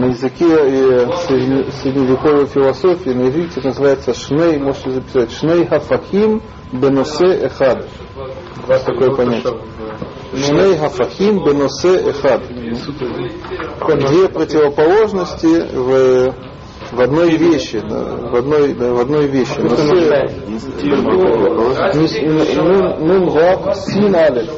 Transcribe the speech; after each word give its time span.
на 0.00 0.06
языке 0.06 0.46
и 0.46 1.72
средневековой 1.82 2.46
философии 2.46 3.10
на 3.10 3.28
иврите 3.28 3.60
называется 3.60 4.14
шней, 4.14 4.58
можете 4.58 4.90
записать, 4.92 5.32
шней 5.32 5.66
хафахим 5.66 6.42
беносе 6.72 7.46
эхад. 7.46 7.86
Есть 8.68 8.86
такое 8.86 9.14
понятие. 9.14 9.60
Шней 10.34 10.78
хафахим 10.78 11.44
беносе 11.44 12.10
эхад. 12.10 12.42
Две 12.48 14.28
противоположности 14.28 15.66
в 15.74 16.34
в 16.92 17.00
одной 17.00 17.36
вещи, 17.36 17.80
да, 17.88 18.02
в 18.02 18.34
одной, 18.36 18.74
да, 18.74 18.92
в 18.92 19.00
одной 19.00 19.26
вещи. 19.26 19.58
Нун 23.00 23.28
вав 23.28 23.76
син 23.76 24.14
алиф. 24.14 24.50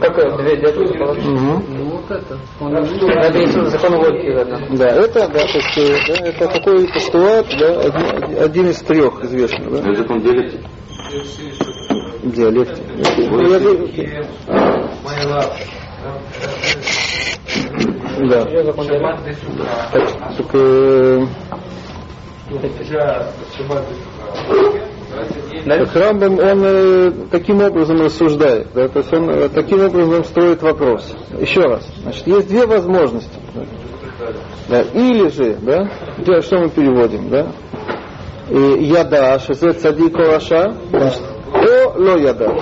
Какое? 0.00 0.36
Две 0.36 0.56
Угу. 1.26 1.62
Это 2.60 3.70
закон 3.70 3.94
логики, 3.94 4.76
Да, 4.76 4.86
это, 4.86 5.28
да, 5.28 5.40
то 5.40 5.58
есть, 5.58 6.08
да, 6.08 6.14
это 6.26 6.48
такой 6.48 6.88
постулат, 6.88 7.46
да, 7.58 7.80
один, 8.44 8.70
из 8.70 8.78
трех 8.78 9.24
известных. 9.24 9.70
Да? 9.70 9.94
Закон 9.94 10.20
диалектики. 10.20 10.68
Диалектики. 12.24 12.86
Да. 18.16 18.44
Так, 19.92 20.08
так, 20.36 20.46
э, 20.54 21.26
так 25.66 25.94
Рамбам, 25.94 26.38
он 26.38 26.62
э, 26.64 27.12
таким 27.30 27.62
образом 27.62 28.00
рассуждает, 28.00 28.68
да, 28.74 28.88
то 28.88 28.98
есть 29.00 29.12
он 29.12 29.28
э, 29.30 29.48
таким 29.48 29.84
образом 29.84 30.24
строит 30.24 30.62
вопрос. 30.62 31.14
Еще 31.38 31.60
раз, 31.60 31.86
значит, 32.02 32.26
есть 32.26 32.48
две 32.48 32.66
возможности. 32.66 33.38
Да, 34.68 34.82
или 34.82 35.28
же, 35.28 35.56
да, 35.60 36.42
что 36.42 36.58
мы 36.58 36.70
переводим, 36.70 37.28
да, 37.28 37.48
и 38.48 38.84
яда, 38.84 39.38
шезе 39.38 39.72
цадик 39.72 40.16
раша, 40.16 40.74
значит, 40.90 41.22
о 41.52 41.98
ло 41.98 42.16
яда. 42.18 42.52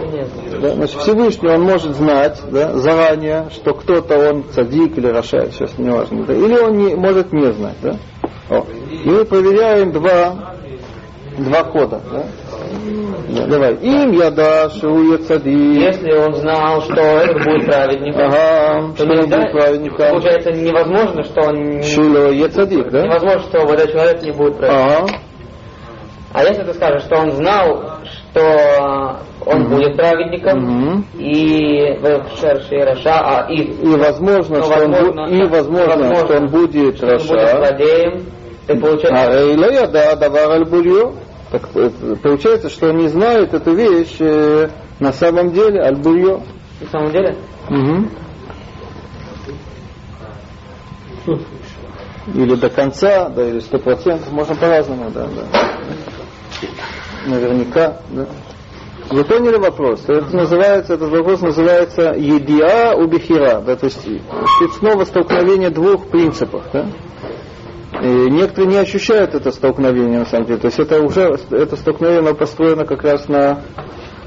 Да? 0.61 0.75
Значит, 0.75 1.01
Всевышний 1.01 1.49
он 1.49 1.63
может 1.63 1.95
знать 1.95 2.41
да, 2.51 2.73
заранее, 2.75 3.49
что 3.51 3.75
кто-то 3.75 4.31
он 4.31 4.45
цадик 4.53 4.97
или 4.99 5.09
раша, 5.09 5.51
сейчас 5.51 5.79
не 5.79 5.91
важно. 5.91 6.25
Да? 6.25 6.35
Или 6.35 6.59
он 6.59 6.77
не, 6.77 6.95
может 6.95 7.33
не 7.33 7.53
знать. 7.53 7.77
Да? 7.83 7.97
О. 8.51 8.65
И 8.91 9.09
мы 9.09 9.25
проверяем 9.25 9.93
два, 9.93 10.55
два 11.39 11.65
кода. 11.65 12.01
Да? 12.13 12.25
Да, 13.29 13.47
давай. 13.47 13.75
Им 13.77 14.13
яда 14.13 14.71
шуя 14.71 15.19
цадик. 15.19 15.83
Если 15.83 16.13
он 16.13 16.35
знал, 16.35 16.83
что 16.83 17.01
это 17.01 17.35
будет 17.45 17.67
праведником, 17.67 18.27
ага, 18.27 18.93
то 18.97 19.05
что 19.05 19.13
он 19.13 19.31
будет 19.31 19.53
праведником. 19.53 20.11
Получается 20.11 20.53
невозможно, 20.53 21.25
что 21.25 21.41
он... 21.49 21.83
Шуля 21.83 22.31
яцадик, 22.31 22.91
да? 22.91 23.03
Невозможно, 23.03 23.41
что 23.49 23.61
вот 23.67 23.73
этот 23.73 23.93
человек 23.93 24.23
не 24.23 24.33
будет 24.33 24.59
праведником. 24.59 25.05
Ага. 25.05 25.21
А 26.35 26.43
если 26.43 26.65
ты 26.65 26.75
скажешь, 26.75 27.05
что 27.05 27.17
он 27.17 27.31
знал, 27.31 28.01
что 28.35 29.21
он 29.47 29.61
Мгм. 29.63 29.71
будет 29.77 29.97
праведником, 29.97 30.59
Мгм. 30.59 31.07
и 31.15 31.97
в 32.01 32.05
Раша, 32.85 33.21
а 33.21 33.47
и, 33.53 33.63
И 33.63 33.97
возможно, 33.97 34.59
Ну, 34.59 34.65
что 34.65 34.75
он, 34.85 34.91
возможно, 34.91 35.21
бу- 35.21 35.31
и 35.31 35.49
возможно, 35.49 35.87
возможно, 35.97 36.17
что 36.17 36.37
он 36.39 36.47
будет 36.49 36.97
что 36.97 37.07
он 37.07 37.19
будет 37.19 37.31
раша. 37.31 37.57
злодеем, 37.57 38.27
ты 38.67 38.81
получается... 38.81 39.31
А 39.31 39.33
Эйла 39.37 39.71
яда 39.71 40.17
давар 40.17 40.65
аль. 40.65 41.15
Так 41.53 41.63
э, 41.77 41.91
получается, 42.23 42.69
что 42.69 42.89
он 42.89 42.97
не 42.97 43.09
знает 43.09 43.55
эту 43.55 43.73
вещь 43.75 44.17
э, 44.19 44.69
на 44.99 45.13
самом 45.13 45.53
деле 45.53 45.81
аль 45.83 45.97
бурьё. 45.97 46.41
На 46.81 46.89
самом 46.91 47.13
деле? 47.13 47.37
Мгм. 47.69 48.11
Или 52.35 52.55
до 52.57 52.69
конца, 52.71 53.29
да, 53.29 53.47
или 53.47 53.61
сто 53.61 53.79
процентов, 53.79 54.33
можно 54.33 54.55
по-разному, 54.57 55.11
да, 55.11 55.27
да. 55.27 55.61
Наверняка, 57.27 57.99
да. 58.11 58.27
Вы 59.11 59.25
поняли 59.25 59.57
вопрос? 59.57 60.05
Это 60.09 60.35
называется, 60.35 60.95
этот 60.95 61.11
вопрос 61.11 61.41
называется 61.43 62.15
едиа 62.17 62.95
убихира, 62.97 63.61
да, 63.61 63.77
то 63.77 63.85
есть 63.87 64.01
снова 64.79 65.05
столкновение 65.05 65.71
двух 65.71 66.09
принципов, 66.09 66.63
да. 66.73 66.87
И 68.03 68.07
некоторые 68.07 68.73
не 68.73 68.79
ощущают 68.79 69.35
это 69.35 69.53
столкновение 69.53 70.19
на 70.21 70.27
самом 70.27 70.47
деле. 70.47 70.59
То 70.59 70.67
есть 70.67 70.79
это 70.81 71.01
уже 71.01 71.39
это 71.51 71.77
столкновение 71.77 72.35
построено 72.35 72.85
как 72.85 73.03
раз 73.05 73.29
на 73.29 73.63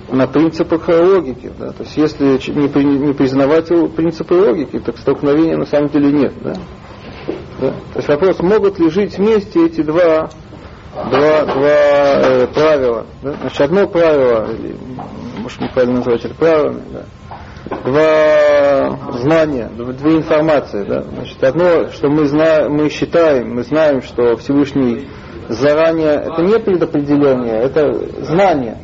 на 0.10 0.26
принципах 0.26 0.88
логики. 0.88 1.52
Да? 1.60 1.72
То 1.72 1.84
есть 1.84 1.98
если 1.98 2.40
не, 2.54 2.70
при- 2.70 2.84
не 2.84 3.14
признавать 3.14 3.68
принципы 3.96 4.36
логики, 4.36 4.80
так 4.80 4.98
столкновения 4.98 5.58
на 5.58 5.66
самом 5.66 5.90
деле 5.90 6.12
нет. 6.12 6.34
Да? 6.42 6.54
Да? 7.60 7.72
То 7.94 7.98
есть 7.98 8.08
вопрос, 8.08 8.40
могут 8.40 8.80
ли 8.80 8.90
жить 8.90 9.18
вместе 9.18 9.66
эти 9.66 9.82
два, 9.82 10.30
два, 11.06 11.46
два 11.46 11.70
э, 11.70 12.48
правила. 12.48 13.06
Да? 13.22 13.34
Значит, 13.34 13.62
одно 13.62 13.88
правило, 13.88 14.52
или, 14.52 14.76
может 15.38 15.62
неправильно 15.62 15.98
назвать 15.98 16.26
это 16.26 16.36
правилами, 16.36 16.82
да? 16.92 17.04
два 17.86 19.12
знания, 19.20 19.70
дв- 19.76 19.94
две 19.94 20.18
информации. 20.18 20.84
Да? 20.84 21.02
Значит, 21.04 21.44
одно, 21.44 21.90
что 21.90 22.10
мы, 22.10 22.26
знаем, 22.26 22.74
мы 22.74 22.90
считаем, 22.90 23.56
мы 23.56 23.64
знаем, 23.64 24.02
что 24.02 24.36
Всевышний 24.38 25.08
заранее, 25.50 26.16
это 26.16 26.42
не 26.42 26.60
предопределение, 26.60 27.62
это 27.62 27.94
знание. 28.24 28.78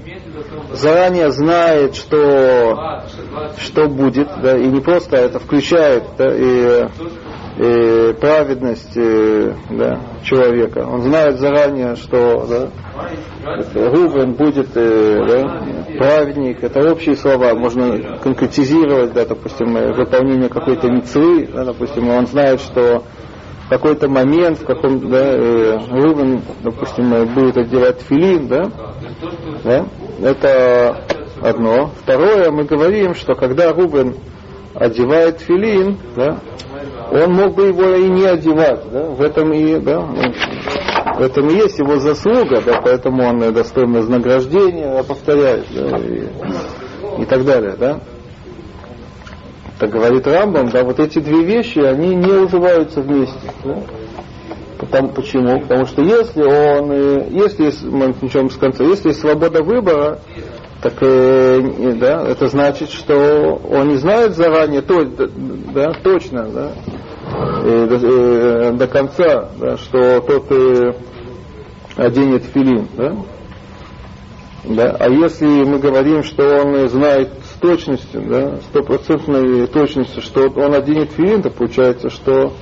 Заранее 0.72 1.32
знает, 1.32 1.96
что, 1.96 3.04
что 3.58 3.88
будет, 3.88 4.28
да, 4.42 4.58
и 4.58 4.66
не 4.68 4.82
просто 4.82 5.18
это 5.18 5.40
включает 5.40 6.04
да, 6.18 6.34
и, 6.34 6.88
и 7.58 8.14
праведность 8.20 8.96
э, 8.96 9.54
да, 9.70 10.00
человека. 10.24 10.80
Он 10.80 11.04
знает 11.04 11.38
заранее, 11.38 11.96
что 11.96 12.48
да, 12.48 12.70
Рубен 13.76 14.34
будет 14.34 14.70
э, 14.76 15.26
да, 15.28 15.98
праведник, 15.98 16.64
это 16.64 16.92
общие 16.92 17.16
слова, 17.16 17.54
можно 17.54 18.18
конкретизировать, 18.18 19.14
да, 19.14 19.26
допустим, 19.26 19.78
э, 19.78 19.94
выполнение 19.94 20.50
какой-то 20.50 20.88
мецвы, 20.90 21.48
да, 21.54 21.66
допустим, 21.66 22.10
он 22.10 22.26
знает, 22.26 22.60
что 22.60 23.04
в 23.66 23.70
какой-то 23.70 24.10
момент, 24.10 24.60
в 24.60 24.66
каком, 24.66 25.10
да, 25.10 25.24
э, 25.24 25.78
Рубен, 25.92 26.42
допустим, 26.64 27.14
э, 27.14 27.26
будет 27.26 27.58
одевать 27.58 28.02
филин, 28.02 28.48
да, 28.48 28.72
да, 29.64 29.86
это 30.22 31.06
одно. 31.42 31.92
Второе, 32.02 32.50
мы 32.50 32.64
говорим, 32.64 33.14
что 33.14 33.36
когда 33.36 33.74
Рубен 33.74 34.16
одевает 34.74 35.40
филин, 35.40 35.98
да, 36.16 36.40
он 37.22 37.34
мог 37.34 37.56
бы 37.56 37.68
его 37.68 37.96
и 37.96 38.10
не 38.10 38.26
одевать, 38.26 38.82
да, 38.92 39.04
в 39.04 39.22
этом 39.22 39.54
и, 39.54 39.80
да, 39.80 40.00
в 40.00 41.22
этом 41.22 41.50
и 41.50 41.56
есть 41.56 41.78
его 41.80 41.98
заслуга, 42.00 42.62
да, 42.62 42.82
поэтому 42.82 43.24
он 43.24 43.54
достоин 43.54 43.94
вознаграждения, 43.94 44.96
я 44.98 45.04
повторяю, 45.04 45.64
да, 45.74 45.98
и, 45.98 47.22
и 47.22 47.26
так 47.26 47.46
далее, 47.46 47.76
да. 47.78 48.00
Так 49.80 49.92
говорит 49.92 50.26
Рамбам, 50.26 50.70
да, 50.70 50.84
вот 50.84 51.00
эти 51.00 51.20
две 51.20 51.44
вещи, 51.44 51.80
они 51.80 52.16
не 52.16 52.32
уживаются 52.32 53.02
вместе. 53.02 53.52
Да? 53.64 53.78
Потому, 54.78 55.10
почему? 55.10 55.60
Потому 55.62 55.86
что 55.86 56.02
если 56.02 56.42
он, 56.42 56.92
э, 56.92 57.28
если 57.32 57.72
мы 57.88 58.14
начнем 58.22 58.50
с 58.50 58.58
конца, 58.58 58.84
если 58.84 59.10
есть 59.10 59.22
свобода 59.22 59.64
выбора, 59.64 60.20
так 60.82 60.94
э, 61.02 61.96
да, 62.00 62.28
это 62.28 62.48
значит, 62.48 62.90
что 62.92 63.62
он 63.70 63.90
не 63.90 63.96
знает 63.96 64.36
заранее, 64.36 64.82
то, 64.82 65.06
да, 65.06 65.94
точно, 66.04 66.50
да, 66.50 66.72
э, 67.64 67.88
э, 67.90 68.72
до 68.74 68.88
конца, 68.88 69.50
да, 69.60 69.78
что 69.78 70.22
тот 70.22 70.52
э, 70.52 70.94
оденет 71.98 72.44
филин, 72.46 72.88
да? 72.96 73.16
Да? 74.64 74.96
А 74.98 75.10
если 75.10 75.46
мы 75.46 75.80
говорим, 75.80 76.24
что 76.24 76.64
он 76.64 76.88
знает 76.88 77.32
с 77.54 77.60
точностью, 77.60 78.22
да, 78.22 78.58
стопроцентной 78.70 79.68
точностью, 79.68 80.22
что 80.22 80.48
он 80.48 80.74
оденет 80.74 81.12
филин, 81.12 81.42
то 81.42 81.50
получается, 81.50 82.10
что 82.10 82.54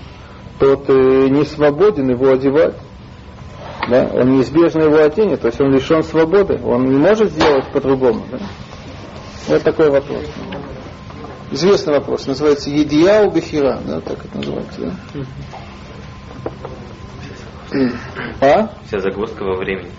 тот 0.59 0.89
э, 0.89 1.27
не 1.29 1.45
свободен 1.45 2.09
его 2.09 2.31
одевать. 2.31 2.75
Да? 3.89 4.09
Он 4.13 4.37
неизбежно 4.37 4.83
его 4.83 4.97
оденет, 5.03 5.41
то 5.41 5.47
есть 5.47 5.59
он 5.61 5.71
лишен 5.73 6.03
свободы, 6.03 6.59
он 6.63 6.89
не 6.89 6.97
может 6.97 7.31
сделать 7.31 7.71
по-другому. 7.71 8.23
Да? 8.31 8.37
Вот 9.47 9.63
такой 9.63 9.89
вопрос. 9.89 10.23
Известный 11.51 11.93
вопрос, 11.93 12.27
называется 12.27 12.69
Едия 12.69 13.23
у 13.23 13.31
Бехира, 13.31 13.79
да, 13.85 13.99
так 13.99 14.23
это 14.23 14.37
называется, 14.37 14.79
да? 14.81 14.93
А? 18.41 18.69
Вся 18.85 18.99
загвоздка 18.99 19.43
во 19.43 19.57
времени. 19.57 19.91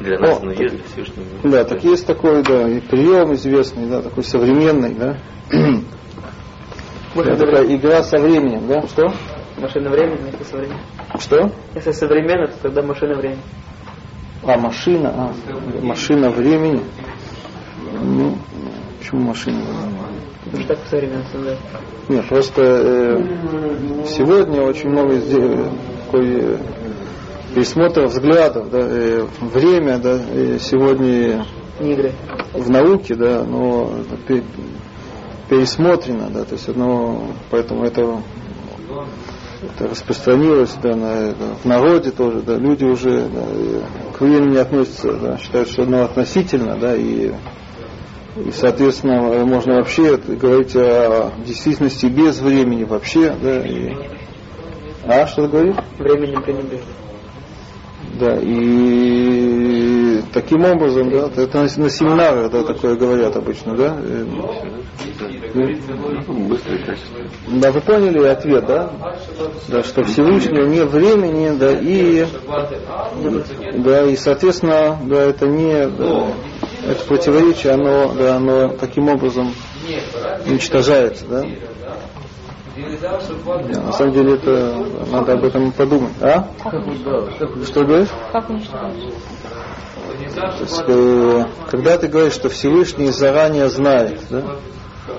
Для 0.00 0.18
нас, 0.18 0.38
О. 0.40 0.44
но 0.44 0.52
есть 0.52 0.74
для 0.76 0.84
Всевышнего. 0.84 1.26
Да, 1.44 1.64
так 1.64 1.82
есть 1.82 2.06
такой, 2.06 2.42
да, 2.42 2.68
и 2.68 2.80
прием 2.80 3.32
известный, 3.34 3.86
да, 3.86 4.02
такой 4.02 4.22
современный, 4.24 4.94
да. 4.94 5.18
Да, 7.14 7.36
такая 7.36 7.74
игра 7.74 8.02
со 8.02 8.18
временем, 8.18 8.66
да? 8.66 8.86
Что? 8.88 9.14
Машина 9.56 9.88
времени 9.88 10.16
вместо 10.16 10.44
современного. 10.44 10.82
Что? 11.20 11.52
Если 11.74 11.92
современно, 11.92 12.48
то 12.48 12.54
тогда 12.62 12.82
машина 12.82 13.14
времени. 13.14 13.40
А, 14.42 14.58
машина, 14.58 15.14
а, 15.16 15.32
машина 15.80 16.28
времени. 16.28 16.82
Ну, 18.02 18.36
почему 18.98 19.22
машина 19.22 19.58
времени? 19.58 20.33
Потому 20.44 20.62
что 20.62 20.74
так 20.74 20.86
современно 20.88 21.24
создать. 21.32 21.58
Нет, 22.08 22.28
просто 22.28 22.62
э, 22.62 24.06
сегодня 24.06 24.62
очень 24.62 24.90
много 24.90 25.18
такой 25.20 26.40
э, 26.40 26.58
пересмотр 27.54 28.06
взглядов, 28.06 28.70
да, 28.70 28.80
э, 28.80 29.26
время, 29.40 29.98
да, 29.98 30.18
и 30.34 30.58
сегодня 30.58 31.46
Игры. 31.80 32.12
в 32.52 32.70
науке, 32.70 33.14
да, 33.14 33.42
но 33.44 33.94
это 34.00 34.16
пе- 34.16 34.44
пересмотрено, 35.48 36.28
да, 36.30 36.44
то 36.44 36.54
есть 36.54 36.68
оно, 36.68 37.28
поэтому 37.50 37.84
это, 37.84 38.20
это 39.62 39.88
распространилось, 39.88 40.76
да, 40.82 40.94
на, 40.94 41.30
это, 41.30 41.44
в 41.62 41.64
народе 41.64 42.10
тоже, 42.10 42.42
да, 42.42 42.56
люди 42.56 42.84
уже 42.84 43.28
да, 43.28 43.46
к 44.12 44.20
времени 44.20 44.58
относятся, 44.58 45.12
да, 45.14 45.38
считают, 45.38 45.70
что 45.70 45.84
оно 45.84 46.04
относительно, 46.04 46.76
да, 46.76 46.94
и, 46.94 47.32
и 48.36 48.50
соответственно, 48.50 49.44
можно 49.44 49.76
вообще 49.76 50.16
говорить 50.16 50.74
о 50.74 51.32
действительности 51.46 52.06
без 52.06 52.40
времени 52.40 52.84
вообще, 52.84 53.34
да, 53.40 53.64
и, 53.64 53.94
а, 55.06 55.26
что 55.26 55.42
ты 55.42 55.48
говоришь? 55.48 55.76
Временем 55.98 56.42
пренебрежить. 56.42 56.84
Да, 58.18 58.38
и 58.40 60.20
таким 60.32 60.64
образом, 60.64 61.10
да, 61.10 61.30
это 61.36 61.58
на, 61.58 61.62
на 61.62 61.90
семинарах, 61.90 62.50
да, 62.50 62.62
такое 62.62 62.96
говорят 62.96 63.36
обычно, 63.36 63.76
да? 63.76 63.96
Быстро. 66.28 66.96
Да, 67.48 67.72
вы 67.72 67.80
поняли 67.80 68.24
ответ, 68.26 68.66
да? 68.66 68.92
Да, 69.68 69.82
что 69.82 70.04
Всевышнего 70.04 70.66
не 70.66 70.84
времени, 70.84 71.56
да, 71.56 71.72
и, 71.72 72.26
да, 73.78 74.04
и, 74.04 74.16
соответственно, 74.16 74.98
да, 75.04 75.22
это 75.22 75.46
не, 75.46 75.88
да, 75.88 76.26
это 76.86 77.04
противоречие, 77.06 77.72
оно, 77.74 78.12
да, 78.14 78.36
оно 78.36 78.68
таким 78.68 79.08
образом 79.08 79.54
уничтожается, 80.46 81.26
да? 81.26 81.44
Да, 82.76 83.80
на 83.82 83.92
самом 83.92 84.12
деле 84.12 84.34
это 84.34 84.84
надо 85.10 85.34
об 85.34 85.44
этом 85.44 85.70
подумать. 85.72 86.12
А? 86.20 86.48
Что 87.64 87.84
говоришь? 87.84 88.08
Как 88.32 88.50
есть, 88.50 88.70
э, 90.86 91.44
когда 91.70 91.98
ты 91.98 92.08
говоришь, 92.08 92.32
что 92.34 92.48
Всевышний 92.48 93.10
заранее 93.10 93.68
знает, 93.68 94.20
да, 94.30 94.56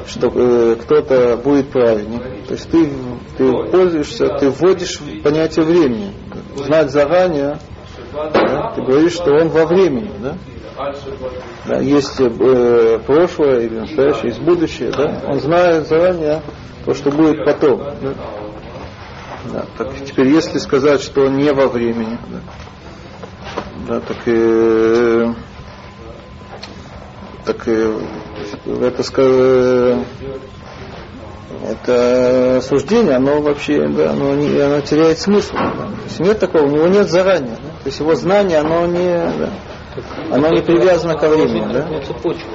что 0.07 0.31
э, 0.33 0.75
кто-то 0.81 1.37
будет 1.37 1.69
праведник, 1.69 2.21
то 2.47 2.53
есть 2.53 2.69
ты, 2.69 2.89
ты 3.37 3.51
пользуешься, 3.71 4.27
ты 4.39 4.49
вводишь 4.49 4.99
понятие 5.23 5.65
времени. 5.65 6.13
Знать 6.55 6.91
заранее, 6.91 7.59
да, 8.13 8.73
ты 8.75 8.81
говоришь, 8.81 9.13
что 9.13 9.31
он 9.31 9.49
во 9.49 9.65
времени, 9.65 10.11
да? 10.19 10.37
Да, 11.65 11.79
есть 11.79 12.19
э, 12.19 12.99
прошлое 13.05 13.61
или 13.61 13.79
настоящее, 13.79 14.27
есть 14.29 14.41
будущее, 14.41 14.91
да? 14.91 15.21
Он 15.27 15.39
знает 15.39 15.87
заранее 15.87 16.41
то, 16.85 16.93
что 16.93 17.11
будет 17.11 17.45
потом. 17.45 17.79
Да? 18.01 18.13
Да, 19.51 19.65
так 19.77 19.93
теперь, 20.05 20.27
если 20.27 20.57
сказать, 20.57 21.01
что 21.01 21.25
он 21.25 21.37
не 21.37 21.53
во 21.53 21.67
времени, 21.67 22.17
да, 22.29 22.39
да, 23.87 23.99
так, 23.99 24.17
э, 24.25 25.33
так 27.45 27.67
э, 27.67 27.99
это, 28.65 29.01
ска- 29.03 30.03
это 31.63 32.61
суждение, 32.61 33.15
оно 33.15 33.41
вообще, 33.41 33.87
да, 33.87 34.11
оно, 34.11 34.33
не, 34.35 34.59
оно 34.59 34.81
теряет 34.81 35.19
смысл. 35.19 35.53
Да. 35.53 35.69
То 35.69 36.03
есть 36.05 36.19
нет 36.19 36.39
такого, 36.39 36.63
у 36.63 36.71
него 36.71 36.87
нет 36.87 37.09
заранее. 37.09 37.55
Да. 37.55 37.69
То 37.83 37.85
есть 37.85 37.99
его 37.99 38.15
знание, 38.15 38.59
оно 38.59 38.85
не, 38.87 39.13
да, 39.37 39.49
оно 40.31 40.49
не 40.49 40.61
привязано 40.61 41.15
ко 41.17 41.29
времени. 41.29 41.65
Да. 41.71 41.81
Другую 41.81 42.01
цепочку. 42.03 42.49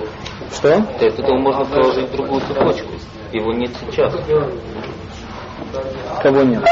Что? 0.52 0.74
От 0.76 1.02
этого 1.02 1.38
можно 1.38 1.64
проложить 1.64 2.10
другую 2.12 2.40
цепочку. 2.42 2.88
Его 3.32 3.52
нет 3.52 3.70
сейчас. 3.80 4.12
Кого 6.22 6.42
нет? 6.42 6.64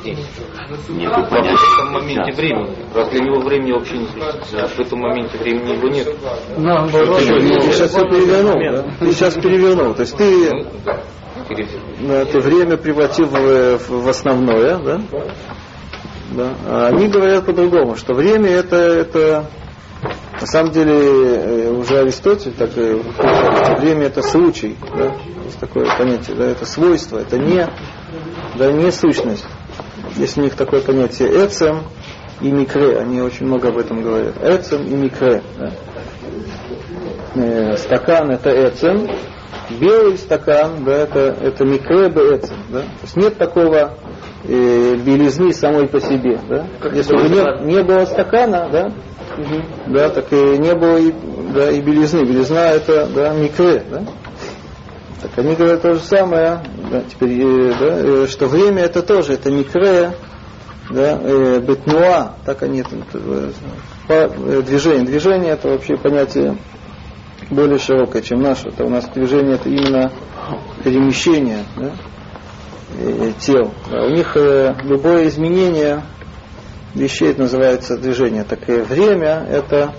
Здесь. 0.00 0.18
Нет, 0.88 1.12
в 1.12 1.32
этом 1.32 1.92
моменте 1.92 2.32
времени. 2.32 2.76
Раз 2.94 3.08
для 3.08 3.20
него 3.20 3.40
времени 3.40 3.72
вообще 3.72 3.98
не 3.98 4.06
существует. 4.06 4.70
В 4.70 4.80
этом 4.80 4.98
моменте 5.00 5.38
времени 5.38 5.72
его 5.72 5.88
нет. 5.88 6.08
Ты 6.56 7.72
сейчас 7.72 7.90
все 7.90 8.00
перевернул, 8.08 8.54
да? 8.76 8.84
Ты 9.00 9.12
сейчас 9.12 9.34
перевернул. 9.34 9.94
То 9.94 10.00
есть 10.02 10.16
ты, 10.16 10.50
Ну, 10.52 10.66
да. 10.84 11.00
Да, 12.00 12.24
ты 12.24 12.40
время 12.40 12.76
превратил 12.76 13.26
в, 13.26 13.78
в- 13.78 14.02
в 14.04 14.08
основное, 14.08 14.76
да? 14.78 15.00
Да. 16.32 16.48
А 16.66 16.86
они 16.88 17.08
говорят 17.08 17.44
по-другому, 17.46 17.96
что 17.96 18.14
время 18.14 18.48
это, 18.50 18.76
это 18.76 19.50
на 20.44 20.46
самом 20.46 20.72
деле 20.72 20.92
э, 20.92 21.70
уже 21.70 22.00
Аристотель 22.00 22.52
так 22.52 22.76
и 22.76 23.00
время 23.80 24.08
это 24.08 24.20
случай, 24.20 24.76
да? 24.94 25.16
есть 25.46 25.58
такое 25.58 25.86
понятие, 25.96 26.36
да, 26.36 26.44
это 26.44 26.66
свойство, 26.66 27.18
это 27.18 27.38
не, 27.38 27.66
да, 28.58 28.70
не 28.70 28.92
сущность. 28.92 29.46
Есть 30.16 30.36
у 30.36 30.42
них 30.42 30.54
такое 30.54 30.82
понятие 30.82 31.30
эцем 31.30 31.84
и 32.42 32.50
микре, 32.50 32.98
они 32.98 33.22
очень 33.22 33.46
много 33.46 33.68
об 33.68 33.78
этом 33.78 34.02
говорят. 34.02 34.34
Эцем 34.42 34.84
и 34.84 34.94
микре. 34.94 35.42
да. 35.58 35.72
Э, 37.36 37.76
стакан 37.78 38.30
это 38.30 38.50
эцем, 38.50 39.08
белый 39.70 40.18
стакан, 40.18 40.84
да, 40.84 40.92
это, 40.94 41.20
это 41.40 41.64
микре 41.64 42.10
бе 42.10 42.36
эцем, 42.36 42.58
да. 42.68 42.80
То 42.80 42.88
есть 43.00 43.16
нет 43.16 43.38
такого 43.38 43.96
э, 44.44 44.96
белизны 44.96 45.52
самой 45.52 45.88
по 45.88 46.00
себе, 46.00 46.40
да. 46.48 46.66
Если 46.92 47.14
бы 47.14 47.22
не, 47.28 47.74
не 47.74 47.82
было 47.82 48.04
стакана, 48.04 48.68
да, 48.70 48.92
да, 49.86 50.10
так 50.10 50.32
и 50.32 50.58
не 50.58 50.74
было 50.74 50.98
и, 50.98 51.12
да, 51.52 51.70
и 51.70 51.80
белизны. 51.80 52.24
Белизна 52.24 52.70
это 52.70 53.06
да, 53.14 53.32
микре, 53.34 53.82
да. 53.90 54.02
Так 55.22 55.30
они 55.38 55.54
говорят 55.54 55.82
то 55.82 55.94
же 55.94 56.00
самое, 56.00 56.60
да, 56.90 57.02
теперь, 57.10 57.40
э, 57.40 57.72
да, 57.78 57.98
э, 57.98 58.26
что 58.28 58.46
время 58.46 58.82
это 58.82 59.02
тоже, 59.02 59.34
это 59.34 59.50
микре, 59.50 60.12
да, 60.90 61.18
э, 61.22 61.60
бетнуа, 61.60 62.34
так 62.44 62.62
они 62.62 62.80
это, 62.80 62.96
по, 64.06 64.12
э, 64.12 64.62
движение. 64.62 65.04
Движение 65.04 65.52
это 65.52 65.68
вообще 65.68 65.96
понятие 65.96 66.56
более 67.50 67.78
широкое, 67.78 68.22
чем 68.22 68.42
наше. 68.42 68.68
Это 68.68 68.84
у 68.84 68.90
нас 68.90 69.08
движение 69.08 69.54
это 69.54 69.68
именно 69.68 70.12
перемещение 70.82 71.64
да, 71.76 71.92
тел. 73.40 73.72
Да, 73.90 74.04
у 74.04 74.10
них 74.10 74.36
э, 74.36 74.74
любое 74.82 75.28
изменение 75.28 76.02
вещей 76.94 77.30
это 77.30 77.42
называется 77.42 77.96
движение. 77.96 78.44
Так 78.44 78.68
и 78.68 78.80
время 78.80 79.46
это 79.48 79.94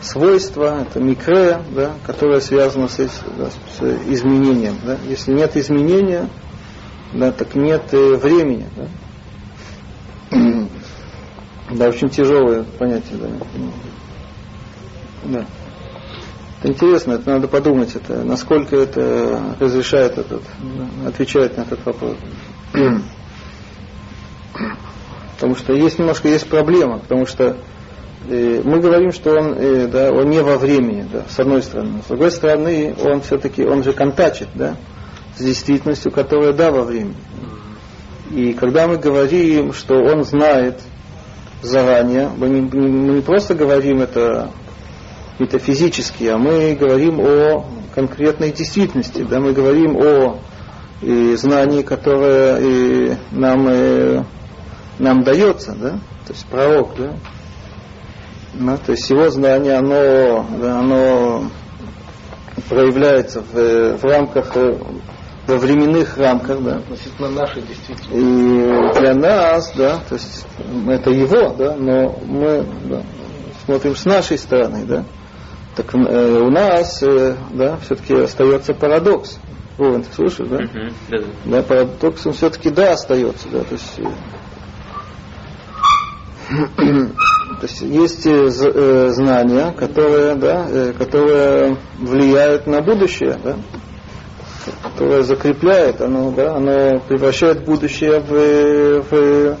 свойство, 0.00 0.82
это 0.82 1.00
микре, 1.00 1.60
да, 1.70 1.94
которое 2.04 2.40
связано 2.40 2.88
с, 2.88 2.96
с 2.98 3.80
изменением. 4.08 4.76
Да. 4.84 4.98
Если 5.08 5.32
нет 5.32 5.56
изменения, 5.56 6.28
да, 7.12 7.32
так 7.32 7.54
нет 7.54 7.92
э, 7.92 8.16
времени. 8.16 8.66
Да. 8.76 8.86
да, 11.70 11.88
очень 11.88 12.08
тяжелое 12.08 12.64
понятие. 12.78 13.18
Да. 13.18 13.28
Да. 15.24 15.46
Интересно, 16.66 17.12
это 17.12 17.30
надо 17.30 17.46
подумать, 17.46 17.94
это, 17.94 18.24
насколько 18.24 18.74
это 18.76 19.54
разрешает 19.60 20.18
этот, 20.18 20.42
отвечает 21.06 21.56
на 21.56 21.62
этот 21.62 21.84
вопрос. 21.86 22.16
Потому 25.34 25.54
что 25.54 25.72
есть 25.74 25.98
немножко 25.98 26.28
есть 26.28 26.48
проблема, 26.48 26.98
потому 26.98 27.26
что 27.26 27.58
э, 28.28 28.62
мы 28.64 28.80
говорим, 28.80 29.12
что 29.12 29.30
он, 29.38 29.52
э, 29.54 29.86
да, 29.86 30.10
он 30.10 30.28
не 30.30 30.40
во 30.42 30.56
времени, 30.56 31.06
да, 31.12 31.22
с 31.28 31.38
одной 31.38 31.62
стороны. 31.62 32.02
С 32.04 32.08
другой 32.08 32.30
стороны, 32.32 32.96
он 33.04 33.20
все-таки, 33.20 33.62
он 33.64 33.84
же 33.84 33.92
контачит, 33.92 34.48
да, 34.54 34.76
с 35.36 35.42
действительностью, 35.42 36.10
которая 36.10 36.52
да 36.52 36.70
во 36.72 36.82
времени. 36.82 37.14
И 38.32 38.54
когда 38.54 38.88
мы 38.88 38.96
говорим, 38.96 39.72
что 39.72 39.94
он 39.94 40.24
знает 40.24 40.80
заранее, 41.62 42.30
мы 42.36 42.48
не- 42.48 42.60
мы 42.62 43.14
не 43.16 43.20
просто 43.20 43.54
говорим 43.54 44.00
это 44.00 44.50
метафизически, 45.38 46.24
а 46.24 46.38
мы 46.38 46.74
говорим 46.74 47.20
о 47.20 47.66
конкретной 47.94 48.52
действительности, 48.52 49.22
да, 49.28 49.40
мы 49.40 49.52
говорим 49.52 49.96
о 49.96 50.38
э, 51.02 51.36
знании, 51.36 51.82
которое 51.82 52.58
э, 52.60 53.16
нам 53.30 53.68
э, 53.68 54.24
нам 54.98 55.22
дается, 55.24 55.74
да, 55.74 55.90
то 56.26 56.32
есть 56.32 56.46
пророк, 56.46 56.96
да, 56.96 57.12
Ну, 58.54 58.78
то 58.78 58.92
есть 58.92 59.08
его 59.10 59.28
знание, 59.28 59.74
оно, 59.74 60.46
да, 60.58 60.78
оно 60.78 61.50
проявляется 62.68 63.40
в, 63.42 63.96
в 63.98 64.04
рамках, 64.04 64.56
во 65.46 65.56
временных 65.56 66.16
рамках, 66.16 66.62
да, 66.62 66.76
Относительно 66.76 67.28
нашей 67.30 67.62
действительности. 67.62 68.12
и 68.12 69.00
для 69.00 69.14
нас, 69.14 69.72
да, 69.76 69.98
то 70.08 70.14
есть 70.14 70.46
это 70.88 71.10
его, 71.10 71.54
да, 71.54 71.76
но 71.76 72.18
мы 72.24 72.66
да, 72.84 73.02
смотрим 73.66 73.94
с 73.94 74.04
нашей 74.06 74.38
стороны, 74.38 74.84
да, 74.86 75.04
так 75.76 75.94
э, 75.94 76.40
у 76.40 76.50
нас, 76.50 77.02
э, 77.02 77.36
да, 77.52 77.76
все-таки 77.78 78.14
остается 78.14 78.72
парадокс. 78.72 79.38
Ровен, 79.76 80.02
ты 80.02 80.12
слышишь, 80.14 80.46
да? 80.48 80.56
Мгм, 80.56 80.94
да, 81.10 81.18
да. 81.18 81.26
Да, 81.44 81.62
парадокс 81.62 82.26
он 82.26 82.32
все-таки 82.32 82.70
да 82.70 82.92
остается, 82.92 83.46
да, 83.50 83.60
то 83.60 83.74
есть, 83.74 83.98
э, 83.98 84.04
то 87.60 87.62
есть 87.62 87.82
есть 87.82 88.26
э, 88.26 88.48
э, 88.48 89.08
знания, 89.10 89.72
которые, 89.72 90.34
да, 90.36 90.66
э, 90.66 90.94
которые 90.96 91.76
влияют 91.98 92.66
на 92.66 92.80
будущее, 92.80 93.38
да, 93.44 93.56
которое 94.82 95.22
закрепляет, 95.24 96.00
оно, 96.00 96.30
да, 96.30 96.56
оно 96.56 97.00
превращает 97.00 97.66
будущее 97.66 98.20
в, 98.20 99.02
в, 99.02 99.58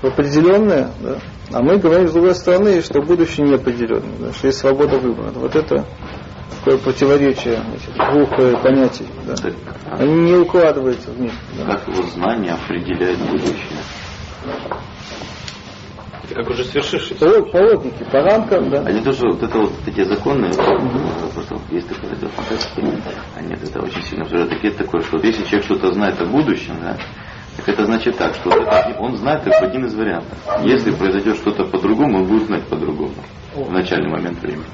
в 0.00 0.04
определенное, 0.04 0.92
да. 1.00 1.18
А 1.52 1.62
мы 1.62 1.78
говорим 1.78 2.06
с 2.08 2.12
другой 2.12 2.34
стороны, 2.34 2.80
что 2.80 3.02
будущее 3.02 3.48
неопределенное, 3.48 4.18
да, 4.20 4.32
что 4.32 4.46
есть 4.46 4.58
свобода 4.58 4.98
выбора. 4.98 5.32
Вот 5.34 5.56
это 5.56 5.84
такое 6.58 6.78
противоречие 6.78 7.60
этих 7.74 7.94
двух 7.94 8.38
э, 8.38 8.56
понятий. 8.62 9.06
Да. 9.26 9.34
Они 9.98 10.14
не 10.14 10.34
укладываются 10.34 11.10
вместе. 11.10 11.38
Да. 11.58 11.72
Как 11.72 11.88
его 11.88 12.02
знание 12.04 12.52
определяет 12.52 13.18
будущее? 13.18 13.80
Это 16.24 16.34
как 16.34 16.50
уже 16.50 16.64
свершившееся. 16.64 17.14
По, 17.16 17.42
по 17.50 17.56
логике, 17.56 18.04
по 18.04 18.22
рамкам, 18.22 18.70
да. 18.70 18.82
Они 18.82 19.02
тоже, 19.02 19.28
вот 19.28 19.42
это 19.42 19.58
вот 19.58 19.72
эти 19.86 20.04
законы, 20.04 20.46
mm 20.46 21.34
просто 21.34 21.58
есть 21.70 21.88
такое 21.88 22.10
раздел 22.10 22.28
фантастики, 22.30 22.80
они 23.36 23.54
это 23.54 23.80
очень 23.80 24.02
сильно 24.02 24.24
обсуждают. 24.24 24.52
Такие 24.52 24.72
такое, 24.72 25.00
что 25.00 25.16
вот 25.16 25.24
если 25.24 25.44
человек 25.44 25.64
что-то 25.64 25.92
знает 25.92 26.20
о 26.20 26.26
будущем, 26.26 26.74
да, 26.82 26.96
так 27.60 27.74
это 27.74 27.86
значит 27.86 28.16
так, 28.16 28.34
что 28.34 28.50
он 28.98 29.16
знает 29.16 29.42
как 29.44 29.62
один 29.62 29.84
из 29.84 29.94
вариантов. 29.94 30.36
Если 30.64 30.90
произойдет 30.92 31.36
что-то 31.36 31.64
по-другому, 31.64 32.18
он 32.18 32.24
будет 32.26 32.46
знать 32.46 32.64
по-другому 32.64 33.14
в 33.54 33.70
начальный 33.70 34.10
момент 34.10 34.40
времени. 34.40 34.64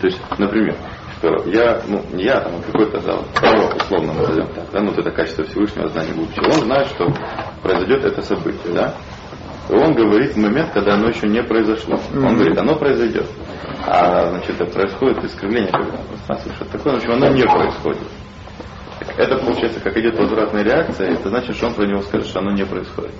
То 0.00 0.06
есть, 0.06 0.20
например, 0.38 0.76
что 1.18 1.28
я, 1.50 1.82
ну, 1.86 2.02
не 2.12 2.24
я, 2.24 2.40
там, 2.40 2.54
а 2.56 2.62
какой-то, 2.62 3.00
да, 3.00 3.18
пророк, 3.34 3.76
условно 3.76 4.14
назовем 4.14 4.46
так, 4.54 4.70
да, 4.72 4.80
ну, 4.80 4.92
это 4.92 5.10
качество 5.10 5.44
Всевышнего 5.44 5.88
знания 5.88 6.14
будущего. 6.14 6.46
Он 6.46 6.64
знает, 6.64 6.86
что 6.88 7.06
произойдет 7.62 8.04
это 8.04 8.22
событие, 8.22 8.72
да, 8.72 8.94
он 9.68 9.94
говорит 9.94 10.32
в 10.32 10.38
момент, 10.38 10.70
когда 10.72 10.94
оно 10.94 11.08
еще 11.08 11.28
не 11.28 11.42
произошло. 11.42 12.00
Он 12.14 12.34
говорит, 12.34 12.58
оно 12.58 12.74
произойдет. 12.76 13.26
А 13.86 14.30
значит, 14.30 14.60
это 14.60 14.64
происходит 14.66 15.24
искривление 15.24 15.70
пространства, 15.70 16.52
что 16.54 16.64
такое, 16.66 16.94
в 16.94 16.96
общем, 16.96 17.12
оно 17.12 17.28
не 17.28 17.42
происходит. 17.42 18.02
Это 19.16 19.36
получается, 19.38 19.80
как 19.80 19.96
идет 19.96 20.18
возвратная 20.18 20.62
реакция, 20.62 21.12
это 21.12 21.28
значит, 21.30 21.56
что 21.56 21.68
он 21.68 21.74
про 21.74 21.86
него 21.86 22.02
скажет, 22.02 22.26
что 22.26 22.40
оно 22.40 22.52
не 22.52 22.64
происходит. 22.64 23.14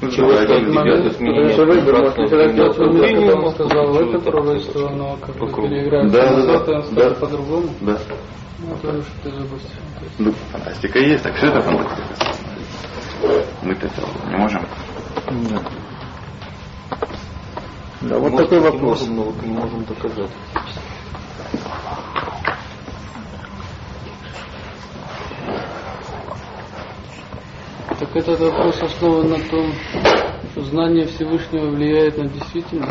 Ну, 0.00 0.10
Чего 0.10 0.32
сказал, 3.52 3.96
это 4.00 4.18
пророчество, 4.20 4.90
оно 4.90 5.16
как 5.16 5.36
бы 5.36 5.46
переиграет. 5.46 6.10
Да, 6.10 6.42
да, 6.42 6.82
да. 6.92 7.10
по-другому. 7.14 7.68
Да. 7.80 7.98
Ну, 8.58 8.74
это 8.74 8.98
уж 8.98 9.04
это 9.22 9.36
область. 9.36 9.72
Ну, 10.18 10.32
фантастика 10.52 10.98
есть, 10.98 11.22
так 11.22 11.36
что 11.36 11.46
это 11.46 11.60
фантастика? 11.60 12.02
Мы-то 13.62 13.90
не 14.30 14.36
можем. 14.36 14.66
Да. 15.50 15.62
Да, 18.02 18.18
вот 18.18 18.32
Может, 18.32 18.50
такой 18.50 18.70
вопрос. 18.70 19.06
Не 19.08 19.48
можем 19.48 19.84
доказать. 19.84 20.30
Так 27.98 28.16
этот 28.16 28.40
вопрос 28.40 28.82
основан 28.82 29.30
на 29.30 29.38
том, 29.38 29.72
что 30.50 30.62
знание 30.62 31.06
Всевышнего 31.06 31.70
влияет 31.70 32.18
на 32.18 32.26
действительность. 32.28 32.90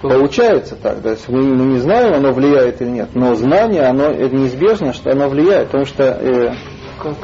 Получается 0.00 0.76
так, 0.76 1.02
да, 1.02 1.14
мы, 1.28 1.42
мы 1.42 1.66
не 1.74 1.78
знаем, 1.78 2.14
оно 2.14 2.32
влияет 2.32 2.80
или 2.80 2.88
нет, 2.88 3.10
но 3.14 3.34
знание, 3.34 3.82
оно 3.82 4.04
это 4.04 4.34
неизбежно, 4.34 4.94
что 4.94 5.10
оно 5.10 5.28
влияет, 5.28 5.66
потому 5.66 5.84
что 5.84 6.04
э, 6.04 6.54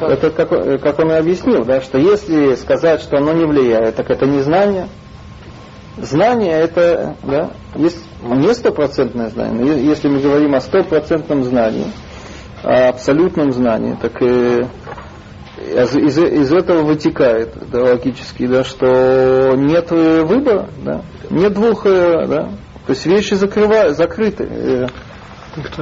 это 0.01 0.29
как, 0.29 0.51
э, 0.51 0.77
как 0.77 0.99
он 0.99 1.11
и 1.11 1.15
объяснил, 1.15 1.65
да, 1.65 1.81
что 1.81 1.97
если 1.97 2.53
сказать, 2.53 3.01
что 3.01 3.17
оно 3.17 3.33
не 3.33 3.45
влияет, 3.45 3.95
так 3.95 4.11
это 4.11 4.27
не 4.27 4.41
знание. 4.41 4.89
Знание 5.97 6.53
это, 6.53 7.15
да, 7.23 7.49
есть 7.73 7.97
не 8.21 8.53
стопроцентное 8.53 9.29
знание, 9.29 9.65
но 9.65 9.73
если 9.73 10.07
мы 10.07 10.19
говорим 10.19 10.53
о 10.53 10.61
стопроцентном 10.61 11.43
знании, 11.45 11.87
о 12.63 12.89
абсолютном 12.89 13.51
знании, 13.51 13.97
так 13.99 14.21
и 14.21 14.65
из, 15.57 15.95
из, 15.95 16.17
из 16.17 16.53
этого 16.53 16.83
вытекает 16.83 17.53
да, 17.71 17.83
логически, 17.83 18.47
да, 18.47 18.63
что 18.63 19.55
нет 19.55 19.89
выбора, 19.91 20.69
да, 20.83 21.01
нет 21.29 21.53
двух, 21.53 21.85
э, 21.85 22.27
да, 22.27 22.49
то 22.85 22.93
есть 22.93 23.05
вещи 23.05 23.33
закрывают, 23.33 23.97
закрыты. 23.97 24.47
Э, 24.49 24.87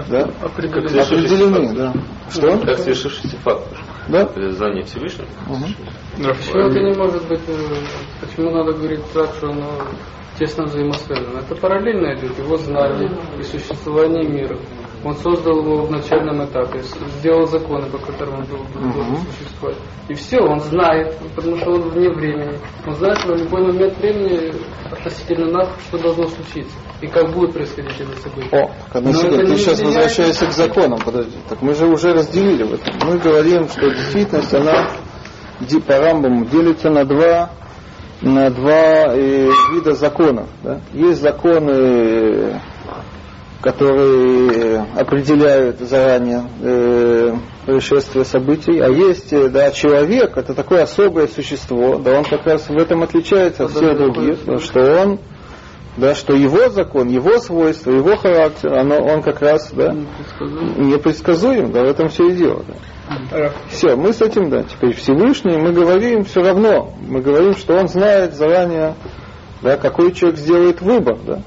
да? 0.10 0.30
Определены. 0.42 1.00
Определены, 1.00 1.76
да. 1.76 1.94
Что? 2.32 2.58
Как 2.60 2.80
свершившийся 2.80 3.38
факт. 3.38 3.64
Да? 4.08 4.30
Знание 4.52 4.84
Всевышнего. 4.84 5.28
Угу. 5.48 5.66
Почему 6.18 6.60
это 6.60 6.80
не 6.80 6.94
может 6.94 7.28
быть, 7.28 7.42
э, 7.48 7.54
почему 8.22 8.52
надо 8.52 8.74
говорить 8.74 9.02
так, 9.14 9.30
что 9.36 9.50
оно 9.50 9.82
тесно 10.40 10.66
взаимосвязано? 10.66 11.40
Это 11.40 11.56
параллельно 11.56 12.16
идет 12.18 12.38
его 12.38 12.58
знание 12.58 13.12
и 13.38 13.44
существование 13.44 14.28
мира. 14.28 14.58
Он 15.06 15.16
создал 15.18 15.60
его 15.60 15.86
в 15.86 15.92
начальном 15.92 16.44
этапе, 16.44 16.82
сделал 17.20 17.46
законы, 17.46 17.88
по 17.92 18.00
которым 18.00 18.40
он 18.40 18.46
должен 18.48 19.18
существовать. 19.38 19.78
И 20.10 20.16
все, 20.16 20.40
он 20.40 20.60
знает, 20.62 21.16
потому 21.36 21.58
что 21.58 21.74
он 21.74 21.90
вне 21.90 22.10
времени. 22.10 22.58
Он 22.88 22.96
знает, 22.96 23.20
что 23.20 23.36
в 23.36 23.38
любой 23.38 23.68
момент 23.72 23.96
времени 24.00 24.52
относительно 24.92 25.52
нас, 25.52 25.70
что 25.88 26.00
должно 26.00 26.28
случиться. 26.30 26.76
И 27.02 27.08
как 27.08 27.32
будет 27.34 27.54
происходить 27.54 28.00
это 28.00 28.20
событие. 28.20 28.60
О, 28.60 28.68
так 28.68 28.96
одну 28.96 29.14
секунду, 29.14 29.46
ты 29.46 29.58
сейчас 29.58 29.80
возвращаешься 29.80 30.48
к 30.48 30.52
законам, 30.54 31.00
подожди. 31.00 31.38
Так 31.50 31.62
мы 31.62 31.76
же 31.76 31.86
уже 31.86 32.12
разделили 32.12 32.64
в 32.64 32.74
этом. 32.74 32.96
Мы 33.08 33.20
говорим, 33.20 33.70
что 33.70 33.88
действительность, 33.88 34.56
она 34.56 34.90
по 35.86 35.98
Рамбаму 36.00 36.46
делится 36.46 36.90
на 36.90 37.06
два 37.06 37.52
на 38.22 38.50
два 38.50 39.14
э, 39.14 39.52
вида 39.72 39.94
законов. 39.94 40.48
Да? 40.64 40.80
Есть 40.94 41.22
законы 41.22 42.60
которые 43.62 44.86
определяют 44.96 45.80
заранее 45.80 46.44
э, 46.62 47.34
происшествие 47.66 48.26
событий, 48.26 48.80
а 48.80 48.90
есть 48.90 49.34
э, 49.34 49.50
да, 49.50 49.72
человек, 49.72 50.38
это 50.38 50.54
такое 50.54 50.84
особое 50.84 51.28
существо, 51.28 51.98
да, 51.98 52.20
он 52.20 52.26
как 52.26 52.46
раз 52.46 52.70
в 52.70 52.78
этом 52.78 53.04
отличается 53.04 53.66
от 53.66 53.72
всех 53.72 53.98
других, 53.98 54.46
да, 54.46 54.60
что 54.60 54.82
он, 55.02 55.20
да, 55.98 56.14
что 56.14 56.34
его 56.34 56.70
закон, 56.70 57.08
его 57.08 57.40
свойства, 57.40 57.92
его 57.92 58.16
характер, 58.18 58.74
оно, 58.74 58.98
он 58.98 59.22
как 59.22 59.42
раз 59.42 59.72
да, 59.72 59.96
непредсказуем, 60.78 61.72
да, 61.72 61.82
в 61.82 61.88
этом 61.88 62.10
все 62.10 62.30
и 62.30 62.36
дело. 62.36 62.64
Да. 63.32 63.52
Все, 63.70 63.96
мы 63.96 64.14
с 64.14 64.22
этим, 64.22 64.50
да, 64.50 64.64
теперь 64.64 64.94
Всевышний, 64.94 65.58
мы 65.58 65.72
говорим 65.72 66.24
все 66.24 66.42
равно, 66.42 66.94
мы 67.08 67.22
говорим, 67.22 67.56
что 67.56 67.76
он 67.76 67.88
знает 67.88 68.36
заранее, 68.36 68.96
да, 69.62 69.78
какой 69.78 70.12
человек 70.14 70.40
сделает 70.40 70.82
выбор, 70.82 71.18
да. 71.26 71.42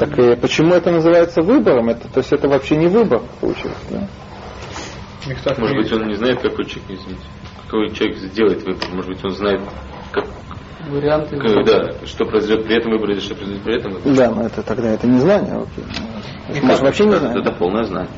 Так 0.00 0.18
и 0.18 0.34
почему 0.34 0.72
это 0.72 0.90
называется 0.90 1.42
выбором? 1.42 1.90
Это, 1.90 2.08
то 2.08 2.20
есть 2.20 2.32
это 2.32 2.48
вообще 2.48 2.74
не 2.76 2.86
выбор 2.86 3.20
получается. 3.38 3.84
Да? 3.90 4.08
Может 5.58 5.76
быть, 5.76 5.92
он 5.92 6.08
не 6.08 6.14
знает, 6.14 6.40
какой 6.40 6.64
человек, 6.64 6.98
извините, 6.98 7.22
какой 7.66 7.90
человек 7.90 8.16
сделает 8.16 8.62
выбор. 8.62 8.88
Может 8.92 9.10
быть, 9.10 9.22
он 9.22 9.32
знает, 9.32 9.60
как, 10.10 10.24
варианты. 10.88 11.36
Как, 11.36 11.66
да, 11.66 12.06
что 12.06 12.24
произойдет 12.24 12.64
при 12.64 12.78
этом 12.78 12.92
выборе, 12.92 13.20
что 13.20 13.34
произойдет 13.34 13.62
при 13.62 13.76
этом 13.76 13.92
выборе. 13.92 14.16
Да, 14.16 14.30
но 14.30 14.46
это 14.46 14.62
тогда 14.62 14.88
это 14.88 15.06
не 15.06 15.18
знание. 15.18 15.52
Окей. 15.52 15.84
Может, 16.48 16.64
может 16.64 16.82
вообще 16.82 17.04
не 17.04 17.16
знание. 17.16 17.42
Это 17.42 17.52
полное 17.52 17.84
знание. 17.84 18.10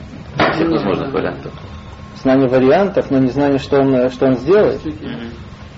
Всех 0.55 0.69
возможных 0.71 1.13
вариантов. 1.13 1.53
Знание 2.23 2.49
вариантов, 2.49 3.11
но 3.11 3.19
не 3.19 3.31
знание, 3.31 3.59
что 3.59 3.81
он, 3.81 4.09
что 4.11 4.27
он 4.27 4.37
сделает. 4.37 4.81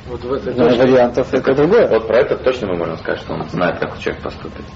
Вот 0.07 0.23
в 0.23 0.33
этой 0.35 0.53
знание 0.53 0.83
вариантов 0.83 1.33
это 1.33 1.55
другое. 1.55 1.89
Вот 1.89 2.07
про 2.07 2.19
это 2.19 2.37
точно 2.37 2.67
мы 2.67 2.77
можем 2.77 2.99
сказать, 2.99 3.23
что 3.23 3.33
он 3.33 3.49
знает, 3.49 3.79
как 3.79 3.99
человек 3.99 4.23
поступит. 4.23 4.67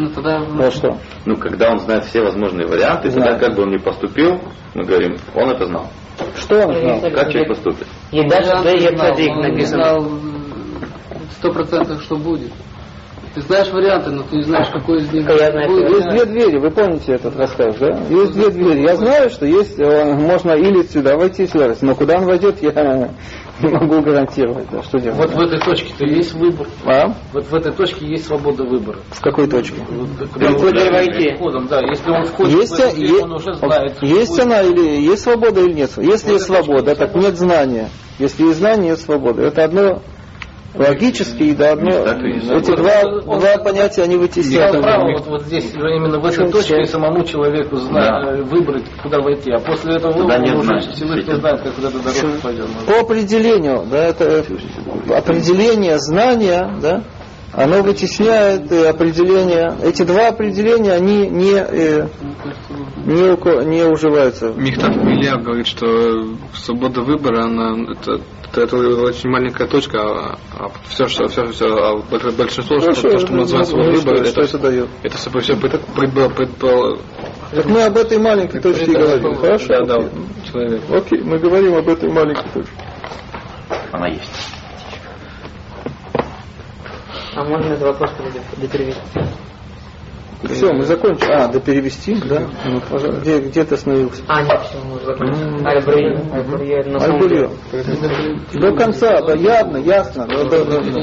Ну, 0.00 0.08
тогда... 0.08 0.38
Ну, 0.38 0.70
что? 0.70 0.96
Ну, 1.26 1.36
когда 1.36 1.70
он 1.72 1.78
знает 1.80 2.04
все 2.06 2.22
возможные 2.22 2.66
варианты, 2.66 3.10
Знает. 3.10 3.32
тогда 3.32 3.46
как 3.46 3.56
бы 3.56 3.64
он 3.64 3.70
не 3.70 3.78
поступил, 3.78 4.40
мы 4.74 4.84
говорим, 4.84 5.16
он 5.34 5.50
это 5.50 5.66
знал. 5.66 5.88
Что 6.36 6.66
он 6.66 6.74
знал? 6.74 7.00
Как 7.02 7.30
человек 7.30 7.48
поступит? 7.48 7.86
И 8.10 8.26
даже 8.26 8.50
Он 8.50 8.64
да 8.64 8.70
я 8.70 8.90
знал, 8.90 9.14
цадик 9.14 9.36
написано. 9.36 9.82
знал 10.00 10.10
сто 11.32 11.52
процентов, 11.52 12.02
что 12.02 12.16
будет. 12.16 12.50
Ты 13.34 13.42
знаешь 13.42 13.70
варианты, 13.70 14.10
но 14.10 14.22
ты 14.24 14.36
не 14.36 14.42
знаешь, 14.42 14.68
какой 14.72 14.98
из 15.02 15.12
них 15.12 15.28
Я 15.28 15.50
знаю, 15.50 15.68
будет. 15.68 15.90
Есть 15.90 16.08
две 16.08 16.24
двери, 16.24 16.58
вы 16.58 16.70
помните 16.70 17.12
этот 17.12 17.36
рассказ, 17.36 17.76
да? 17.78 18.00
Есть 18.08 18.32
две 18.32 18.50
двери. 18.50 18.82
Я 18.82 18.96
знаю, 18.96 19.28
что 19.28 19.44
есть, 19.46 19.78
э, 19.78 20.14
можно 20.14 20.52
или 20.52 20.82
сюда 20.82 21.16
войти, 21.16 21.46
сюда 21.46 21.74
но 21.82 21.94
куда 21.94 22.16
он 22.16 22.24
войдет, 22.24 22.60
я 22.62 23.10
не 23.62 23.68
могу 23.68 24.00
гарантировать, 24.02 24.66
да, 24.70 24.82
что 24.82 24.98
делать. 24.98 25.18
Вот 25.18 25.30
в 25.34 25.40
этой 25.40 25.60
точке-то 25.60 26.04
есть 26.04 26.32
выбор. 26.34 26.66
А? 26.84 27.14
Вот 27.32 27.44
в 27.46 27.54
этой 27.54 27.72
точке 27.72 28.06
есть 28.06 28.26
свобода 28.26 28.64
выбора. 28.64 28.98
С 29.12 29.18
какой? 29.20 29.46
Вот, 29.46 29.64
когда 30.32 30.52
Куда 30.52 30.84
он- 30.86 30.92
войти? 30.92 31.34
Входом, 31.34 31.66
да. 31.66 31.80
Если 31.80 32.10
он 32.10 32.24
входит 32.24 32.56
Есть, 32.58 32.72
в 32.78 32.94
дверь, 32.96 33.10
е- 33.10 33.22
он 33.24 33.32
уже 33.32 33.54
знает. 33.54 34.02
есть 34.02 34.30
будет. 34.30 34.40
она 34.44 34.62
или 34.62 35.02
есть 35.02 35.22
свобода 35.22 35.60
или 35.60 35.72
нет? 35.72 35.90
Если 35.96 36.32
есть 36.32 36.44
свобода, 36.46 36.94
так 36.94 37.14
нет 37.14 37.36
знания. 37.36 37.88
Если 38.18 38.44
есть 38.44 38.58
знание, 38.58 38.90
нет 38.90 39.00
свободы. 39.00 39.42
Это 39.42 39.64
одно 39.64 40.00
логически 40.74 41.42
и 41.42 41.54
да, 41.54 41.72
есть. 41.72 42.50
Эти 42.50 42.76
два, 42.76 43.20
два 43.22 43.58
понятия 43.58 44.02
они 44.02 44.16
вытесняют. 44.16 44.80
право 44.80 45.12
вот, 45.12 45.26
вот 45.26 45.42
здесь, 45.42 45.72
именно 45.74 46.18
в 46.18 46.24
этой 46.24 46.50
точке, 46.50 46.82
все? 46.82 46.84
самому 46.84 47.24
человеку 47.24 47.76
зна- 47.76 48.32
э, 48.32 48.42
выбрать, 48.42 48.84
куда 49.02 49.20
войти. 49.20 49.50
А 49.50 49.58
после 49.58 49.96
этого 49.96 50.12
Тогда 50.12 50.36
он 50.36 50.42
нет 50.42 50.54
уже 50.56 50.80
Всевышний 50.92 51.34
знает, 51.34 51.60
как 51.60 51.72
эта 51.78 51.90
дорога 51.90 52.40
пойдет. 52.42 52.66
По 52.86 53.00
определению, 53.00 53.84
да, 53.90 54.04
это 54.04 54.44
определение 55.16 55.98
знания, 55.98 56.70
да, 56.80 57.02
оно 57.52 57.82
вытесняет 57.82 58.70
э, 58.70 58.88
определение. 58.88 59.74
Эти 59.82 60.02
два 60.02 60.28
определения, 60.28 60.92
они 60.92 61.28
не, 61.28 61.54
э, 61.54 62.06
не, 63.04 63.22
уко- 63.32 63.64
не 63.64 63.82
уживается. 63.82 64.52
Михтав 64.56 64.94
Мильяв 64.96 65.42
говорит, 65.42 65.66
что 65.66 66.28
свобода 66.54 67.00
выбора, 67.02 67.44
она 67.44 67.92
это, 67.92 68.20
это, 68.52 68.60
это 68.62 68.76
очень 68.76 69.30
маленькая 69.30 69.66
точка, 69.66 69.98
а, 70.00 70.70
все, 70.88 71.08
что, 71.08 71.26
все, 71.28 71.46
все, 71.50 71.66
а 71.66 71.96
больш- 71.98 72.36
большинство, 72.36 72.78
что, 72.78 72.90
Хорошо, 72.92 73.10
то, 73.10 73.18
что 73.18 73.32
мы 73.32 73.38
называем 73.40 73.66
свободой 73.66 73.94
выбора, 73.96 74.24
что, 74.24 74.30
что 74.30 74.40
это 74.42 74.58
дает? 74.58 74.88
это 75.02 75.18
собой 75.18 75.42
все 75.42 75.56
пред, 75.56 75.74
предпо- 75.96 76.32
предпо- 76.34 76.98
Так 77.52 77.66
мы 77.66 77.82
об 77.82 77.96
этой 77.96 78.18
маленькой 78.18 78.60
точке 78.60 78.92
и 78.92 78.94
говорим. 78.94 79.34
Хорошо? 79.34 79.66
Да, 79.68 79.84
да, 79.84 80.08
человек. 80.50 80.82
Окей, 80.88 81.20
мы 81.22 81.38
говорим 81.38 81.74
об 81.74 81.88
этой 81.88 82.08
маленькой 82.10 82.48
точке. 82.54 82.72
Она 83.92 84.06
есть. 84.08 84.30
А 87.36 87.44
можно 87.44 87.72
этот 87.72 87.82
вопрос 87.82 88.10
доперевести? 88.56 89.00
Все, 90.44 90.72
мы 90.72 90.84
закончили. 90.84 91.30
А, 91.32 91.48
да 91.48 91.60
перевести, 91.60 92.14
да? 92.14 92.48
Ну, 92.64 92.80
пожалуйста. 92.80 93.20
Где, 93.20 93.40
где 93.40 93.64
ты 93.64 93.74
остановился? 93.74 94.22
А, 94.26 94.42
нет, 94.42 94.60
все, 94.62 94.78
мы 94.78 94.98
закончили. 95.00 95.66
Аль-Бри, 95.66 96.16
Аль-Бри, 96.32 96.90
на 96.90 97.00
самом 97.00 97.16
Аль-Бри. 97.22 97.36
деле. 97.36 98.40
До 98.54 98.72
конца, 98.74 99.20
да, 99.20 99.34
явно, 99.34 99.76
ясно. 99.76 100.26
Да, 100.26 100.44
да, 100.44 100.64
да, 100.64 100.80
да. 100.80 101.02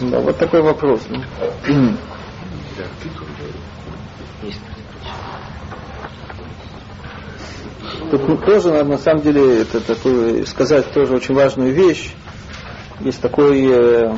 Да, 0.00 0.20
вот 0.20 0.38
такой 0.38 0.62
вопрос. 0.62 1.02
ну. 1.10 1.20
Тут 8.10 8.44
тоже 8.44 8.70
надо 8.70 8.84
на 8.90 8.98
самом 8.98 9.22
деле 9.22 9.62
это 9.62 9.80
такое, 9.80 10.44
сказать 10.46 10.92
тоже 10.92 11.14
очень 11.16 11.34
важную 11.34 11.72
вещь. 11.72 12.12
Есть 13.00 13.20
такой 13.20 13.64
э, 13.66 14.14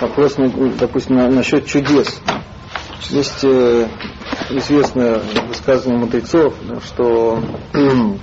вопрос, 0.00 0.38
ну, 0.38 0.72
допустим, 0.78 1.16
на- 1.16 1.28
насчет 1.28 1.66
чудес. 1.66 2.20
Есть 3.10 3.44
э, 3.44 3.88
известное 4.50 5.20
высказывание 5.48 5.98
мудрецов, 6.00 6.54
да, 6.68 6.80
что 6.80 7.40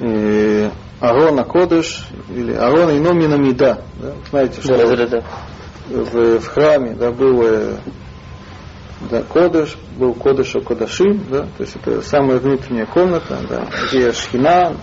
э, 0.00 0.70
Арона 1.00 1.44
Кодыш 1.44 2.06
или 2.28 2.52
Арона 2.52 2.90
и 2.90 2.98
Номина 3.00 3.36
Мида. 3.36 3.82
Да, 3.96 4.12
знаете, 4.30 4.60
что 4.60 4.74
в, 5.88 6.40
в 6.40 6.46
храме 6.46 6.94
да, 6.94 7.10
был 7.10 7.42
э, 7.42 7.76
да, 9.10 9.22
Кодыш, 9.22 9.76
был 9.96 10.14
Кодыш 10.14 10.56
о 10.56 10.60
Кодашим, 10.60 11.22
да, 11.30 11.42
то 11.42 11.62
есть 11.62 11.76
это 11.76 12.02
самая 12.02 12.38
внутренняя 12.38 12.86
комната, 12.86 13.38
да, 13.48 13.66
где 13.88 14.12
Шхина 14.12 14.76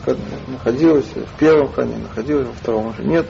находилась, 0.47 1.05
в 1.05 1.37
первом 1.37 1.71
храме 1.71 1.97
находилась, 1.97 2.47
во 2.47 2.53
втором 2.53 2.87
уже 2.87 3.03
нет. 3.03 3.25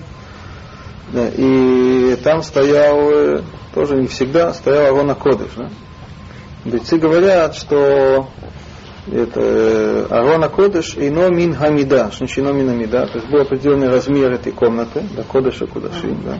Да, 1.11 1.27
и 1.29 2.15
там 2.23 2.41
стоял, 2.41 3.11
э, 3.11 3.41
тоже 3.73 3.95
не 3.95 4.07
всегда, 4.07 4.53
стоял 4.53 4.95
Арона 4.95 5.15
Кодыш. 5.15 5.51
Да. 5.55 5.69
Мудрецы 6.63 6.97
говорят, 6.97 7.55
что 7.55 8.27
это 9.11 9.39
э, 9.39 10.07
Арона 10.09 10.49
Кодыш 10.49 10.95
и 10.95 11.09
но 11.09 11.29
мин 11.29 11.53
хамида, 11.53 12.07
что 12.09 12.19
значит 12.19 12.39
ино 12.39 12.53
мин 12.53 12.69
хамида, 12.69 13.07
то 13.07 13.19
есть 13.19 13.29
был 13.29 13.41
определенный 13.41 13.89
размер 13.89 14.31
этой 14.33 14.51
комнаты, 14.51 15.03
да, 15.15 15.23
Кодыша 15.23 15.67
Кодашим, 15.67 16.21
да. 16.23 16.39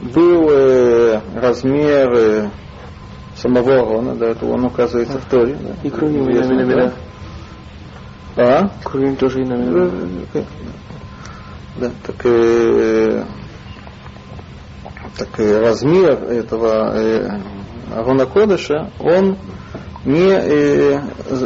Был 0.00 0.48
э, 0.50 1.20
размер 1.36 2.12
э, 2.12 2.50
самого 3.44 3.74
Арона, 3.74 4.14
да, 4.14 4.28
это 4.30 4.46
он 4.46 4.64
указывается 4.64 5.18
в 5.18 5.24
Торе. 5.26 5.56
Да, 5.60 5.74
И 5.82 5.88
ино 5.90 6.64
мин 6.64 6.68
да. 6.76 6.92
А? 8.36 8.70
Кругим 8.82 9.16
тоже 9.16 9.42
ино 9.42 9.56
Да, 9.56 9.90
да, 10.32 10.44
да, 11.76 11.90
так, 12.06 12.16
э, 12.24 13.24
так 15.18 15.28
э, 15.38 15.60
размер 15.60 16.24
этого 16.24 16.96
э, 16.96 17.28
Арона 17.94 18.26
Кодыша, 18.26 18.90
он 18.98 19.36
не, 20.06 20.30
э, 20.30 21.00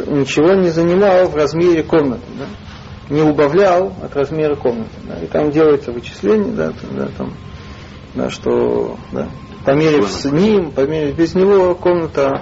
ничего 0.07 0.53
не 0.53 0.69
занимал 0.69 1.27
в 1.27 1.35
размере 1.35 1.83
комнаты, 1.83 2.23
да? 2.37 3.13
не 3.13 3.21
убавлял 3.21 3.93
от 4.01 4.15
размера 4.15 4.55
комнаты. 4.55 4.91
Да? 5.03 5.19
И 5.21 5.27
там 5.27 5.51
делается 5.51 5.91
вычисление, 5.91 6.53
да, 6.53 6.71
там, 6.71 6.95
да, 6.95 7.07
там, 7.17 7.33
да, 8.15 8.29
что 8.29 8.97
да, 9.11 9.27
померив 9.65 10.07
с 10.09 10.25
ним, 10.25 10.71
померив 10.71 11.15
без 11.15 11.35
него 11.35 11.75
комната 11.75 12.41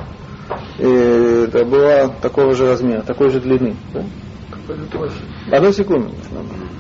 э, 0.80 1.48
да, 1.52 1.64
была 1.64 2.08
такого 2.22 2.54
же 2.54 2.68
размера, 2.68 3.02
такой 3.02 3.30
же 3.32 3.40
длины. 3.40 3.76
Да? 3.94 4.04
Одну 5.52 5.72
секунду. 5.72 6.14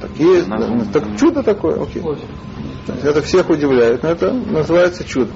Так 0.02 0.12
есть, 0.18 0.48
да, 0.48 0.86
так 0.94 1.04
чудо 1.20 1.44
такое, 1.44 1.82
окей. 1.82 2.04
Это 3.04 3.22
всех 3.22 3.50
удивляет, 3.50 4.04
но 4.04 4.10
это 4.10 4.32
называется 4.32 5.04
чудо. 5.04 5.32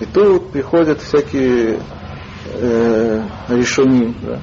И 0.00 0.04
тут 0.04 0.50
приходят 0.50 1.00
всякие 1.00 1.80
э, 2.52 3.22
решения, 3.48 4.14
да, 4.22 4.40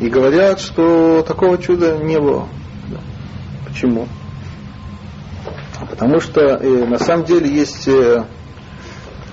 и 0.00 0.08
говорят, 0.08 0.60
что 0.60 1.22
такого 1.22 1.58
чуда 1.58 1.98
не 1.98 2.18
было. 2.18 2.48
Да. 2.88 2.98
Почему? 3.68 4.08
Потому 5.90 6.20
что 6.20 6.40
э, 6.40 6.84
на 6.86 6.98
самом 6.98 7.24
деле 7.24 7.48
есть, 7.48 7.88
э, 7.88 8.24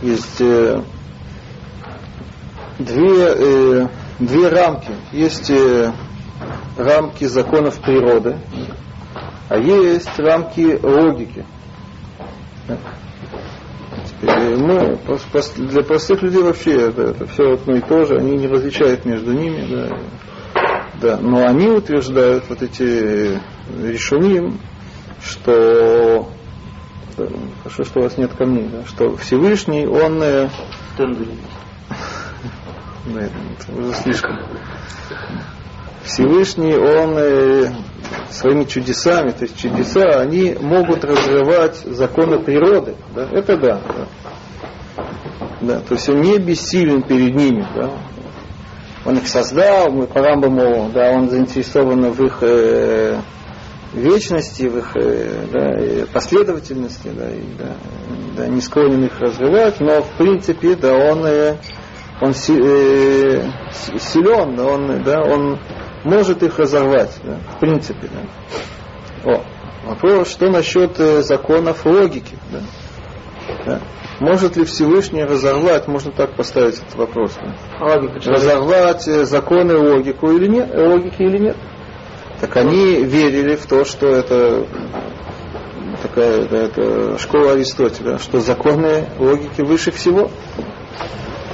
есть 0.01 0.41
э, 0.41 0.81
две, 2.79 3.25
э, 3.35 3.87
две 4.19 4.49
рамки. 4.49 4.91
Есть 5.11 5.49
э, 5.49 5.91
рамки 6.77 7.25
законов 7.25 7.79
природы, 7.79 8.37
а 9.49 9.57
есть 9.57 10.17
рамки 10.17 10.79
логики. 10.81 11.45
Теперь 14.07 14.53
пос- 15.07 15.21
пос- 15.31 15.55
для 15.57 15.83
простых 15.83 16.21
людей 16.21 16.41
вообще 16.41 16.87
это, 16.87 17.03
это 17.03 17.27
все 17.27 17.53
одно 17.53 17.75
и 17.75 17.81
то 17.81 18.05
же, 18.05 18.17
они 18.17 18.37
не 18.37 18.47
различают 18.47 19.05
между 19.05 19.33
ними, 19.33 19.65
да, 19.69 19.97
да. 21.01 21.17
но 21.21 21.45
они 21.47 21.67
утверждают, 21.67 22.45
вот 22.49 22.61
эти 22.61 23.39
решением, 23.81 24.59
что 25.21 26.29
да, 27.27 27.37
хорошо, 27.63 27.83
что 27.83 27.99
у 27.99 28.03
вас 28.03 28.17
нет 28.17 28.33
камней, 28.33 28.69
да, 28.71 28.85
что 28.85 29.15
Всевышний, 29.17 29.85
он 29.85 30.21
э, 30.23 30.49
да, 33.05 33.21
это 33.21 33.79
уже 33.79 33.93
слишком. 33.95 34.39
Всевышний, 36.03 36.75
он 36.75 37.17
э, 37.17 37.71
своими 38.31 38.63
чудесами, 38.63 39.31
то 39.31 39.43
есть 39.43 39.57
чудеса, 39.57 40.19
они 40.19 40.55
могут 40.59 41.03
разрывать 41.03 41.77
законы 41.77 42.39
природы. 42.39 42.95
Да? 43.15 43.27
Это 43.31 43.57
да, 43.57 43.81
да. 43.87 45.03
Да, 45.61 45.79
то 45.81 45.95
есть 45.95 46.09
он 46.09 46.21
не 46.21 46.37
бессилен 46.37 47.03
перед 47.03 47.35
ними. 47.35 47.65
Да? 47.75 47.91
Он 49.05 49.17
их 49.17 49.27
создал, 49.27 49.91
мы 49.91 50.07
по 50.07 50.19
Рамбаму, 50.21 50.89
да, 50.93 51.11
он 51.11 51.29
заинтересован 51.29 52.11
в 52.11 52.25
их 52.25 52.39
э, 52.41 53.19
вечности, 53.93 54.63
в 54.63 54.77
их 54.77 54.95
э, 54.95 55.45
да, 55.51 56.05
последовательности, 56.13 57.07
да, 57.07 57.29
и, 57.29 57.41
да, 57.57 57.75
да, 58.37 58.47
не 58.47 58.61
склонен 58.61 59.05
их 59.05 59.19
разрывать, 59.19 59.79
но 59.79 60.01
в 60.01 60.09
принципе, 60.17 60.75
да, 60.75 60.93
он, 60.93 61.25
э, 61.25 61.57
он 62.21 62.31
э, 62.31 62.33
силен, 62.33 64.55
да, 64.55 64.65
он, 64.65 65.03
да, 65.03 65.21
он 65.21 65.59
может 66.03 66.43
их 66.43 66.59
разорвать, 66.59 67.15
да, 67.23 67.37
в 67.55 67.59
принципе. 67.59 68.09
Да. 69.23 69.31
О, 69.31 69.43
вопрос, 69.85 70.29
что 70.29 70.49
насчет 70.49 70.97
законов 70.97 71.85
логики? 71.85 72.37
Да? 72.51 72.59
Да? 73.65 73.81
Может 74.19 74.57
ли 74.57 74.65
Всевышний 74.65 75.23
разорвать, 75.23 75.87
можно 75.87 76.11
так 76.11 76.35
поставить 76.35 76.75
этот 76.75 76.95
вопрос, 76.95 77.37
да? 77.41 77.85
Логика 77.85 78.19
разорвать 78.29 79.03
законы 79.03 79.77
логику 79.77 80.31
или 80.31 80.47
нет, 80.47 80.69
логики 80.75 81.21
или 81.21 81.37
нет? 81.37 81.55
Так 82.41 82.55
они 82.55 83.03
верили 83.03 83.55
в 83.55 83.65
то, 83.65 83.83
что 83.83 84.07
это 84.07 84.65
такая 86.01 86.47
да, 86.47 86.57
это 86.57 87.17
школа 87.17 87.53
Аристотеля, 87.53 88.17
что 88.17 88.39
законы 88.39 89.09
логики 89.17 89.61
выше 89.61 89.91
всего. 89.91 90.31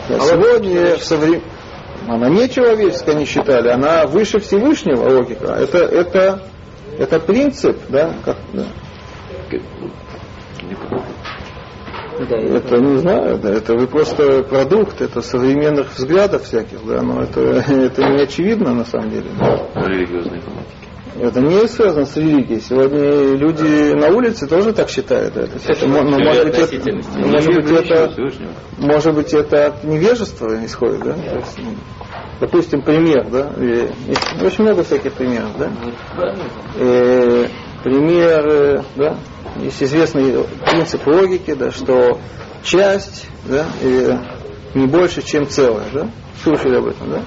Да, 0.07 0.19
сегодня 0.19 0.97
в 0.97 1.03
современ... 1.03 1.41
Она 2.07 2.29
не 2.29 2.47
человеческая, 2.47 3.13
они 3.13 3.25
считали, 3.25 3.69
она 3.69 4.05
выше 4.05 4.39
Всевышнего 4.39 5.09
логика. 5.09 5.53
Это, 5.53 5.79
это, 5.79 6.43
это 6.99 7.19
принцип, 7.19 7.77
да, 7.89 8.13
как, 8.23 8.37
да. 8.53 8.65
Да, 12.17 12.37
и 12.37 12.47
Это 12.47 12.77
не 12.77 12.97
знаю, 12.97 13.37
да, 13.39 13.49
это 13.51 13.73
вы 13.75 13.87
просто 13.87 14.43
продукт, 14.43 15.01
это 15.01 15.21
современных 15.21 15.93
взглядов 15.95 16.43
всяких, 16.43 16.85
да, 16.85 17.01
но 17.01 17.23
это, 17.23 17.41
это 17.67 18.03
не 18.03 18.21
очевидно 18.23 18.73
на 18.73 18.85
самом 18.85 19.09
деле. 19.09 19.29
да. 19.39 19.81
Религиозные 19.87 20.41
фанатики. 20.41 20.85
Это 21.17 21.39
не 21.39 21.65
связано 21.67 22.05
с 22.05 22.17
религией. 22.17 22.59
Сегодня 22.59 23.35
люди 23.37 23.93
на 23.93 24.09
улице 24.09 24.47
тоже 24.47 24.73
так 24.73 24.89
считают. 24.89 25.33
да. 25.33 25.45
То 25.47 25.53
есть 25.53 25.69
это, 25.69 25.87
мо- 25.87 26.03
ну, 26.03 26.19
может 26.19 26.45
быть, 26.45 26.57
это, 26.57 26.91
ну, 27.17 27.27
может 27.27 27.53
быть, 27.55 27.71
это, 27.71 28.11
может 28.79 29.13
быть, 29.15 29.33
это 29.33 29.65
от 29.67 29.83
невежества 29.85 30.65
исходит, 30.65 31.03
да? 31.03 31.15
Есть, 31.15 31.57
ну, 31.57 31.71
допустим, 32.41 32.81
пример, 32.81 33.29
да? 33.29 33.49
И 33.57 33.89
Есть 34.09 34.43
очень 34.43 34.65
много 34.65 34.83
всяких 34.83 35.13
примеров, 35.13 35.57
да? 35.57 35.71
Э, 36.77 37.47
пример, 37.85 38.83
да, 38.95 39.15
есть 39.57 39.81
известный 39.83 40.43
принцип 40.65 41.05
логики, 41.05 41.53
да, 41.53 41.69
что 41.69 42.19
часть, 42.63 43.27
да, 43.45 43.67
и 43.83 44.17
не 44.73 44.87
больше, 44.87 45.21
чем 45.21 45.47
целое, 45.47 45.85
да? 45.93 46.09
Слышали 46.43 46.77
об 46.77 46.87
этом, 46.87 47.11
да? 47.11 47.21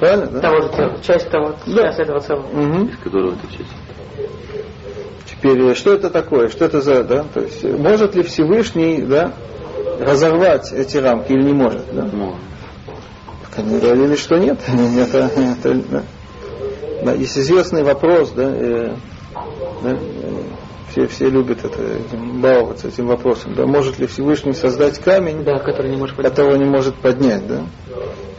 Правильно, 0.00 0.26
да? 0.26 0.40
Того 0.40 0.62
же 0.62 0.68
тела. 0.70 0.98
Часть 1.02 1.30
того, 1.30 1.54
Да. 1.66 1.82
часть 1.82 2.00
этого 2.00 2.20
целого. 2.20 2.46
Мгм. 2.48 2.86
Из 2.88 2.96
которого 2.98 3.32
это 3.34 3.46
часть. 3.56 3.70
Теперь, 5.26 5.60
э, 5.70 5.74
что 5.74 5.94
это 5.94 6.10
такое? 6.10 6.48
Что 6.48 6.64
это 6.64 6.80
за, 6.80 7.04
да? 7.04 7.24
То 7.32 7.40
есть, 7.40 7.64
э, 7.64 7.76
может 7.76 8.16
ли 8.16 8.24
Всевышний, 8.24 9.02
да, 9.02 9.32
разорвать 10.00 10.72
эти 10.72 10.96
рамки 10.96 11.30
или 11.30 11.42
не 11.44 11.52
может, 11.52 11.84
да? 11.92 12.02
Так 12.02 13.58
Они 13.64 13.78
говорили, 13.78 14.16
что 14.16 14.36
нет. 14.36 14.58
это, 14.66 15.30
это, 15.36 15.74
да. 15.90 16.02
Да, 17.04 17.12
есть 17.12 17.38
известный 17.38 17.84
вопрос, 17.84 18.30
да, 18.30 18.50
э, 18.52 18.96
да, 19.82 19.98
все, 20.90 21.06
все 21.06 21.28
любят 21.28 21.64
это, 21.64 21.82
этим, 21.82 22.40
баловаться 22.40 22.88
этим 22.88 23.06
вопросом, 23.06 23.54
да, 23.54 23.66
может 23.66 23.98
ли 23.98 24.06
Всевышний 24.06 24.52
создать 24.54 24.98
камень, 24.98 25.44
Да, 25.44 25.58
который 25.58 25.90
не 25.90 25.96
может 25.96 26.16
поднять. 26.16 26.32
которого 26.34 26.56
не 26.56 26.64
может 26.64 26.94
поднять, 26.96 27.46
да, 27.46 27.62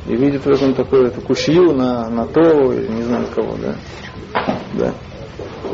и 0.08 0.15
видит 0.15 0.45
в 0.45 0.49
этом 0.49 0.73
такую 0.73 1.12
такую 1.12 1.36
шью 1.36 1.73
на, 1.73 2.10
на 2.10 2.25
Тору 2.25 2.71
или 2.73 2.88
не 2.88 3.04
знаю 3.04 3.28
кого, 3.34 3.56
да, 3.62 3.75
да. 4.73 4.93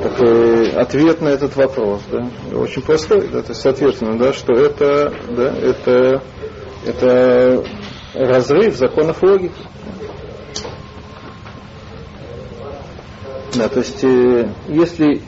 Так, 0.03 0.21
э, 0.21 0.69
ответ 0.75 1.21
на 1.21 1.29
этот 1.29 1.55
вопрос, 1.55 2.01
да, 2.11 2.27
очень 2.57 2.81
простой, 2.81 3.27
да, 3.31 3.41
то 3.41 3.49
есть, 3.49 3.61
соответственно, 3.61 4.17
да, 4.17 4.33
что 4.33 4.53
это, 4.53 5.13
да, 5.29 5.53
это, 5.55 6.21
это 6.85 7.63
разрыв 8.13 8.75
законов 8.75 9.21
логики. 9.23 9.53
Да, 13.55 13.69
то 13.69 13.79
есть, 13.79 14.03
э, 14.03 14.49
если 14.67 15.21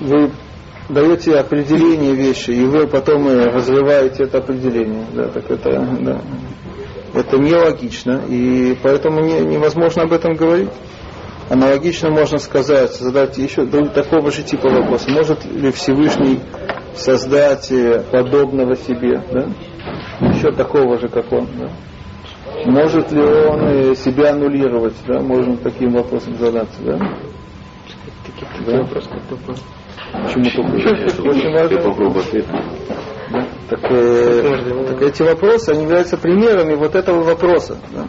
вы 0.00 0.30
даете 0.90 1.36
определение 1.36 2.14
вещи, 2.14 2.50
и 2.50 2.64
вы 2.64 2.86
потом 2.86 3.26
э, 3.28 3.46
разрываете 3.46 4.24
это 4.24 4.38
определение, 4.38 5.06
да, 5.14 5.28
так 5.28 5.50
это, 5.50 5.86
да, 6.00 6.20
это 7.14 7.38
нелогично, 7.38 8.22
и 8.28 8.76
поэтому 8.82 9.20
не, 9.20 9.40
невозможно 9.40 10.02
об 10.02 10.12
этом 10.12 10.34
говорить. 10.34 10.70
Аналогично 11.48 12.10
можно 12.10 12.38
сказать, 12.38 12.94
задать 12.94 13.36
еще 13.36 13.66
такого 13.66 14.30
же 14.30 14.44
типа 14.44 14.68
вопрос. 14.68 15.08
Может 15.08 15.44
ли 15.44 15.72
Всевышний 15.72 16.38
создать 16.94 17.72
э, 17.72 18.04
подобного 18.10 18.76
себе, 18.76 19.20
да? 19.32 19.48
Еще 20.28 20.52
такого 20.52 20.98
же, 20.98 21.08
как 21.08 21.32
он, 21.32 21.48
да? 21.58 21.70
Может 22.66 23.10
ли 23.10 23.20
он 23.20 23.62
э, 23.64 23.94
себя 23.96 24.30
аннулировать, 24.30 24.94
да? 25.08 25.20
Можно 25.20 25.56
таким 25.56 25.90
вопросом 25.92 26.38
задаться, 26.38 26.80
да? 26.84 26.98
Да. 28.66 28.84
Почему 30.24 30.44
только? 30.50 31.28
Очень 31.28 31.52
важно. 31.52 31.80
попробуй 31.82 32.22
ответить. 32.22 32.48
Да? 33.30 33.46
Так, 33.68 33.80
э, 33.90 34.86
так 34.88 35.02
эти 35.02 35.22
вопросы, 35.22 35.70
они 35.70 35.84
являются 35.84 36.16
примерами 36.16 36.74
вот 36.74 36.94
этого 36.94 37.22
вопроса. 37.22 37.78
Да? 37.92 38.06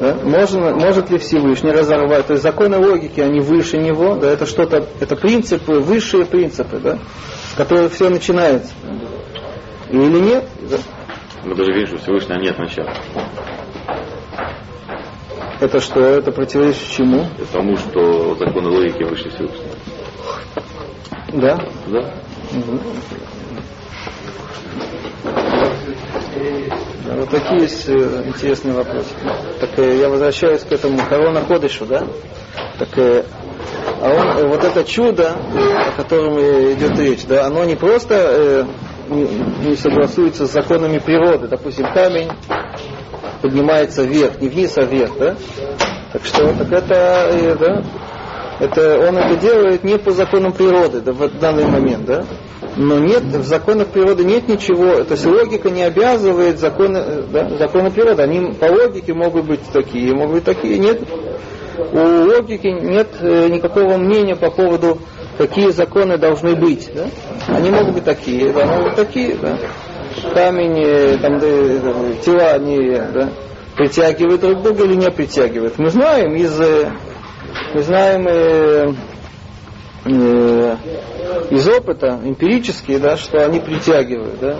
Да? 0.00 0.14
Можно, 0.22 0.74
может 0.74 1.10
ли 1.10 1.18
Всевышний 1.18 1.72
разорвать? 1.72 2.26
То 2.26 2.34
есть 2.34 2.42
законы 2.42 2.78
логики, 2.78 3.20
они 3.20 3.40
выше 3.40 3.78
него, 3.78 4.16
да? 4.16 4.30
это 4.30 4.46
что-то, 4.46 4.86
это 5.00 5.16
принципы, 5.16 5.80
высшие 5.80 6.26
принципы, 6.26 6.78
да? 6.78 6.98
с 7.52 7.54
которых 7.56 7.92
все 7.92 8.08
начинается. 8.08 8.72
Или 9.90 10.18
нет? 10.20 10.44
Да? 10.70 10.76
Мы 11.44 11.54
даже 11.54 11.72
видим, 11.72 11.86
что 11.86 11.98
Всевышнего 11.98 12.38
нет 12.38 12.58
начала. 12.58 12.92
Это 15.60 15.80
что? 15.80 16.00
Это 16.00 16.32
противоречит 16.32 16.88
чему? 16.88 17.26
Потому 17.38 17.76
что 17.76 18.34
законы 18.34 18.68
логики 18.68 19.02
выше 19.02 19.30
Всевышнего. 19.30 19.74
Да? 21.32 21.58
Да? 21.86 22.14
Да, 27.06 27.14
вот 27.14 27.30
такие 27.30 27.62
есть 27.62 27.88
э, 27.88 28.24
интересные 28.26 28.74
вопросы. 28.74 29.10
Так 29.60 29.78
э, 29.78 29.98
я 29.98 30.08
возвращаюсь 30.08 30.62
к 30.62 30.72
этому 30.72 30.98
Корона 31.08 31.40
Ходышу, 31.44 31.86
да? 31.86 32.06
Так, 32.78 32.88
э, 32.98 33.24
а 34.02 34.10
он, 34.10 34.48
вот 34.48 34.62
это 34.64 34.84
чудо, 34.84 35.34
о 35.34 35.92
котором 35.96 36.38
идет 36.38 36.98
речь, 36.98 37.24
да, 37.26 37.46
оно 37.46 37.64
не 37.64 37.76
просто 37.76 38.14
э, 38.14 38.64
не, 39.08 39.68
не 39.68 39.76
согласуется 39.76 40.46
с 40.46 40.52
законами 40.52 40.98
природы. 40.98 41.48
Допустим, 41.48 41.86
камень 41.92 42.30
поднимается 43.46 44.02
вверх, 44.02 44.40
не 44.40 44.48
вниз, 44.48 44.76
а 44.76 44.82
вверх, 44.82 45.12
да? 45.18 45.36
Так 46.12 46.24
что 46.24 46.52
так 46.54 46.72
это, 46.72 47.28
э, 47.30 47.54
да, 47.56 47.82
это 48.58 49.08
он 49.08 49.16
это 49.16 49.36
делает 49.36 49.84
не 49.84 49.98
по 49.98 50.10
законам 50.10 50.52
природы 50.52 51.00
да, 51.00 51.12
в 51.12 51.38
данный 51.38 51.66
момент, 51.66 52.04
да? 52.06 52.24
Но 52.76 52.98
нет, 52.98 53.22
в 53.22 53.44
законах 53.44 53.88
природы 53.88 54.24
нет 54.24 54.48
ничего, 54.48 55.04
то 55.04 55.12
есть 55.12 55.24
логика 55.24 55.70
не 55.70 55.84
обязывает 55.84 56.58
законы, 56.58 56.98
э, 56.98 57.22
да, 57.30 57.56
законы 57.56 57.90
природы. 57.90 58.22
Они 58.22 58.52
по 58.52 58.66
логике 58.66 59.14
могут 59.14 59.44
быть 59.44 59.60
такие, 59.72 60.12
могут 60.12 60.34
быть 60.36 60.44
такие, 60.44 60.78
нет. 60.78 61.00
У 61.92 61.98
логики 61.98 62.66
нет 62.66 63.08
э, 63.20 63.48
никакого 63.48 63.96
мнения 63.96 64.34
по 64.34 64.50
поводу, 64.50 64.98
какие 65.38 65.70
законы 65.70 66.18
должны 66.18 66.56
быть. 66.56 66.90
Да? 66.92 67.06
Они 67.46 67.70
могут 67.70 67.94
быть 67.94 68.04
такие, 68.04 68.52
да, 68.52 68.66
могут 68.66 68.84
быть 68.86 68.96
такие, 68.96 69.36
да. 69.36 69.56
Камень, 70.34 70.82
э, 70.82 71.18
там, 71.18 71.38
э, 71.42 72.14
тела, 72.24 72.52
они 72.52 72.96
да, 73.12 73.30
притягивают 73.76 74.40
друг 74.40 74.62
друга 74.62 74.84
или 74.84 74.94
не 74.94 75.10
притягивают. 75.10 75.78
Мы 75.78 75.90
знаем 75.90 76.34
из 76.34 76.58
э, 76.60 76.90
мы 77.74 77.82
знаем 77.82 78.26
э, 78.28 78.92
э, 80.06 80.76
из 81.50 81.68
опыта 81.68 82.20
эмпирически, 82.24 82.98
да, 82.98 83.16
что 83.16 83.44
они 83.44 83.60
притягивают. 83.60 84.38
Да. 84.40 84.56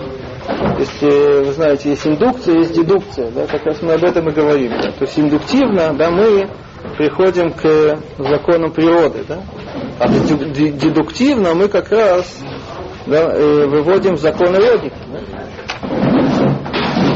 Если 0.79 1.45
вы 1.45 1.51
знаете, 1.53 1.89
есть 1.89 2.05
индукция, 2.07 2.59
есть 2.59 2.73
дедукция, 2.73 3.31
да, 3.31 3.47
как 3.47 3.65
раз 3.65 3.81
мы 3.81 3.93
об 3.93 4.03
этом 4.03 4.29
и 4.29 4.33
говорим. 4.33 4.71
Да. 4.81 4.91
То 4.91 5.05
есть 5.05 5.17
индуктивно 5.19 5.93
да, 5.93 6.09
мы 6.11 6.49
приходим 6.97 7.51
к 7.51 7.99
законам 8.17 8.71
природы. 8.71 9.25
Да. 9.27 9.41
А 9.99 10.07
деду- 10.07 10.51
де- 10.51 10.71
дедуктивно 10.71 11.53
мы 11.53 11.67
как 11.67 11.91
раз 11.91 12.39
да, 13.07 13.33
э, 13.33 13.65
выводим 13.67 14.17
законы 14.17 14.59
логики. 14.59 14.95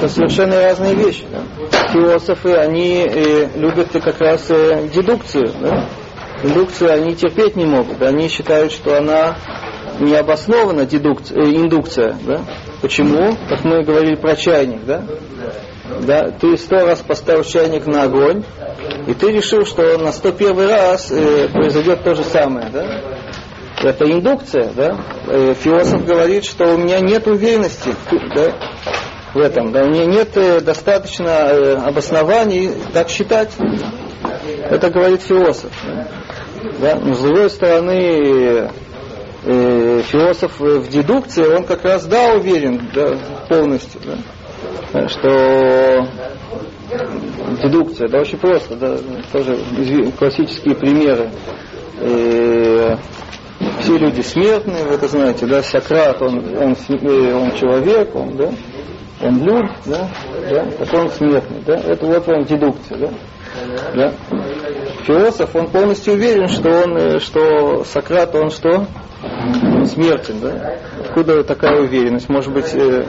Это 0.02 0.10
совершенно 0.10 0.60
разные 0.60 0.96
вещи. 0.96 1.26
Да. 1.32 1.88
Философы, 1.94 2.56
они 2.56 3.06
э, 3.08 3.50
любят 3.56 3.90
как 3.92 4.20
раз 4.20 4.50
э, 4.50 4.88
дедукцию. 4.92 5.52
Да. 5.62 5.86
Индукцию 6.42 6.92
они 6.92 7.16
терпеть 7.16 7.56
не 7.56 7.66
могут. 7.66 8.02
Они 8.02 8.28
считают, 8.28 8.72
что 8.72 8.98
она 8.98 9.36
не 10.00 10.16
обоснована 10.16 10.88
дедукция, 10.88 11.38
э, 11.38 11.56
индукция. 11.56 12.18
Да. 12.26 12.42
Почему? 12.82 13.38
Как 13.48 13.64
мы 13.64 13.84
говорили 13.84 14.16
про 14.16 14.36
чайник. 14.36 14.84
Да. 14.86 15.04
Да, 16.00 16.32
ты 16.32 16.58
сто 16.58 16.78
раз 16.78 17.02
поставил 17.02 17.44
чайник 17.44 17.86
на 17.86 18.04
огонь, 18.04 18.44
и 19.06 19.14
ты 19.14 19.32
решил, 19.32 19.68
что 19.68 20.00
на 20.00 20.12
101 20.12 20.68
раз 20.68 21.12
э, 21.12 21.48
произойдет 21.50 22.04
то 22.04 22.16
же 22.16 22.24
самое. 22.24 22.70
Да? 22.74 22.88
Это 23.84 24.06
индукция, 24.12 24.72
да? 24.76 24.98
Э, 25.28 25.54
философ 25.54 26.04
говорит, 26.06 26.46
что 26.46 26.74
у 26.74 26.78
меня 26.78 27.00
нет 27.02 27.28
уверенности 27.28 27.94
да, 28.34 28.54
в 29.34 29.38
этом, 29.38 29.72
да, 29.72 29.84
у 29.84 29.89
меня 29.89 30.06
нет 30.06 30.36
э, 30.36 30.60
достаточно 30.60 31.28
э, 31.30 31.76
обоснований 31.76 32.72
так 32.94 33.10
считать. 33.10 33.52
Это 34.70 34.89
говорит 34.89 35.22
философ. 35.22 35.72
Да? 36.80 36.96
Но 36.96 37.13
с 37.13 37.22
другой 37.22 37.50
стороны, 37.50 38.70
э, 39.44 40.02
философ 40.04 40.60
в 40.60 40.89
дедукции, 40.89 41.46
он 41.46 41.63
как 41.63 41.84
раз 41.86 42.06
да 42.06 42.34
уверен 42.34 42.89
да, 42.94 43.17
полностью, 43.48 44.02
да, 44.91 45.08
что 45.08 46.08
дедукция, 47.63 48.10
да, 48.10 48.20
очень 48.20 48.38
просто, 48.38 48.76
да, 48.76 48.98
тоже 49.32 49.58
классические 50.17 50.76
примеры. 50.76 51.30
Э, 52.00 52.98
все 53.80 53.98
люди 53.98 54.22
смертные, 54.22 54.86
вы 54.86 54.96
это 54.96 55.08
знаете, 55.08 55.46
да, 55.46 55.63
Сократ, 55.63 56.22
он, 56.22 56.39
он, 56.58 56.76
э, 56.89 57.34
он 57.34 57.56
человек, 57.56 58.15
он, 58.15 58.36
да, 58.36 58.52
он 59.24 59.44
люд, 59.44 59.66
да, 59.86 60.10
да, 60.50 60.66
так 60.80 60.94
он 60.94 61.10
смертный, 61.10 61.62
да, 61.66 61.76
это 61.76 62.06
вот 62.06 62.28
он 62.28 62.44
дедукция, 62.44 62.98
да, 62.98 63.10
да. 63.96 64.14
Философ, 65.06 65.56
он 65.56 65.68
полностью 65.68 66.14
уверен, 66.14 66.48
что 66.48 66.70
он, 66.70 66.96
э, 66.98 67.20
что 67.20 67.84
Сократ, 67.84 68.36
он 68.36 68.52
что? 68.52 68.86
Он 69.64 69.86
смертен, 69.86 70.40
да? 70.40 70.76
Откуда 71.00 71.44
такая 71.44 71.82
уверенность? 71.82 72.30
Может 72.30 72.54
быть, 72.54 72.74
э, 72.74 73.06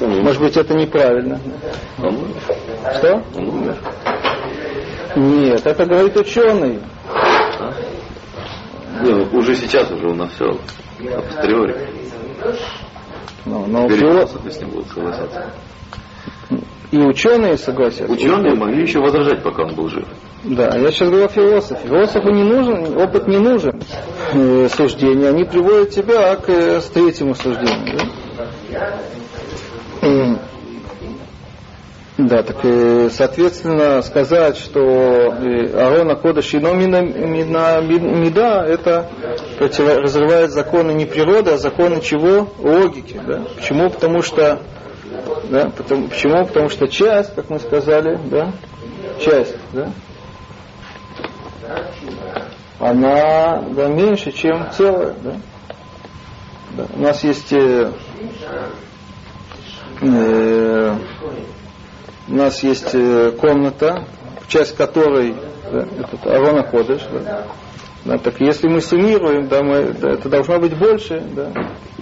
может 0.00 0.40
быть, 0.40 0.56
это 0.56 0.74
неправильно. 0.74 1.38
Что? 2.94 3.22
Нет, 5.16 5.66
это 5.66 5.84
говорит 5.86 6.16
ученый. 6.16 6.80
Не, 9.02 9.12
ну, 9.12 9.38
уже 9.38 9.54
сейчас 9.54 9.90
уже 9.90 10.08
у 10.08 10.14
нас 10.14 10.32
все 10.32 10.58
апостериори. 11.14 11.76
Ну, 13.46 13.64
но 13.66 13.84
Теперь 13.86 14.00
философ 14.00 14.42
философы 14.42 14.50
с 14.50 14.60
ним 14.60 14.70
будут 14.70 14.88
согласиться. 14.88 15.46
и 16.90 16.98
ученые 16.98 17.56
согласятся. 17.56 18.12
Ученые 18.12 18.54
могли 18.54 18.82
еще 18.82 18.98
возражать, 18.98 19.42
пока 19.42 19.62
он 19.62 19.74
был 19.74 19.88
жив. 19.88 20.04
Да, 20.42 20.76
я 20.76 20.90
сейчас 20.90 21.08
говорю 21.08 21.26
о 21.26 21.28
философе. 21.28 21.86
Философу 21.86 22.30
не 22.30 22.42
нужен, 22.42 22.96
опыт 22.98 23.28
не 23.28 23.38
нужен 23.38 23.80
э, 24.32 24.68
суждения. 24.68 25.28
Они 25.28 25.44
приводят 25.44 25.90
тебя 25.90 26.34
к 26.36 26.48
э, 26.48 26.80
третьему 26.92 27.34
суждению. 27.34 27.98
Да? 28.70 28.98
Да, 32.18 32.42
так 32.42 32.64
э, 32.64 33.10
соответственно 33.10 34.00
сказать, 34.00 34.56
что 34.56 34.80
э, 34.80 35.78
Арона 35.78 36.16
Кодыш 36.16 36.54
и 36.54 36.58
Мина, 36.58 37.02
мина, 37.02 37.82
Мида 37.82 38.64
это 38.66 39.10
против, 39.58 39.86
разрывает 39.98 40.50
законы 40.50 40.92
не 40.92 41.04
природы, 41.04 41.50
а 41.50 41.58
законы 41.58 42.00
чего? 42.00 42.48
Логики. 42.58 43.20
Да? 43.26 43.44
Почему? 43.56 43.90
Потому 43.90 44.22
что 44.22 44.62
да, 45.50 45.70
потому, 45.76 46.08
почему? 46.08 46.46
Потому 46.46 46.70
что 46.70 46.88
часть, 46.88 47.34
как 47.34 47.50
мы 47.50 47.58
сказали, 47.58 48.18
да, 48.30 48.52
часть, 49.20 49.54
да, 49.74 49.92
она 52.78 53.62
да, 53.72 53.88
меньше, 53.88 54.32
чем 54.32 54.70
целое. 54.72 55.14
Да? 55.22 55.32
Да. 56.76 56.86
У 56.94 57.00
нас 57.00 57.22
есть 57.24 57.52
э, 57.52 57.92
э, 60.02 60.96
у 62.28 62.34
нас 62.34 62.62
есть 62.62 62.94
э, 62.94 63.32
комната, 63.32 64.04
часть 64.48 64.76
которой 64.76 65.34
да, 65.70 65.80
этот 65.82 66.26
Арона 66.26 66.64
Ходыш, 66.64 67.02
да, 67.12 67.46
да, 68.04 68.18
так 68.18 68.40
если 68.40 68.68
мы 68.68 68.80
суммируем, 68.80 69.48
да, 69.48 69.62
мы, 69.62 69.92
да, 69.92 70.10
это 70.10 70.28
должно 70.28 70.58
быть 70.58 70.76
больше, 70.76 71.20
да, 71.34 71.52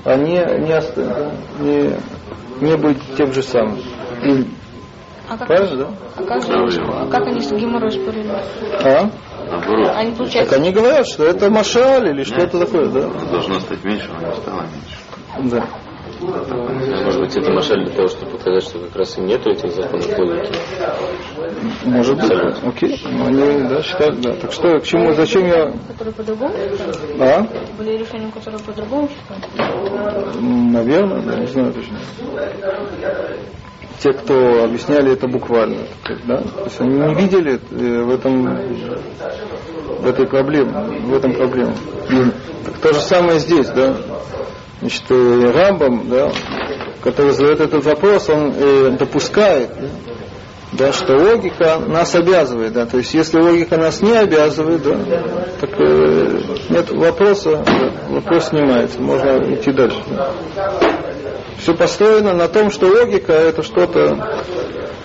а 0.04 0.16
не, 0.16 0.36
не, 0.36 0.80
да, 0.96 1.32
не, 1.60 1.96
не 2.60 2.76
быть 2.76 2.98
тем 3.16 3.32
же 3.32 3.42
самым. 3.42 3.80
А 5.26 5.38
как, 5.38 5.46
Правильно, 5.48 5.76
да? 5.76 5.90
а 6.16 6.22
как, 6.22 6.42
же, 6.42 6.82
а 6.82 7.06
как 7.06 7.26
они 7.26 7.40
с 7.40 7.50
геморрой 7.50 7.90
спорили? 7.92 8.30
А? 8.30 9.10
Наоборот, 9.46 9.90
Они, 9.94 10.10
Так 10.10 10.18
получается, 10.18 10.56
они 10.56 10.70
говорят, 10.70 11.06
что 11.06 11.24
это 11.24 11.50
машаль 11.50 12.08
или 12.08 12.24
что-то 12.24 12.60
такое, 12.60 12.88
да? 12.88 13.08
должно 13.30 13.60
стать 13.60 13.82
меньше, 13.84 14.10
но 14.20 14.28
не 14.28 14.34
стало 14.34 14.62
меньше. 14.62 15.50
Да. 15.50 15.66
Может 16.24 17.20
быть, 17.20 17.36
это 17.36 17.52
машаль 17.52 17.84
для 17.84 17.94
того, 17.94 18.08
чтобы 18.08 18.32
показать, 18.32 18.64
что 18.64 18.78
как 18.78 18.96
раз 18.96 19.18
и 19.18 19.20
нету 19.20 19.50
этих 19.50 19.70
законов 19.72 20.18
логики. 20.18 20.52
Может 21.84 22.16
быть. 22.20 22.32
Окей. 22.64 23.00
Ну, 23.10 23.26
они 23.26 23.68
да, 23.68 23.82
считают, 23.82 24.20
да. 24.20 24.32
Так 24.34 24.52
что, 24.52 24.78
к 24.78 24.84
чему, 24.84 25.12
зачем 25.14 25.46
я... 25.46 25.72
которые 25.88 26.14
по-другому? 26.14 26.54
А? 27.20 27.46
Были 27.78 27.98
решения, 27.98 28.30
которые 28.32 28.60
по-другому 28.60 29.08
считают? 29.08 30.40
Наверное, 30.40 31.22
да, 31.22 31.36
не 31.36 31.46
знаю 31.46 31.72
точно. 31.72 31.98
Те, 34.00 34.12
кто 34.12 34.64
объясняли 34.64 35.12
это 35.12 35.28
буквально, 35.28 35.78
да? 36.26 36.38
То 36.38 36.64
есть 36.64 36.80
они 36.80 36.98
не 36.98 37.14
видели 37.14 37.58
э, 37.70 38.02
в 38.02 38.10
этом 38.10 38.44
в 40.00 40.06
этой 40.06 40.26
проблеме, 40.26 40.72
в 40.72 41.14
этом 41.14 41.32
проблема. 41.32 41.74
Так 42.64 42.74
то 42.82 42.92
же 42.92 43.00
самое 43.00 43.38
здесь, 43.38 43.68
да? 43.68 43.96
Значит, 44.84 45.04
э, 45.08 45.50
Рамбам, 45.50 46.10
да, 46.10 46.30
который 47.02 47.30
задает 47.32 47.58
этот 47.58 47.86
вопрос, 47.86 48.28
он 48.28 48.52
э, 48.54 48.90
допускает, 48.98 49.70
да, 50.72 50.92
что 50.92 51.16
логика 51.16 51.78
нас 51.78 52.14
обязывает, 52.14 52.74
да, 52.74 52.84
то 52.84 52.98
есть 52.98 53.14
если 53.14 53.40
логика 53.40 53.78
нас 53.78 54.02
не 54.02 54.12
обязывает, 54.12 54.82
да, 54.82 54.98
так 55.58 55.70
э, 55.80 56.38
нет 56.68 56.90
вопроса, 56.90 57.64
да, 57.64 57.92
вопрос 58.10 58.48
снимается, 58.48 59.00
можно 59.00 59.54
идти 59.54 59.72
дальше. 59.72 60.02
Да. 60.10 60.34
Все 61.56 61.74
построено 61.74 62.34
на 62.34 62.48
том, 62.48 62.70
что 62.70 62.86
логика 62.88 63.32
это 63.32 63.62
что-то 63.62 64.42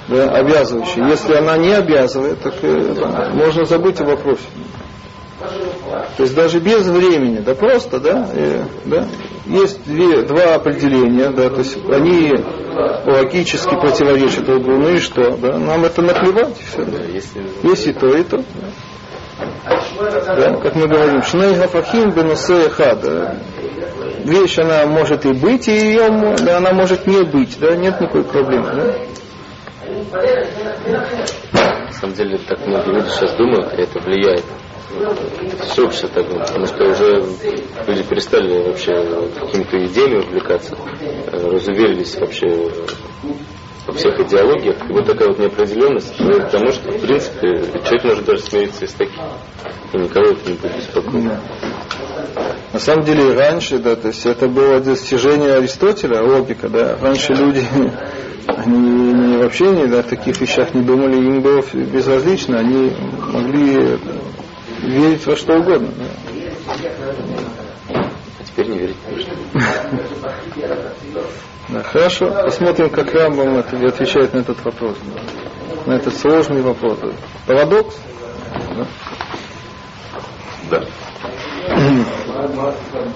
да, 0.10 0.30
обязывающее. 0.32 1.08
Если 1.08 1.36
она 1.36 1.56
не 1.56 1.72
обязывает, 1.72 2.42
так 2.42 2.56
э, 2.63 2.96
да, 2.98 3.30
можно 3.32 3.63
забыть 3.63 4.02
о 4.02 4.04
вопросе. 4.04 4.42
То 6.17 6.23
есть 6.23 6.36
даже 6.36 6.60
без 6.60 6.88
времени, 6.88 7.39
да 7.39 7.56
просто, 7.56 7.99
да, 7.99 8.30
э, 8.34 8.63
да 8.86 9.08
есть 9.49 9.84
две, 9.86 10.21
два 10.23 10.56
определения, 10.56 11.30
да, 11.30 11.49
то 11.49 11.60
есть 11.60 11.78
они 11.91 12.34
логически 13.06 13.75
противоречат 13.75 14.45
друг 14.45 14.63
другу, 14.63 14.80
ну 14.80 14.89
и 14.89 14.99
что, 14.99 15.36
да, 15.38 15.58
нам 15.58 15.86
это 15.86 16.02
наплевать, 16.02 16.56
все. 16.58 16.86
Если 17.12 17.41
Есть 17.63 17.88
и 17.88 17.93
то, 17.93 18.15
и 18.15 18.23
то. 18.23 18.43
Да, 19.65 20.58
как 20.62 20.75
мы 20.75 20.88
говорим, 20.88 21.23
Шней 21.23 21.56
Гафахим 21.56 22.12
Бенусе 22.12 22.69
Хада. 22.69 23.38
Вещь, 24.23 24.60
она 24.60 24.86
может 24.86 25.25
и 25.25 25.34
быть, 25.34 25.67
и 25.67 25.71
ее, 25.71 26.36
да, 26.45 26.58
она 26.58 26.73
может 26.73 27.08
не 27.08 27.23
быть, 27.23 27.58
да, 27.60 27.75
нет 27.75 27.99
никакой 27.99 28.23
проблемы, 28.23 28.69
да. 28.75 28.93
на 31.86 31.93
самом 31.93 32.13
деле 32.13 32.38
так 32.47 32.60
многие 32.67 32.95
люди 32.95 33.10
сейчас 33.10 33.36
думают, 33.36 33.73
и 33.73 33.82
это 33.82 33.99
влияет. 33.99 34.45
Все 35.69 35.84
вообще 35.84 36.08
так, 36.08 36.25
ну, 36.30 36.39
потому 36.39 36.65
что 36.65 36.84
уже 36.86 37.23
люди 37.88 38.04
перестали 38.04 38.63
вообще 38.63 38.93
какими-то 39.39 39.86
идеями 39.86 40.17
увлекаться, 40.17 40.75
э, 40.99 41.52
разуверились 41.52 42.15
вообще 42.17 42.71
во 43.86 43.93
всех 43.93 44.19
идеологиях. 44.19 44.78
И 44.89 44.93
вот 44.93 45.06
такая 45.06 45.28
вот 45.30 45.39
неопределенность 45.39 46.15
приводит 46.17 46.47
к 46.47 46.52
тому, 46.52 46.71
что, 46.71 46.91
в 46.91 47.02
принципе, 47.02 47.62
человек 47.84 48.04
может 48.04 48.25
даже 48.25 48.41
смириться 48.41 48.86
и 48.86 48.88
с. 48.88 48.95
И 48.99 49.97
никого 49.97 50.25
это 50.28 50.49
не 50.49 50.56
будет 50.56 50.75
беспокоить. 50.75 51.32
На 52.73 52.80
самом 52.80 53.04
деле 53.06 53.34
раньше, 53.34 53.80
да, 53.80 53.95
то 53.95 54.08
есть 54.10 54.25
это 54.25 54.47
было 54.47 54.80
достижение 54.80 55.54
Аристотеля, 55.56 56.21
логика, 56.21 56.69
да. 56.69 56.97
Раньше 56.99 57.34
люди, 57.34 57.63
они 58.47 59.38
вообще 59.38 59.65
не, 59.67 59.88
да, 59.88 60.04
в 60.04 60.08
таких 60.08 60.39
вещах 60.39 60.73
не 60.73 60.82
думали, 60.82 61.15
им 61.15 61.41
было 61.41 61.63
безразлично, 61.73 62.60
они 62.60 62.91
могли 63.34 63.97
верить 64.82 65.26
во 65.26 65.36
что 65.36 65.58
угодно. 65.58 65.89
да. 65.98 66.06
А 68.39 68.44
теперь 68.46 68.68
не 68.68 68.78
верить. 68.80 68.98
Да, 71.70 71.84
хорошо, 71.84 72.32
посмотрим, 72.46 72.89
как 72.89 73.13
Рамбам 73.13 73.58
отвечает 73.58 74.34
на 74.34 74.39
этот 74.39 74.65
вопрос. 74.65 74.98
На 75.86 75.94
этот 75.94 76.15
сложный 76.18 76.63
вопрос. 76.63 76.98
Парадокс? 77.46 77.96
Да? 78.76 78.88
Да. 80.72 80.84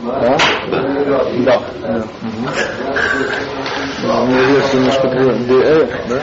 Да? 0.03 0.37
Да. 1.45 1.61
да. 1.81 1.95
Угу. 2.21 2.49
Мне 4.03 4.43
версия 4.45 4.77
немножко 4.77 5.07
ДР, 5.09 5.87
да? 6.09 6.21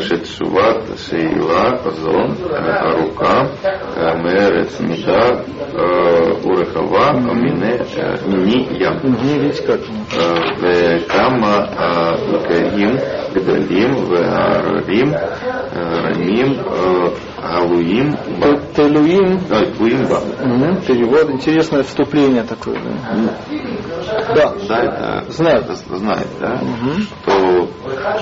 Шетсуват, 0.00 0.98
Шеила, 0.98 1.80
Зон, 1.92 2.36
Арука, 2.50 3.50
Мерец, 4.22 4.80
Мида, 4.80 5.44
Урехава, 6.44 7.10
Амине, 7.10 7.86
Мини, 8.26 8.78
Ям. 8.78 8.98
Видите 9.22 9.62
как? 9.62 9.80
Кама, 11.08 11.68
Лакарим, 12.32 12.98
Гдалим, 13.34 13.92
Веарим, 14.10 15.14
Рамим, 15.72 16.50
Алуим 17.42 18.16
Ба. 18.40 18.60
Телуим. 18.76 19.40
А, 19.50 19.64
Телуим 19.64 20.06
Ба. 20.06 20.18
Угу. 20.18 20.82
Перевод. 20.86 21.30
Интересное 21.30 21.82
вступление 21.82 22.44
такое. 22.44 22.78
Да. 22.80 23.34
Да. 24.34 24.54
да 24.68 24.78
это, 24.78 25.32
знает. 25.32 25.64
Это 25.64 25.74
знает, 25.74 26.28
да? 26.40 26.60
Угу. 26.62 26.92
Что 27.02 27.68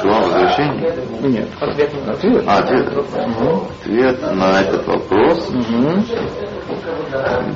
Шува 0.00 0.20
возвращение? 0.22 0.94
Нет. 1.20 1.48
Ответ. 1.60 1.92
Ответ. 2.08 2.44
А, 2.46 2.58
ответ. 2.58 2.88
Угу. 2.96 3.66
Ответ 3.82 4.34
на 4.34 4.60
этот 4.62 4.86
вопрос. 4.86 5.50
Угу. 5.50 6.04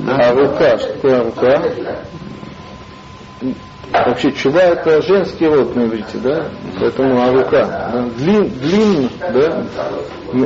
Да. 0.05 0.15
А 0.17 0.33
рука, 0.33 0.77
что 0.77 0.93
такое 0.93 1.23
рука? 1.23 1.63
Вообще, 4.03 4.31
чува 4.31 4.61
это 4.61 5.01
женский 5.01 5.47
род 5.47 5.75
на 5.75 5.85
иврите, 5.85 6.17
да? 6.17 6.49
Поэтому 6.79 7.21
а 7.21 7.31
рука. 7.31 7.65
да? 7.65 8.05
Длин, 8.17 8.49
длинный, 8.49 9.09
да? 9.19 9.63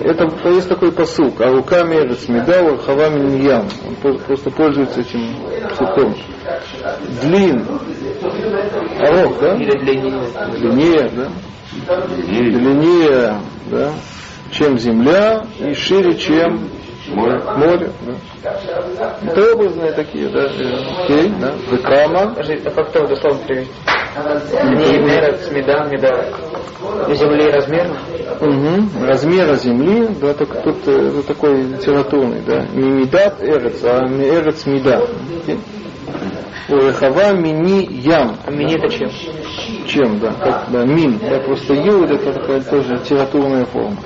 Это 0.03 0.49
есть 0.49 0.69
такой 0.69 0.91
посук. 0.91 1.41
А 1.41 1.49
рука 1.49 1.83
мерец 1.83 2.27
меда 2.27 2.61
вархава 2.63 3.09
миньям. 3.09 3.67
Он 4.03 4.17
просто 4.19 4.51
пользуется 4.51 5.01
этим 5.01 5.35
псуком. 5.71 6.15
Длин. 7.21 7.65
Арох, 8.99 9.39
да? 9.39 9.55
Длиннее. 9.55 11.09
Да? 11.15 12.01
Длиннее, 12.27 13.35
да? 13.67 13.91
Чем 14.51 14.77
земля 14.77 15.43
и 15.59 15.73
шире, 15.73 16.15
чем 16.15 16.69
море. 17.15 17.41
море. 17.57 17.91
Да? 18.43 19.17
Это 19.25 19.53
образные 19.53 19.91
такие, 19.93 20.29
да? 20.29 20.43
э, 20.43 21.03
Окей, 21.03 21.33
да? 21.39 21.53
Скажи, 22.33 22.61
а 22.65 22.69
как 22.71 22.91
то 22.91 23.07
дословно 23.07 23.39
привести? 23.47 23.73
Не 24.63 24.99
мерец, 24.99 25.49
меда, 25.51 25.85
меда. 25.85 26.25
Земли 27.13 27.51
размер. 27.51 27.91
Угу. 28.41 29.05
Размера 29.05 29.55
земли, 29.55 30.07
да, 30.21 30.33
так 30.33 30.63
тут 30.63 30.87
это 30.87 31.23
такой 31.23 31.61
литературный, 31.63 32.41
да. 32.45 32.65
Не 32.73 32.89
медат 32.89 33.41
эрец, 33.41 33.83
а 33.83 34.05
эрец 34.07 34.65
меда. 34.65 35.01
Урехава 36.67 37.33
мини 37.33 37.87
ям. 37.91 38.37
А 38.45 38.51
мини 38.51 38.75
это 38.75 38.89
чем? 38.89 39.09
Чем, 39.87 40.19
да, 40.19 40.33
как, 40.33 40.71
да, 40.71 40.85
мин. 40.85 41.19
Да, 41.19 41.39
просто 41.39 41.73
ю 41.73 42.03
это 42.03 42.33
такая 42.33 42.61
тоже 42.61 42.95
литературная 42.95 43.65
форма. 43.65 43.97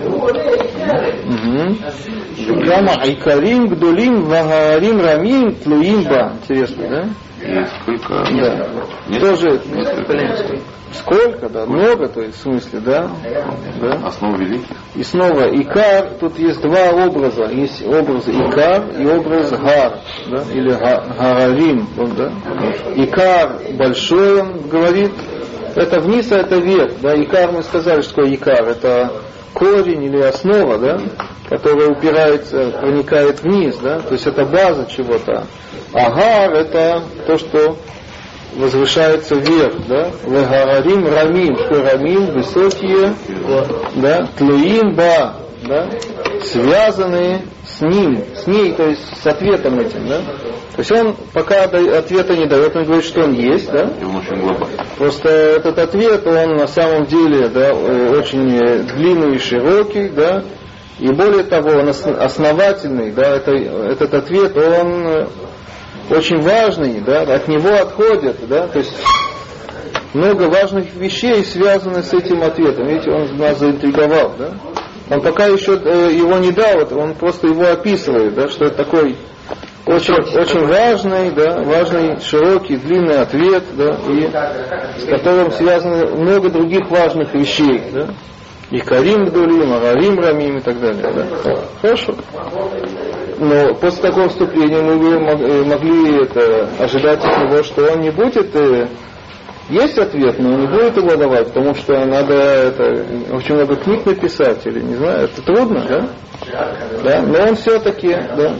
Угу. 1.26 1.78
Кама 2.66 2.94
айкарим, 3.02 3.68
гдулим, 3.68 4.26
вагарим, 4.26 5.02
рамим, 5.02 5.56
тлуим 5.56 6.04
ба. 6.04 6.34
Интересно, 6.42 6.88
да? 6.90 7.10
И 7.44 7.66
сколько? 7.82 8.24
Да. 8.24 8.68
Несколько? 9.10 9.20
Тоже 9.20 9.60
Количество. 10.08 10.58
сколько, 10.94 11.50
да, 11.50 11.66
много, 11.66 12.08
то 12.08 12.22
есть 12.22 12.38
в 12.38 12.42
смысле, 12.42 12.80
да? 12.80 13.10
да? 13.82 14.00
Основ 14.08 14.40
великих. 14.40 14.76
И 14.96 15.04
снова 15.04 15.50
Икар, 15.54 16.12
тут 16.20 16.38
есть 16.40 16.62
два 16.62 16.92
образа. 16.92 17.46
Есть 17.46 17.86
образ 17.86 18.28
Икар 18.30 18.86
и 18.98 19.06
образ 19.06 19.52
Гар, 19.52 20.00
да? 20.30 20.44
или 20.54 20.70
Га- 20.72 21.06
Гарарим. 21.18 21.88
вот, 21.98 22.16
Да? 22.16 22.32
Икар 22.96 23.60
большой, 23.78 24.42
он 24.42 24.68
говорит, 24.70 25.12
это 25.76 26.00
вниз, 26.00 26.32
а 26.32 26.38
это 26.38 26.58
вверх. 26.58 26.94
Да? 27.02 27.14
Икар 27.22 27.52
мы 27.52 27.64
сказали, 27.64 28.02
что 28.02 28.16
такое 28.16 28.36
Икар. 28.36 28.68
Это 28.70 29.12
корень 29.54 30.04
или 30.04 30.22
основа, 30.22 30.78
да? 30.78 31.00
Которая 31.50 31.90
упирается, 31.90 32.72
проникает 32.72 33.42
вниз, 33.42 33.78
да? 33.78 34.00
то 34.00 34.14
есть 34.14 34.28
это 34.28 34.46
база 34.46 34.88
чего-то. 34.90 35.46
А 35.94 36.10
Гар 36.10 36.54
это 36.54 37.04
то, 37.28 37.38
что 37.38 37.78
возвышается 38.56 39.36
вверх, 39.36 39.88
да? 39.88 40.12
Вегарарим 40.26 41.08
рамим, 41.08 41.56
что 41.58 41.84
рамим, 41.84 42.34
высокие, 42.34 43.14
да? 43.96 44.28
Тлуим 44.38 44.96
ба, 44.96 45.36
да? 45.64 45.90
Связанные 46.42 47.44
с 47.66 47.82
ним, 47.82 48.24
с 48.36 48.48
ней, 48.48 48.74
то 48.74 48.88
есть 48.88 49.02
с 49.22 49.26
ответом 49.26 49.80
этим, 49.80 50.08
да? 50.08 50.20
То 50.76 50.80
есть 50.80 50.92
он 50.92 51.16
пока 51.34 51.64
ответа 51.64 52.36
не 52.36 52.46
дает, 52.46 52.76
он 52.76 52.86
говорит, 52.86 53.06
что 53.06 53.22
он 53.24 53.34
есть, 53.34 53.72
да? 53.72 53.90
И 54.00 54.04
он 54.04 54.16
очень 54.18 54.40
глобальный. 54.40 54.78
Просто 54.98 55.30
этот 55.30 55.78
ответ, 55.78 56.26
он 56.26 56.56
на 56.56 56.68
самом 56.68 57.06
деле 57.06 57.48
да, 57.50 57.70
э, 57.72 58.18
очень 58.18 58.58
э, 58.58 58.80
длинный 58.80 59.36
и 59.36 59.40
широкий, 59.40 60.10
да, 60.10 60.44
и 61.04 61.12
более 61.12 61.44
того, 61.44 61.72
он 61.72 61.90
ос- 61.90 62.06
основательный, 62.06 63.12
да, 63.12 63.36
это, 63.36 63.52
этот 63.52 64.14
ответ, 64.14 64.56
он 64.56 65.06
э, 65.06 65.28
очень 66.10 66.40
важный, 66.40 67.02
да, 67.02 67.24
от 67.24 67.50
него 67.50 67.74
отходят, 67.74 68.38
да, 68.48 68.68
то 68.68 68.80
есть 68.80 68.94
много 70.14 70.44
важных 70.44 70.96
вещей 70.96 71.44
связаны 71.44 72.04
с 72.04 72.14
этим 72.14 72.42
ответом. 72.42 72.88
Видите, 72.88 73.12
он 73.12 73.36
нас 73.36 73.60
заинтриговал, 73.60 74.32
да. 74.40 74.52
Он 75.10 75.20
пока 75.22 75.48
еще 75.48 75.74
э, 75.74 76.14
его 76.14 76.38
не 76.38 76.54
дал, 76.54 76.88
он 76.98 77.16
просто 77.16 77.48
его 77.48 77.66
описывает, 77.68 78.36
да, 78.36 78.48
что 78.48 78.68
это 78.68 78.78
такой 78.78 79.18
очень, 79.86 80.14
очень 80.14 80.66
важный, 80.66 81.32
да, 81.32 81.64
важный, 81.64 82.22
широкий, 82.22 82.78
длинный 82.78 83.20
ответ, 83.20 83.64
да, 83.74 83.98
и 84.08 85.02
с 85.02 85.06
которым 85.10 85.52
связано 85.52 86.16
много 86.16 86.50
других 86.50 86.90
важных 86.90 87.34
вещей, 87.34 87.84
да. 87.92 88.08
И 88.74 88.80
Карим 88.80 89.26
Гдулим, 89.26 89.72
Агарим 89.72 90.20
Рамим 90.20 90.58
и 90.58 90.62
так 90.62 90.80
далее. 90.80 91.04
Да. 91.14 91.60
Хорошо. 91.80 92.16
Но 93.38 93.76
после 93.76 94.02
такого 94.02 94.30
вступления 94.30 94.82
мы 94.82 94.98
бы 94.98 95.12
э, 95.12 95.64
могли 95.64 96.24
это, 96.24 96.68
ожидать 96.80 97.24
от 97.24 97.38
него, 97.38 97.62
что 97.62 97.92
он 97.92 98.02
не 98.02 98.10
будет 98.10 98.56
э, 98.56 98.88
есть 99.70 100.00
ответ, 100.00 100.40
но 100.40 100.58
не 100.58 100.66
будет 100.66 100.98
его 100.98 101.16
давать, 101.16 101.50
потому 101.50 101.76
что 101.76 102.04
надо 102.04 102.34
это, 102.34 103.06
очень 103.32 103.54
много 103.54 103.76
книг 103.76 104.08
написать, 104.08 104.66
или 104.66 104.80
не 104.80 104.96
знаю, 104.96 105.26
это 105.26 105.42
трудно, 105.44 105.86
да? 105.88 106.08
Да, 107.04 107.22
но 107.22 107.50
он 107.50 107.56
все-таки, 107.56 108.10
да. 108.10 108.56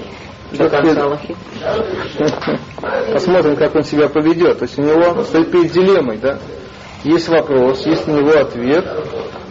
Посмотрим, 3.14 3.56
как 3.56 3.74
он 3.74 3.84
себя 3.84 4.08
поведет. 4.10 4.60
То 4.60 4.66
есть 4.66 4.78
у 4.78 4.84
него 4.84 5.24
стоит 5.24 5.50
перед 5.50 5.72
дилеммой, 5.72 6.20
да? 6.20 6.38
Есть 7.04 7.28
вопрос, 7.28 7.86
есть 7.86 8.08
на 8.08 8.20
него 8.20 8.32
ответ, 8.40 8.86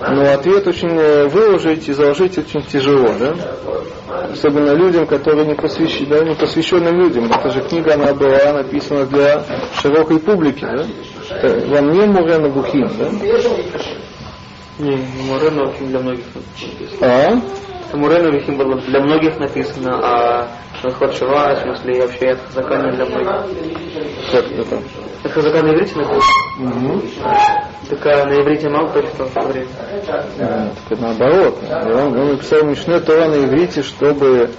но 0.00 0.32
ответ 0.32 0.66
очень 0.66 0.96
э, 0.96 1.28
выложить 1.28 1.86
и 1.88 1.92
заложить 1.92 2.38
очень 2.38 2.62
тяжело, 2.62 3.10
да? 3.18 3.34
Особенно 4.32 4.72
людям, 4.72 5.06
которые 5.06 5.46
не 5.46 5.54
посвящены, 5.54 6.06
да, 6.06 6.24
не 6.24 6.34
посвященным 6.34 6.98
людям. 6.98 7.30
Эта 7.30 7.50
же 7.50 7.60
книга, 7.60 7.94
она 7.94 8.14
была 8.14 8.54
написана 8.54 9.04
для 9.06 9.44
широкой 9.80 10.18
публики, 10.18 10.64
да? 10.64 10.86
Это 11.30 11.66
Вам 11.66 11.90
не 11.92 12.06
Мурена 12.06 12.48
Бухим, 12.48 12.90
да? 12.98 13.10
Не, 14.78 14.96
Мурена 15.28 15.66
Вахим 15.66 15.88
для 15.88 16.00
многих 16.00 16.24
написано. 16.34 17.06
А? 17.06 17.96
Мурена 17.96 18.30
Вахим 18.30 18.56
было 18.56 18.80
для 18.80 19.00
многих 19.00 19.38
написано, 19.38 20.00
а 20.02 20.48
Шахот 20.82 21.14
Шива, 21.14 21.54
в 21.54 21.62
смысле, 21.62 21.96
и 21.96 22.00
вообще 22.00 22.26
это 22.26 22.40
Хазака 22.48 22.76
не 22.78 22.92
для 22.92 23.06
многих. 23.06 23.30
Как 24.32 24.50
это? 24.50 24.82
Это 25.22 25.32
Хазака 25.32 25.62
на 25.62 25.70
иврите 25.70 25.94
написано? 25.96 26.22
Мгм. 26.58 27.02
Так 27.88 28.06
а 28.06 28.26
на 28.26 28.40
иврите 28.40 28.68
мало 28.68 28.88
кто 28.88 29.02
читал 29.02 29.26
в 29.28 29.32
то 29.32 29.40
время. 29.42 29.68
А, 30.40 30.70
так 30.88 30.98
наоборот. 30.98 31.58
Он, 31.70 32.18
он 32.18 32.32
написал 32.32 32.64
Мишне 32.64 32.98
Тора 32.98 33.28
на 33.28 33.44
иврите, 33.44 33.82
чтобы 33.82 34.50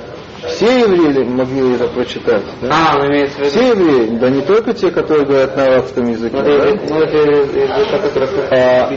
все 0.47 0.79
евреи 0.79 1.23
могли 1.23 1.75
это 1.75 1.87
прочитать. 1.87 2.43
Да? 2.61 2.69
А, 2.71 2.99
он 2.99 3.07
имеется 3.07 3.37
в 3.37 3.39
виду. 3.39 3.49
Все 3.49 3.69
евреи, 3.69 4.17
да 4.17 4.29
не 4.29 4.41
только 4.41 4.73
те, 4.73 4.91
которые 4.91 5.25
говорят 5.25 5.55
на 5.55 5.63
арабском 5.63 6.09
языке. 6.09 6.35
Ну, 6.35 6.41
это 6.41 6.75
да? 6.75 6.81
ну, 6.89 6.99
это 7.01 7.97
который 7.99 8.29
А, 8.51 8.91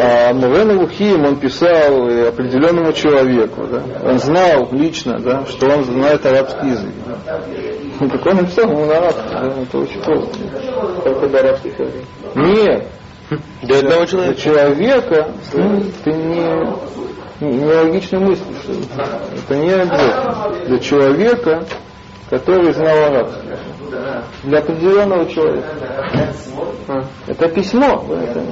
а 0.00 0.32
Мурен 0.34 0.78
Лухим, 0.78 1.24
он 1.24 1.36
писал 1.36 2.06
определенному 2.28 2.92
человеку, 2.92 3.66
да? 3.70 3.82
он 4.04 4.18
знал 4.18 4.68
лично, 4.72 5.18
да, 5.20 5.44
что 5.46 5.66
он 5.68 5.84
знает 5.84 6.24
арабский 6.26 6.68
язык. 6.68 6.94
Да? 7.06 7.40
Ну, 8.00 8.08
так 8.08 8.26
он 8.26 8.36
написал 8.36 8.70
ему 8.70 8.86
на 8.86 8.98
арабском, 8.98 9.30
да? 9.30 9.62
это 9.62 9.78
очень 9.78 10.02
просто. 10.02 10.38
только 11.04 11.28
для 11.28 11.40
арабских 11.40 11.72
евреев. 11.78 12.06
Нет, 12.34 12.84
для 13.62 13.78
одного 13.78 14.06
человека, 14.06 14.34
для 14.34 14.42
человека 14.42 15.28
ну, 15.52 15.82
ты 16.04 16.12
не, 16.12 16.66
нелогичную 17.40 18.24
мысль. 18.24 18.42
Это 19.36 19.56
не 19.56 19.70
объект 19.70 20.66
для 20.66 20.78
человека, 20.78 21.64
который 22.30 22.72
знал 22.72 22.96
арабский. 22.96 23.48
Для 24.44 24.58
определенного 24.58 25.26
человека. 25.26 25.68
А, 26.88 27.04
это 27.26 27.48
письмо. 27.48 28.04
Это... 28.10 28.42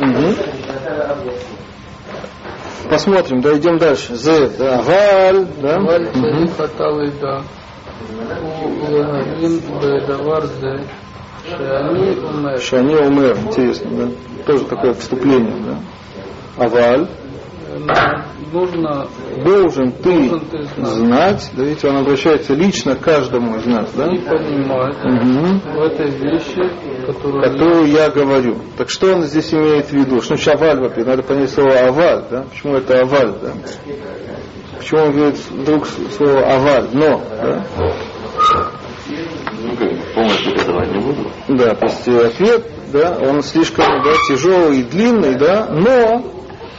Угу. 0.00 0.34
Посмотрим, 2.90 3.40
да, 3.40 3.56
идем 3.56 3.78
дальше. 3.78 4.14
З, 4.14 4.48
да, 4.58 4.82
Валь 4.82 5.46
да. 5.60 5.78
Галь, 5.78 7.10
да. 7.20 7.42
Шани 12.60 12.94
Умер, 12.94 13.36
интересно, 13.46 13.90
да? 13.90 14.08
Тоже 14.46 14.64
такое 14.64 14.94
вступление, 14.94 15.54
да? 15.66 16.64
Аваль. 16.64 17.08
Нужно, 18.52 19.08
должен 19.44 19.90
ты, 19.90 20.28
должен 20.28 20.40
ты 20.48 20.62
знать. 20.62 20.88
знать, 20.88 21.50
да 21.54 21.64
видите, 21.64 21.88
он 21.88 21.96
обращается 21.96 22.54
лично 22.54 22.94
к 22.94 23.00
каждому 23.00 23.56
из 23.56 23.66
нас, 23.66 23.90
да? 23.96 24.06
И 24.06 24.18
понимать 24.18 24.96
угу. 25.04 25.60
в 25.74 25.82
этой 25.82 26.08
вещи, 26.08 26.62
которую, 27.04 27.42
которую 27.42 27.86
я... 27.86 28.04
я 28.04 28.10
говорю. 28.10 28.58
Так 28.78 28.90
что 28.90 29.14
он 29.14 29.22
здесь 29.24 29.52
имеет 29.52 29.86
в 29.86 29.92
виду? 29.92 30.20
Что 30.22 30.36
значит 30.36 30.54
аваль, 30.54 30.78
во-первых? 30.78 31.06
Надо 31.06 31.22
понять 31.24 31.50
слово 31.50 31.88
аваль, 31.88 32.24
да? 32.30 32.44
Почему 32.48 32.76
это 32.76 33.00
аваль, 33.00 33.32
да? 33.42 33.52
Почему 34.78 35.00
он 35.02 35.12
говорит 35.12 35.36
вдруг 35.50 35.86
слово 36.16 36.54
аваль, 36.54 36.88
но, 36.92 37.20
да? 37.42 37.64
Ну, 39.74 39.86
как 39.86 39.90
бы 39.90 40.04
полностью 40.14 40.52
это 40.54 40.66
давать 40.66 40.92
не 40.92 41.00
буду. 41.00 41.30
Да, 41.48 41.74
то 41.74 41.86
есть 41.86 42.08
ответ, 42.08 42.64
да, 42.92 43.18
он 43.20 43.42
слишком 43.42 43.84
да, 44.02 44.12
тяжелый 44.28 44.80
и 44.80 44.82
длинный, 44.82 45.34
да, 45.34 45.68
но 45.70 46.24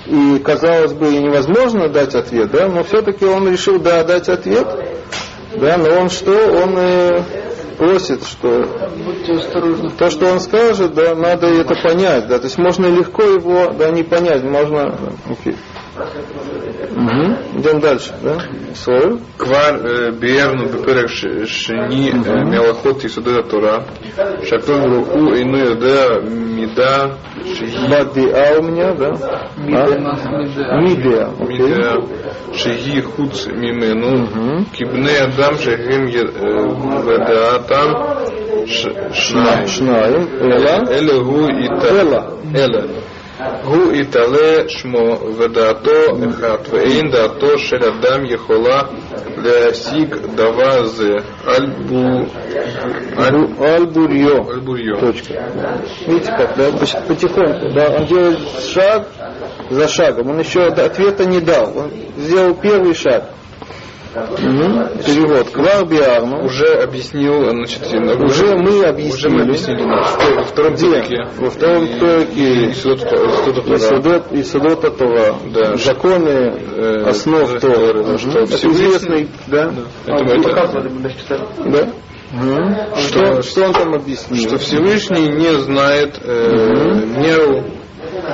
и 0.05 0.39
казалось 0.39 0.93
бы 0.93 1.07
невозможно 1.07 1.89
дать 1.89 2.15
ответ, 2.15 2.51
да, 2.51 2.67
но 2.67 2.83
все-таки 2.83 3.25
он 3.25 3.51
решил 3.51 3.79
да, 3.79 4.03
дать 4.03 4.29
ответ, 4.29 4.67
да, 5.55 5.77
но 5.77 5.89
он 5.99 6.09
что, 6.09 6.31
он 6.31 6.77
э, 6.77 7.23
просит, 7.77 8.23
что 8.23 8.65
то, 9.97 10.09
что 10.09 10.27
он 10.27 10.39
скажет, 10.39 10.93
да, 10.93 11.15
надо 11.15 11.47
это 11.47 11.75
понять, 11.83 12.27
да, 12.27 12.37
то 12.37 12.45
есть 12.45 12.57
можно 12.57 12.85
легко 12.85 13.23
его, 13.23 13.73
да, 13.77 13.89
не 13.89 14.03
понять, 14.03 14.43
можно, 14.43 14.95
да, 15.95 16.05
Угу. 16.95 17.59
Идем 17.59 17.79
дальше, 17.81 18.13
да? 18.23 18.39
Соль. 18.73 19.19
Квар 19.37 19.85
э, 19.85 20.11
биерну 20.11 20.67
бепырек 20.67 21.09
шини 21.09 22.11
э, 22.11 22.45
мелахот 22.45 23.03
и 23.03 23.09
судеда 23.09 23.43
тура. 23.43 23.83
Шакон 24.47 24.93
руку 24.93 25.33
и 25.33 25.43
ну 25.43 25.57
йодеа 25.57 26.21
мида 26.21 27.17
шихи. 27.43 27.89
Бадиа 27.89 28.59
у 28.59 28.63
меня, 28.63 28.93
да? 28.93 29.11
Мидеа. 29.57 30.13
А? 30.69 30.79
Мидеа. 30.79 32.01
Шихи 32.55 33.01
хуц 33.01 33.47
мимену. 33.47 34.65
Кибне 34.71 35.17
адам 35.19 35.57
шехим 35.57 36.05
э, 36.05 36.09
ведеа 37.03 37.59
там 37.67 37.89
шнай. 38.67 39.67
Шнай. 39.67 40.13
Эла. 40.39 40.85
Эла 40.89 41.23
гу 41.23 41.49
и 41.49 41.67
та. 41.67 41.87
Эла. 41.87 42.33
Эла. 42.53 42.85
אלה. 43.40 43.60
הוא 43.64 43.92
יתעלה 43.92 44.68
שמו 44.68 45.18
ודעתו 45.38 45.90
אחת, 46.30 46.68
ואין 46.70 47.10
דעתו 47.10 47.58
של 47.58 47.76
אדם 47.84 48.24
יכולה 48.24 48.82
להשיג 49.36 50.14
דבר 50.34 50.84
זה 50.84 51.08
על 51.46 51.66
בו- 51.86 52.24
על- 53.16 53.46
Аль-Бурьё. 53.58 54.50
על 54.52 54.60
בוריו. 54.60 54.96
Точка. 55.00 55.34
Видите 56.06 56.32
как, 56.38 56.56
да, 56.56 56.70
Поч- 56.80 57.06
потихоньку, 57.08 57.72
да, 57.74 57.88
он 57.96 58.04
делает 58.06 58.38
шаг 58.74 59.02
за 59.70 59.88
шагом, 59.88 60.30
он 60.30 60.40
еще 60.40 60.60
ответа 60.66 61.24
не 61.24 61.40
дал, 61.40 61.72
он 61.76 61.90
сделал 62.18 62.54
первый 62.54 62.94
шаг. 62.94 63.24
Мгм. 64.15 64.87
Перевод. 65.05 65.49
Кварбиарну. 65.49 66.45
Уже 66.45 66.67
объяснил, 66.81 67.49
значит, 67.49 67.81
Уже 68.23 68.55
мы 68.55 68.83
объяснили. 68.85 69.13
Уже 69.13 69.29
мы 69.29 69.41
объяснили, 69.43 69.81
что 69.81 70.35
во 70.35 70.43
втором 70.43 70.73
Где? 70.75 71.27
Во 71.37 71.49
втором 71.49 71.85
Исудот 73.75 74.31
и 74.31 74.43
Судота 74.43 74.91
Тора. 74.91 75.35
Да. 75.53 75.75
Законы 75.77 76.53
Э, 76.77 77.09
основ 77.09 77.51
да, 77.53 77.59
Торы. 77.59 78.03
да, 78.03 78.17
что 78.17 78.29
Это 78.39 78.57
Всевышний- 78.57 78.85
известный, 78.87 79.27
да? 79.47 79.73
Это 80.05 80.23
мы 80.23 80.31
это- 80.31 80.49
Да? 81.65 81.89
Мгм. 82.31 82.75
Что, 82.97 83.41
что 83.43 83.65
он 83.65 83.73
там 83.73 83.93
объяснил? 83.93 84.47
что 84.47 84.57
Всевышний 84.57 85.27
не 85.29 85.57
знает 85.61 86.19
э, 86.23 87.05
меру 87.17 87.63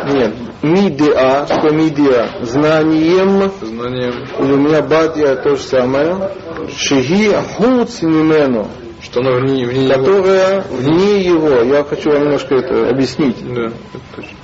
Нет. 0.08 0.34
Мидиа, 0.62 1.48
что 1.48 1.70
мидиа? 1.72 2.46
Знанием. 2.46 3.52
знанием, 3.62 4.28
у 4.38 4.58
меня 4.58 4.82
бадья 4.82 5.36
то 5.36 5.56
же 5.56 5.64
самое. 5.64 6.32
Шиги 6.76 7.32
хуц 7.58 8.02
мимену. 8.02 8.68
что 9.02 9.22
оно 9.22 9.40
вне, 9.40 9.66
вне 9.66 9.88
его. 9.88 9.96
Которая 9.96 10.62
вне 10.70 11.22
его. 11.22 11.62
Я 11.62 11.84
хочу 11.84 12.12
вам 12.12 12.24
немножко 12.24 12.56
это 12.56 12.90
объяснить. 12.90 13.38
Да, 13.42 13.68
это 13.68 14.16
точно. 14.16 14.38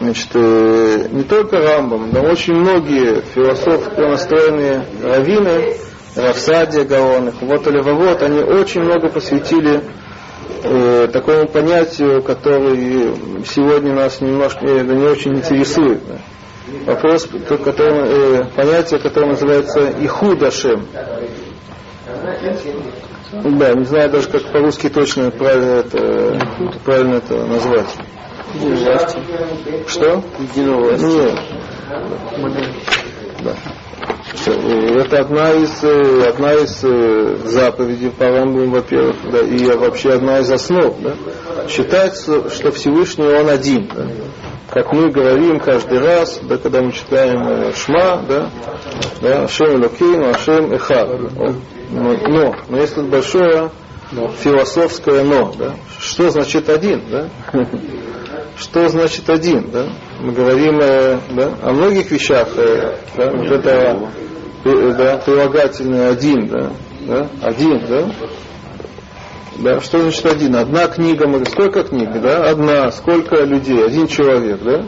Значит, 0.00 0.28
э, 0.34 1.08
не 1.12 1.22
только 1.22 1.58
Рамбам, 1.58 2.10
но 2.12 2.22
очень 2.22 2.54
многие 2.54 3.22
философски 3.34 4.00
настроенные 4.00 4.84
раввины, 5.02 5.76
Равсадия 6.16 6.84
Гаон, 6.84 7.32
вот 7.40 7.66
или 7.66 7.80
вот, 7.80 8.22
они 8.22 8.40
очень 8.40 8.82
много 8.82 9.08
посвятили 9.08 9.82
э, 10.64 11.08
такому 11.12 11.46
понятию, 11.48 12.22
который 12.22 13.14
сегодня 13.46 13.94
нас 13.94 14.20
немножко 14.20 14.64
э, 14.66 14.82
не 14.82 15.04
очень 15.06 15.34
интересует. 15.36 16.00
да. 16.06 16.18
Вопрос, 16.86 17.28
то- 17.48 17.58
который, 17.58 18.40
э, 18.40 18.44
понятие, 18.56 18.98
которое 19.00 19.28
называется 19.28 19.90
Ихудашем. 20.00 20.86
Да, 23.58 23.72
не 23.74 23.84
знаю 23.84 24.10
даже, 24.10 24.28
как 24.28 24.42
по-русски 24.44 24.88
точно 24.88 25.30
правильно 25.30 25.80
это, 25.80 26.40
правильно 26.84 27.14
это 27.16 27.44
назвать. 27.46 27.88
Что? 29.88 30.22
Нет. 31.02 31.38
Да. 33.42 33.54
Это 34.32 35.20
одна 35.20 35.52
из, 35.52 35.84
э, 35.84 36.28
одна 36.28 36.54
из 36.54 36.82
э, 36.82 37.36
заповедей 37.44 38.10
по 38.10 38.24
Рамбаму, 38.24 38.70
во-первых, 38.70 39.16
да, 39.30 39.40
и 39.40 39.64
вообще 39.76 40.12
одна 40.12 40.40
из 40.40 40.50
основ. 40.50 40.94
Да. 41.00 41.14
Считается, 41.68 42.48
что 42.50 42.72
Всевышний 42.72 43.26
Он 43.26 43.48
один. 43.48 43.88
Да. 43.94 44.06
Как 44.70 44.92
мы 44.92 45.10
говорим 45.10 45.60
каждый 45.60 45.98
раз, 46.00 46.40
да, 46.42 46.56
когда 46.56 46.80
мы 46.82 46.92
читаем 46.92 47.46
э, 47.46 47.72
Шма, 47.74 48.22
да, 48.28 48.50
да, 49.20 49.46
Шем 49.48 49.76
Элокейну, 49.82 50.30
Ашем 50.30 50.72
Эхад. 50.74 51.08
Он- 51.38 51.60
Но, 51.90 52.14
но, 52.26 52.56
но 52.68 52.78
есть 52.78 52.94
тут 52.94 53.08
большое 53.08 53.70
философское 54.42 55.22
но. 55.22 55.52
Да. 55.58 55.74
Что 56.00 56.30
значит 56.30 56.68
один? 56.70 57.02
Да? 57.10 57.28
Что 58.56 58.88
значит 58.88 59.28
один? 59.28 59.70
Да? 59.70 59.86
Мы 60.20 60.32
говорим 60.32 60.78
э, 60.80 61.18
да, 61.30 61.52
о 61.62 61.72
многих 61.72 62.10
вещах. 62.10 62.48
э, 62.56 62.96
да, 63.16 63.30
вот 63.30 63.50
это 63.50 64.10
э, 64.64 64.94
да, 64.96 65.16
прилагательное 65.18 66.10
один. 66.10 66.46
Да, 66.46 66.70
да, 67.00 67.28
один. 67.42 67.80
Да? 67.86 68.10
Да, 69.58 69.80
что 69.80 70.00
значит 70.00 70.26
один? 70.26 70.56
Одна 70.56 70.86
книга, 70.86 71.26
мы 71.26 71.44
сколько 71.46 71.82
книг? 71.82 72.10
Да? 72.20 72.48
Одна, 72.48 72.90
сколько 72.92 73.42
людей? 73.44 73.84
Один 73.84 74.06
человек, 74.06 74.60
да? 74.62 74.84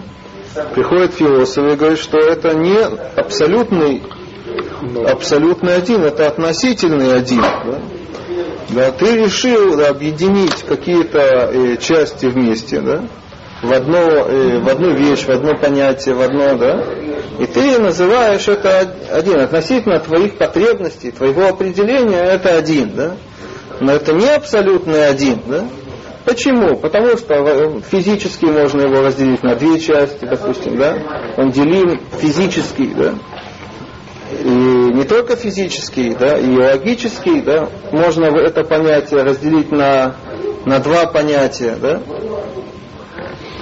Приходит 0.75 1.15
философ 1.15 1.73
и 1.73 1.77
говорит, 1.77 1.99
что 1.99 2.19
это 2.19 2.55
не 2.55 2.79
абсолютный, 3.17 4.03
абсолютный 5.07 5.75
один, 5.75 6.03
это 6.03 6.29
относительный 6.29 7.15
один. 7.15 7.43
Да? 7.43 7.81
Да, 8.71 8.91
ты 8.91 9.17
решил 9.17 9.77
да, 9.77 9.91
объединить 9.91 10.65
какие-то 10.65 11.19
э, 11.21 11.77
части 11.77 12.27
вместе, 12.27 12.81
да, 12.81 13.05
в, 13.63 13.73
одно, 13.73 13.99
э, 13.99 14.59
в 14.59 14.69
одну 14.69 14.93
вещь, 14.93 15.25
в 15.25 15.31
одно 15.31 15.57
понятие, 15.57 16.15
в 16.15 16.21
одно, 16.21 16.55
да, 16.57 16.85
и 17.39 17.47
ты 17.47 17.79
называешь 17.79 18.49
это 18.49 18.83
од- 18.83 19.13
один. 19.13 19.41
Относительно 19.41 19.99
твоих 20.01 20.37
потребностей, 20.39 21.11
твоего 21.11 21.49
определения, 21.49 22.23
это 22.23 22.57
один, 22.57 22.93
да. 22.95 23.17
Но 23.81 23.93
это 23.93 24.13
не 24.15 24.29
абсолютный 24.29 25.07
один, 25.09 25.41
да. 25.47 25.65
Почему? 26.25 26.77
Потому 26.77 27.17
что 27.17 27.35
э, 27.35 27.81
физически 27.91 28.47
можно 28.47 28.83
его 28.83 29.03
разделить 29.03 29.43
на 29.43 29.55
две 29.55 29.79
части, 29.79 30.25
допустим, 30.25 30.77
да. 30.77 30.97
Он 31.37 31.51
делим 31.51 32.01
физически, 32.19 32.91
да. 32.95 33.15
И 34.43 34.49
не 34.49 35.05
только 35.05 35.37
физический, 35.37 36.15
да, 36.19 36.37
и 36.37 36.57
логический, 36.57 37.43
да, 37.43 37.69
можно 37.93 38.25
это 38.25 38.65
понятие 38.65 39.23
разделить 39.23 39.71
на, 39.71 40.17
на 40.65 40.81
два 40.81 41.07
понятия, 41.07 41.77
да. 41.81 42.01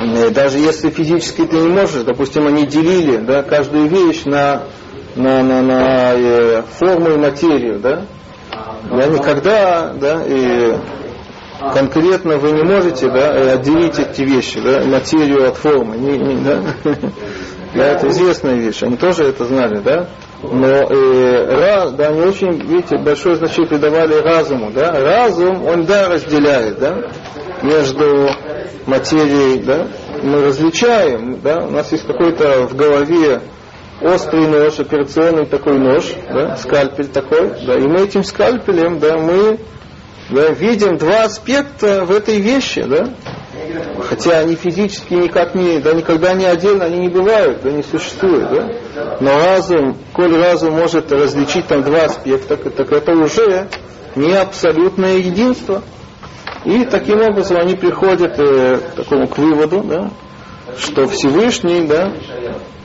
Э, 0.00 0.30
Даже 0.30 0.58
если 0.58 0.90
физически 0.90 1.42
ты 1.46 1.56
не 1.56 1.68
можешь, 1.68 2.02
допустим, 2.02 2.46
они 2.46 2.66
делили, 2.66 3.18
да, 3.18 3.42
каждую 3.42 3.88
вещь 3.88 4.24
на, 4.24 4.62
на, 5.16 5.42
на, 5.42 5.62
на 5.62 6.12
э, 6.14 6.62
форму 6.78 7.10
и 7.10 7.16
материю, 7.16 7.78
да. 7.80 8.02
Я 8.90 9.06
никогда, 9.06 9.92
да, 9.94 10.22
и 10.26 10.74
конкретно 11.72 12.36
вы 12.38 12.52
не 12.52 12.62
можете, 12.62 13.08
да, 13.10 13.34
э, 13.34 13.50
отделить 13.54 13.98
эти 13.98 14.22
вещи, 14.22 14.60
да, 14.60 14.84
материю 14.84 15.48
от 15.48 15.56
формы, 15.56 15.96
не- 15.96 16.18
не- 16.18 16.44
да. 16.44 16.60
Да, 17.74 17.86
это 17.86 18.08
известная 18.08 18.54
вещь, 18.54 18.84
они 18.84 18.96
тоже 18.96 19.24
это 19.24 19.46
знали, 19.46 19.80
да. 19.80 20.06
Но 20.44 20.64
э, 20.68 20.86
ра- 20.92 21.90
да, 21.90 22.08
они 22.08 22.20
очень, 22.20 22.52
видите, 22.68 22.98
большое 22.98 23.34
значение 23.34 23.66
придавали 23.68 24.14
разуму, 24.14 24.70
да. 24.70 24.92
Разум, 24.92 25.66
он, 25.66 25.84
да, 25.84 26.08
разделяет, 26.08 26.78
да, 26.78 27.02
между 27.62 28.28
материей, 28.86 29.62
да. 29.62 29.88
Мы 30.22 30.44
различаем, 30.44 31.40
да, 31.40 31.64
у 31.64 31.70
нас 31.70 31.92
есть 31.92 32.06
какой-то 32.06 32.66
в 32.66 32.76
голове 32.76 33.40
острый 34.00 34.46
нож, 34.46 34.78
операционный 34.78 35.46
такой 35.46 35.78
нож, 35.78 36.12
да, 36.28 36.56
скальпель 36.56 37.08
такой, 37.08 37.52
да, 37.66 37.76
и 37.76 37.86
мы 37.86 38.02
этим 38.02 38.22
скальпелем, 38.22 38.98
да, 38.98 39.16
мы 39.16 39.58
да, 40.30 40.50
видим 40.50 40.96
два 40.96 41.24
аспекта 41.24 42.04
в 42.04 42.10
этой 42.10 42.40
вещи, 42.40 42.82
да, 42.82 43.08
хотя 44.08 44.40
они 44.40 44.56
физически 44.56 45.14
никак 45.14 45.54
не, 45.54 45.78
да, 45.78 45.92
никогда 45.92 46.34
не 46.34 46.44
отдельно, 46.44 46.84
они 46.84 46.98
не 47.00 47.08
бывают, 47.08 47.62
да, 47.62 47.70
не 47.70 47.82
существуют, 47.82 48.50
да, 48.50 49.16
но 49.20 49.38
разум, 49.38 49.96
коль 50.12 50.36
разум 50.36 50.74
может 50.74 51.12
различить 51.12 51.66
там 51.66 51.82
два 51.82 52.04
аспекта, 52.04 52.56
так 52.56 52.90
это 52.92 53.12
уже 53.12 53.68
не 54.16 54.32
абсолютное 54.34 55.16
единство. 55.16 55.82
И 56.64 56.84
таким 56.84 57.20
образом 57.20 57.58
они 57.58 57.74
приходят 57.74 58.38
э, 58.38 58.78
к 58.78 58.96
такому 58.96 59.28
к 59.28 59.36
выводу, 59.36 59.82
да, 59.82 60.10
что 60.78 61.06
Всевышний, 61.08 61.86
да, 61.86 62.12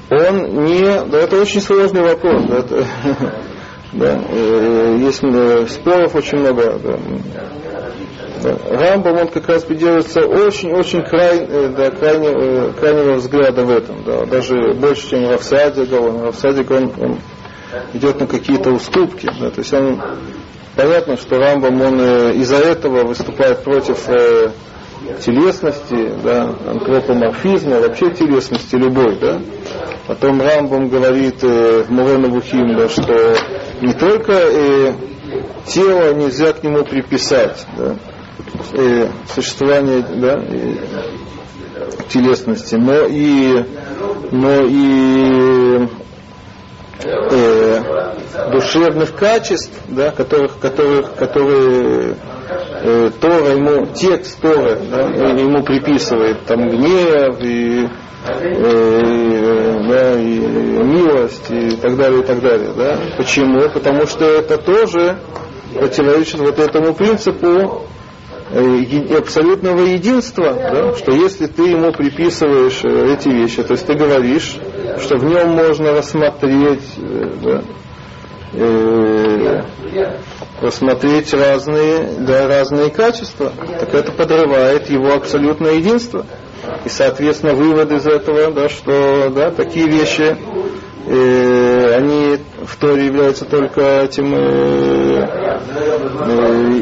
он 0.10 0.66
не, 0.66 1.06
да, 1.06 1.20
это 1.20 1.40
очень 1.40 1.62
сложный 1.62 2.02
вопрос, 2.02 2.44
да, 2.46 2.58
это, 2.58 2.86
да, 3.94 4.22
э, 4.30 4.98
есть 5.00 5.24
э, 5.24 5.66
споров 5.70 6.16
очень 6.16 6.40
много. 6.40 6.80
Да. 6.80 7.00
Да. 8.42 8.58
Рамбам, 8.70 9.18
он 9.18 9.28
как 9.28 9.50
раз 9.50 9.64
придерживается 9.64 10.22
очень-очень 10.22 11.04
край, 11.04 11.40
э, 11.40 11.74
да, 11.76 11.92
крайне, 11.92 12.30
э, 12.30 12.72
крайнего 12.80 13.16
взгляда 13.16 13.66
в 13.66 13.70
этом, 13.70 14.04
да, 14.06 14.26
даже 14.26 14.74
больше, 14.76 15.10
чем 15.10 15.30
Равсадик, 15.30 15.92
он, 15.92 16.22
Равсадик, 16.22 16.72
он, 16.72 16.94
он 16.98 17.20
идет 17.94 18.20
на 18.20 18.28
какие-то 18.28 18.72
уступки, 18.72 19.30
да, 19.40 19.50
то 19.50 19.60
есть 19.60 19.74
он, 19.74 20.02
понятно, 20.80 21.18
что 21.18 21.38
Рамбам, 21.38 21.82
он 21.82 22.00
э, 22.00 22.34
из-за 22.36 22.58
этого 22.58 23.04
выступает 23.06 23.64
против 23.64 24.08
э, 24.08 24.52
телесности, 25.20 26.14
да, 26.24 26.56
антропоморфизма, 26.68 27.80
вообще 27.82 28.12
телесности 28.12 28.76
любой, 28.76 29.20
да. 29.20 29.42
Потом 30.08 30.42
Рамбам 30.42 30.88
говорит 30.88 31.44
э, 31.44 31.84
Мурена 31.90 32.30
Бухим, 32.30 32.78
да, 32.78 32.88
что 32.88 33.36
не 33.82 33.94
только 33.94 34.32
э, 34.32 34.94
тело 35.68 36.14
нельзя 36.14 36.54
к 36.54 36.64
нему 36.64 36.86
приписать, 36.86 37.66
да, 37.78 37.96
э, 38.74 39.08
существование 39.36 40.02
да, 40.02 40.36
и 40.42 40.78
телесности, 42.08 42.76
но 42.76 43.06
и, 43.06 43.66
но 44.32 44.62
и 44.66 45.88
э, 47.04 47.82
душевных 48.52 49.16
качеств, 49.16 49.72
да, 49.88 50.12
которых, 50.12 50.60
которых, 50.60 51.16
которые 51.16 52.16
э, 52.82 53.12
Тора 53.20 53.50
ему, 53.56 53.86
текст 53.88 54.40
Торы 54.42 54.80
да, 54.90 55.02
ему 55.02 55.64
приписывает 55.64 56.46
там 56.46 56.70
гнев 56.70 57.38
и, 57.42 57.88
э, 58.28 59.80
да, 59.88 60.20
и 60.20 60.40
милость 60.84 61.50
и 61.50 61.76
так 61.78 61.96
далее, 61.96 62.22
и 62.22 62.24
так 62.26 62.42
далее. 62.42 62.72
Да? 62.76 62.98
Почему? 63.18 63.70
Потому 63.70 64.06
что 64.08 64.26
это 64.26 64.58
тоже 64.58 65.18
противоречит 65.74 66.40
вот 66.40 66.60
этому 66.60 66.94
принципу 66.94 67.84
э, 68.52 69.18
абсолютного 69.18 69.82
единства, 69.82 70.54
да? 70.54 70.96
что 70.96 71.12
если 71.12 71.48
ты 71.48 71.64
ему 71.64 71.92
приписываешь 71.92 72.82
э, 72.84 73.14
эти 73.14 73.30
вещи, 73.30 73.64
то 73.64 73.74
есть 73.74 73.86
ты 73.86 73.94
говоришь, 73.94 74.58
что 75.00 75.18
в 75.18 75.24
нем 75.24 75.50
можно 75.50 75.92
рассмотреть 75.92 76.84
э, 76.98 77.32
да, 77.42 77.64
э, 78.54 79.62
рассмотреть 80.62 81.34
разные, 81.34 82.10
да, 82.20 82.48
разные 82.48 82.90
качества, 82.90 83.52
так 83.80 83.94
это 83.94 84.12
подрывает 84.12 84.90
его 84.90 85.14
абсолютное 85.14 85.74
единство. 85.74 86.26
И, 86.86 86.90
соответственно, 86.90 87.54
вывод 87.54 87.92
из 87.92 88.06
этого, 88.06 88.52
да, 88.52 88.70
что 88.70 89.30
да, 89.30 89.52
такие 89.52 89.88
вещи, 89.88 90.38
э, 91.08 91.96
они 91.96 92.38
в 92.66 92.76
Торе 92.78 93.06
являются 93.06 93.46
только 93.46 93.82
этим 94.04 94.34
э, 94.34 95.28
э, 95.30 95.60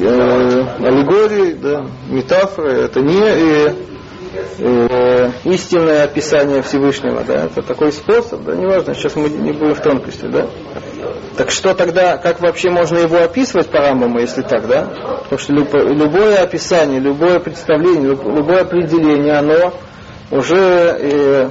э, 0.02 0.86
аллегорией, 0.86 1.54
да, 1.54 1.86
метафорой, 2.10 2.86
это 2.86 3.02
не 3.02 3.22
э, 3.22 3.74
э, 4.60 5.32
истинное 5.46 6.04
описание 6.04 6.62
Всевышнего, 6.62 7.24
да, 7.24 7.46
это 7.46 7.62
такой 7.62 7.92
способ, 7.92 8.44
да, 8.44 8.56
неважно, 8.56 8.94
сейчас 8.94 9.16
мы 9.16 9.30
не 9.30 9.52
будем 9.52 9.76
в 9.76 9.82
тонкости, 9.82 10.26
да. 10.26 10.48
Так 11.38 11.52
что 11.52 11.74
тогда, 11.76 12.18
как 12.18 12.42
вообще 12.42 12.70
можно 12.70 12.98
его 12.98 13.18
описывать 13.18 13.68
по 13.68 13.80
Рамбаму, 13.80 14.20
если 14.20 14.42
так, 14.42 14.68
да? 14.68 14.88
Потому 15.30 15.38
что 15.38 15.54
любое 15.54 16.42
описание, 16.42 17.00
любое 17.00 17.40
представление, 17.40 18.10
любое 18.10 18.62
определение, 18.62 19.34
оно 19.34 19.74
уже 20.32 20.58
э, 20.58 21.50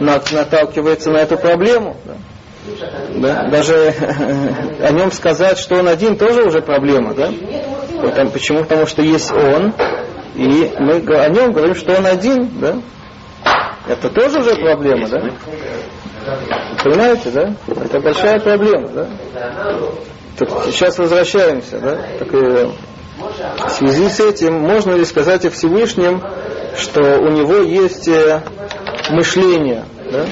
наталкивается 0.00 1.10
на 1.10 1.18
эту 1.18 1.36
проблему. 1.36 1.96
Да? 2.04 2.14
Да? 3.14 3.48
Даже 3.48 3.94
о 4.80 4.90
нем 4.92 5.12
сказать, 5.12 5.58
что 5.58 5.76
он 5.76 5.88
один, 5.88 6.16
тоже 6.16 6.44
уже 6.44 6.60
проблема. 6.60 7.14
Да? 7.14 7.32
Потому, 8.00 8.30
почему? 8.30 8.60
Потому 8.60 8.86
что 8.86 9.02
есть 9.02 9.32
он, 9.32 9.72
и 10.36 10.70
мы 10.78 10.96
о 11.16 11.28
нем 11.30 11.52
говорим, 11.52 11.74
что 11.74 11.94
он 11.96 12.06
один. 12.06 12.50
Да? 12.60 12.76
Это 13.88 14.10
тоже 14.10 14.40
уже 14.40 14.54
проблема, 14.56 15.08
да? 15.08 15.30
Понимаете, 16.84 17.30
да? 17.30 17.54
Это 17.66 18.00
большая 18.00 18.38
проблема, 18.40 18.88
да? 18.88 19.08
Так 20.36 20.48
сейчас 20.66 20.98
возвращаемся, 20.98 21.78
да? 21.78 21.98
Так, 22.18 22.34
э, 22.34 22.68
в 23.66 23.70
связи 23.70 24.08
с 24.10 24.20
этим 24.20 24.54
можно 24.54 24.92
ли 24.92 25.04
сказать 25.06 25.46
о 25.46 25.50
Всевышнем, 25.50 26.22
что 26.76 27.00
у 27.00 27.30
него 27.30 27.56
есть 27.56 28.06
э, 28.08 28.42
мышление, 29.10 29.84
да? 30.12 30.26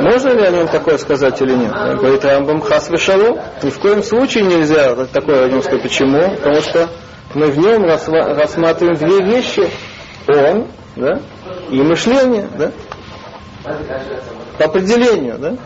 Можно 0.00 0.30
ли 0.30 0.46
о 0.46 0.50
нем 0.50 0.68
такое 0.68 0.98
сказать 0.98 1.40
или 1.40 1.54
нет? 1.54 1.72
Говорит 1.72 2.24
Рамбам 2.24 2.60
Хас 2.60 2.90
Вишалу. 2.90 3.38
Ни 3.62 3.70
в 3.70 3.78
коем 3.78 4.02
случае 4.02 4.44
нельзя 4.44 4.96
такое 5.06 5.44
о 5.44 5.48
нем 5.48 5.62
сказать. 5.62 5.82
Почему? 5.82 6.20
Потому 6.36 6.60
что 6.60 6.88
мы 7.34 7.46
в 7.46 7.58
нем 7.58 7.84
рассматриваем 7.84 8.96
две 8.96 9.24
вещи. 9.24 9.68
Он 10.28 10.66
да? 10.96 11.20
и 11.70 11.80
мышление. 11.82 12.48
Да? 12.58 12.72
По 14.58 14.64
определению, 14.66 15.38
да? 15.38 15.56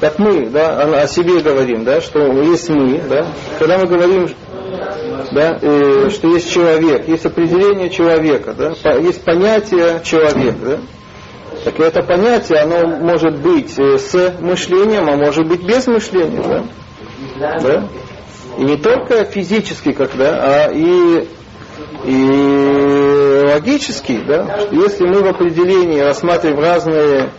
Как 0.00 0.18
мы, 0.18 0.50
да, 0.50 1.02
о 1.02 1.06
себе 1.06 1.40
говорим, 1.40 1.84
да, 1.84 2.02
что 2.02 2.20
есть 2.42 2.68
мы, 2.68 3.00
да, 3.08 3.26
когда 3.58 3.78
мы 3.78 3.86
говорим, 3.86 4.28
да, 5.32 5.58
э, 5.60 6.10
что 6.10 6.28
есть 6.28 6.52
человек, 6.52 7.08
есть 7.08 7.24
определение 7.24 7.88
человека, 7.88 8.52
да, 8.52 8.74
по, 8.82 8.98
есть 8.98 9.24
понятие 9.24 10.02
человек, 10.04 10.54
да, 10.62 10.78
так 11.64 11.80
это 11.80 12.02
понятие, 12.02 12.58
оно 12.58 12.86
может 12.98 13.38
быть 13.38 13.78
э, 13.78 13.96
с 13.96 14.34
мышлением, 14.38 15.08
а 15.08 15.16
может 15.16 15.48
быть 15.48 15.62
без 15.62 15.86
мышления, 15.86 16.42
да, 17.38 17.58
да? 17.60 17.88
И 18.58 18.62
не 18.62 18.76
только 18.76 19.24
физически, 19.24 19.92
как, 19.92 20.16
да, 20.16 20.66
а 20.66 20.72
и 20.72 21.28
и 22.04 23.42
логически, 23.52 24.20
да, 24.26 24.68
если 24.70 25.06
мы 25.06 25.22
в 25.22 25.26
определении 25.26 26.00
рассматриваем 26.00 26.60
разные, 26.60 27.30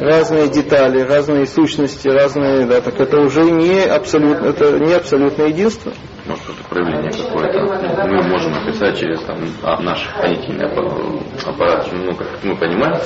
разные 0.00 0.48
детали, 0.48 1.00
разные 1.00 1.46
сущности, 1.46 2.08
разные, 2.08 2.66
да, 2.66 2.80
так 2.80 3.00
это 3.00 3.20
уже 3.20 3.42
не 3.42 3.80
абсолютно, 3.80 4.46
это 4.46 4.78
не 4.78 4.92
абсолютное 4.92 5.48
единство. 5.48 5.92
Может, 6.26 6.44
это 6.50 6.68
проявление 6.68 7.12
какое-то. 7.12 8.06
Мы 8.08 8.22
можем 8.22 8.54
описать 8.54 8.98
через 8.98 9.22
там, 9.22 9.38
а, 9.62 9.80
наш 9.80 10.08
понятийный 10.20 10.66
аппарат, 10.66 11.88
ну, 11.92 12.14
как 12.14 12.28
мы 12.42 12.56
понимаем, 12.56 13.00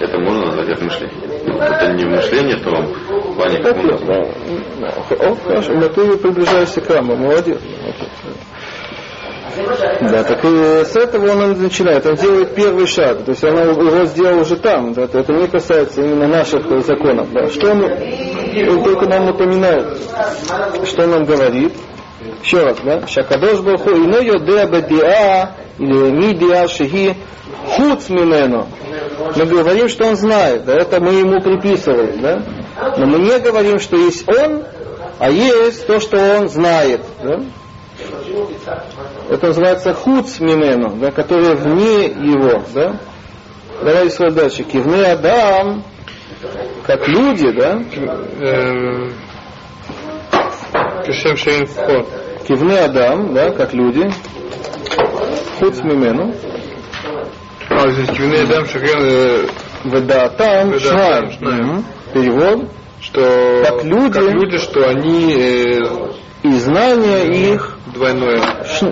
это 0.00 0.18
можно 0.18 0.46
назвать 0.46 0.68
как 0.68 0.82
мышление. 0.82 1.34
Это 1.46 1.92
не 1.92 2.04
мышление, 2.04 2.56
то 2.58 2.70
в 2.70 3.36
плане 3.36 3.58
как 3.62 3.76
мы 3.76 3.84
называем. 3.84 4.34
О, 4.82 5.36
хорошо, 5.36 5.72
но 5.74 5.88
ты 5.88 6.16
приближаешься 6.16 6.80
к 6.80 6.90
раму, 6.90 7.16
молодец. 7.16 7.60
Да, 10.00 10.24
так 10.24 10.44
и 10.44 10.84
с 10.84 10.96
этого 10.96 11.30
он 11.32 11.62
начинает. 11.62 12.06
Он 12.06 12.14
делает 12.14 12.54
первый 12.54 12.86
шаг. 12.86 13.24
То 13.24 13.30
есть 13.30 13.44
он 13.44 13.56
его 13.56 14.04
сделал 14.06 14.40
уже 14.40 14.56
там. 14.56 14.92
Да, 14.92 15.02
это 15.04 15.32
не 15.32 15.46
касается 15.46 16.02
именно 16.02 16.26
наших 16.28 16.66
законов. 16.84 17.30
Да. 17.32 17.48
Что 17.48 17.70
он, 17.70 17.84
он 17.84 18.84
только 18.84 19.06
нам 19.06 19.26
напоминает, 19.26 19.98
что 20.86 21.04
он 21.04 21.10
нам 21.10 21.24
говорит. 21.24 21.72
Еще 22.42 22.62
раз, 22.62 22.78
да? 22.84 23.06
Шакадош 23.06 23.60
Баху 23.60 23.90
ино 23.90 24.18
йодеа 24.18 24.66
бадиа 24.66 25.50
или 25.78 26.10
мидиа 26.10 26.68
шихи 26.68 27.14
хуц. 27.76 28.08
Мы 28.08 29.46
говорим, 29.46 29.88
что 29.88 30.06
он 30.06 30.16
знает, 30.16 30.64
да, 30.64 30.74
это 30.74 31.00
мы 31.00 31.12
ему 31.12 31.40
приписываем, 31.40 32.20
да? 32.20 32.42
Но 32.96 33.06
мы 33.06 33.18
не 33.18 33.38
говорим, 33.38 33.78
что 33.78 33.96
есть 33.96 34.28
он, 34.28 34.62
а 35.18 35.30
есть 35.30 35.86
то, 35.86 36.00
что 36.00 36.18
он 36.38 36.48
знает. 36.48 37.00
Да? 37.22 37.40
Это 39.30 39.46
называется 39.48 39.92
хуц 39.94 40.40
мимену, 40.40 40.96
да, 40.96 41.10
который 41.10 41.54
вне 41.56 42.06
его. 42.06 42.62
Да? 42.74 42.98
Давайте 43.82 44.10
свой 44.10 44.30
дальше. 44.30 44.62
Кивны 44.64 45.04
Адам, 45.04 45.82
как 46.86 47.08
люди, 47.08 47.50
да? 47.50 47.82
Кишем 51.04 51.36
Шейн. 51.36 51.66
Кивны 52.46 52.78
Адам, 52.78 53.34
да, 53.34 53.50
как 53.50 53.72
люди. 53.72 54.10
Хуц 55.58 55.80
мимену. 55.82 56.34
А, 57.70 57.88
здесь 57.90 58.08
Кивны 58.10 58.36
Адам 58.42 58.66
Шахен... 58.66 59.48
Ведатам 59.84 60.78
Шнайм. 60.78 61.84
Перевод. 62.14 62.70
Что 63.00 63.62
как 63.66 63.84
люди, 63.84 64.12
как 64.12 64.32
люди, 64.32 64.56
что 64.56 64.88
они 64.88 65.34
э, 65.34 65.78
и 66.42 66.52
знание 66.52 67.52
их 67.52 67.73
двойное. 67.94 68.42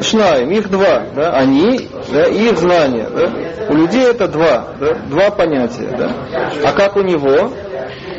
Шнаем, 0.00 0.50
их 0.50 0.70
два, 0.70 1.03
да, 1.14 1.32
они, 1.32 1.88
да, 2.11 2.26
и 2.26 2.48
их 2.48 2.59
знание, 2.59 3.09
да. 3.14 3.30
У 3.68 3.74
людей 3.74 4.05
это 4.05 4.28
два, 4.28 4.68
да, 4.80 4.94
два 5.09 5.30
понятия, 5.30 5.94
да. 5.96 6.11
А 6.64 6.72
как 6.72 6.96
у 6.96 7.03
него? 7.03 7.53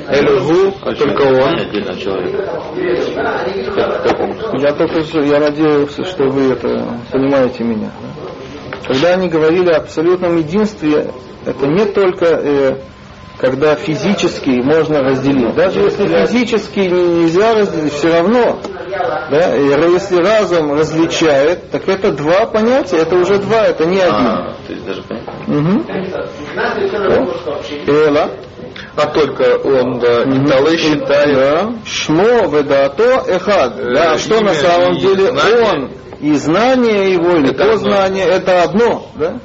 Эльгу, 0.08 0.74
только 0.82 1.22
он. 1.24 1.58
Я 4.60 4.74
только, 4.74 5.00
я 5.22 5.40
надеялся, 5.40 6.04
что 6.04 6.26
вы 6.26 6.52
это 6.52 7.00
понимаете 7.12 7.64
меня. 7.64 7.90
Да? 8.02 8.88
Когда 8.88 9.14
они 9.14 9.30
говорили 9.30 9.70
о 9.72 9.78
абсолютном 9.78 10.38
единстве, 10.38 11.08
это 11.46 11.68
не 11.68 11.86
только 11.86 12.26
э, 12.26 12.76
когда 13.38 13.76
физически 13.76 14.62
можно 14.62 15.02
разделить. 15.02 15.56
Даже 15.56 15.80
если 15.82 16.06
физически 16.26 16.80
нельзя 16.80 17.56
разделить, 17.56 17.94
все 17.94 18.12
равно 18.12 18.60
да? 19.30 19.56
И 19.56 19.92
если 19.92 20.18
разум 20.18 20.74
различает, 20.74 21.72
так 21.72 21.88
это 21.88 22.12
два 22.12 22.46
понятия, 22.46 22.98
это 22.98 23.16
уже 23.16 23.38
два, 23.38 23.66
это 23.66 23.86
не 23.86 24.00
один. 24.00 24.28
А, 24.28 24.56
то 24.66 24.74
есть 24.74 24.86
даже 24.86 25.02
понятно. 25.04 25.34
Эла. 27.88 28.32
А 28.96 29.08
только 29.08 29.58
он, 29.58 30.00
да, 30.00 30.22
угу. 30.22 30.46
Италы 30.46 30.78
считает. 30.78 31.36
Да. 31.36 31.74
Шмо 31.86 32.48
ведато 32.48 33.24
эхад. 33.28 33.74
Э, 33.80 33.94
да, 33.94 34.18
что 34.18 34.42
на 34.42 34.54
самом 34.54 34.98
деле 34.98 35.32
знание. 35.32 35.64
он 35.64 35.92
и 36.22 36.34
знание 36.36 37.12
его, 37.14 37.32
или 37.38 37.52
это 37.52 37.66
познание, 37.66 38.26
одно. 38.26 38.36
это 38.36 38.64
одно. 38.64 39.06
Да? 39.16 39.40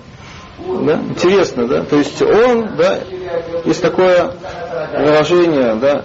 Да? 0.68 1.00
Интересно, 1.08 1.66
да? 1.66 1.82
То 1.82 1.96
есть 1.96 2.20
он, 2.22 2.76
да, 2.76 2.98
есть 3.64 3.82
такое 3.82 4.32
выражение, 4.92 5.74
да, 5.76 6.02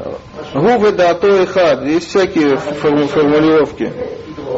губы 0.53 0.91
да 0.91 1.14
то 1.14 1.28
и 1.28 1.45
хад, 1.45 1.84
есть 1.84 2.09
всякие 2.09 2.57
формулировки. 2.57 3.91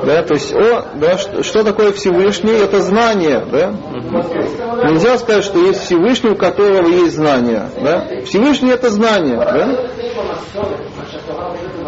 Да, 0.05 0.23
то 0.23 0.33
есть, 0.33 0.53
о, 0.53 0.85
да, 0.95 1.17
что, 1.17 1.41
что 1.41 1.63
такое 1.63 1.91
Всевышний? 1.93 2.51
Это 2.51 2.81
знание, 2.81 3.43
да? 3.49 3.73
Нельзя 4.89 5.17
сказать, 5.17 5.45
что 5.45 5.57
есть 5.59 5.85
Всевышний, 5.85 6.31
у 6.31 6.35
которого 6.35 6.87
есть 6.87 7.15
знание, 7.15 7.69
да? 7.81 8.05
Всевышний 8.25 8.71
это 8.71 8.89
знание, 8.89 9.37
да? 9.37 9.85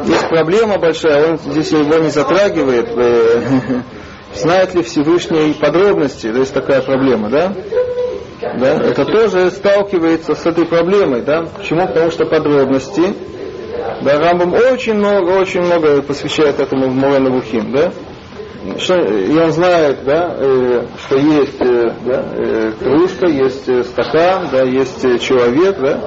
Есть 0.05 0.29
проблема 0.29 0.79
большая, 0.79 1.31
он 1.31 1.37
здесь 1.37 1.71
его 1.71 1.97
не 1.97 2.09
затрагивает. 2.09 2.89
э, 2.95 3.41
Знает 4.35 4.73
ли 4.73 4.83
Всевышний 4.83 5.53
подробности? 5.53 6.31
То 6.31 6.39
есть 6.39 6.53
такая 6.53 6.81
проблема, 6.81 7.29
да? 7.29 7.53
Да? 8.41 8.73
Это 8.83 9.05
тоже 9.05 9.51
сталкивается 9.51 10.35
с 10.35 10.45
этой 10.45 10.65
проблемой, 10.65 11.21
да? 11.21 11.45
Почему? 11.57 11.87
Потому 11.87 12.11
что 12.11 12.25
подробности. 12.25 13.13
Да, 14.01 14.19
Рамбам 14.19 14.53
очень 14.53 14.93
много, 14.93 15.31
очень 15.31 15.61
много 15.61 16.01
посвящает 16.01 16.59
этому 16.59 16.89
в 16.89 16.95
Мурена 16.95 17.31
Вухим, 17.31 17.71
да? 17.71 17.91
Что, 18.77 18.95
и 18.95 19.35
он 19.37 19.51
знает, 19.53 20.03
да, 20.03 20.35
э, 20.37 20.85
что 21.05 21.17
есть 21.17 21.61
э, 21.61 21.89
да, 22.05 22.25
э, 22.35 22.71
кружка, 22.77 23.27
есть 23.27 23.67
э, 23.69 23.83
стакан, 23.83 24.49
да, 24.51 24.63
есть 24.63 25.05
э, 25.05 25.17
человек, 25.19 25.77
да, 25.79 25.99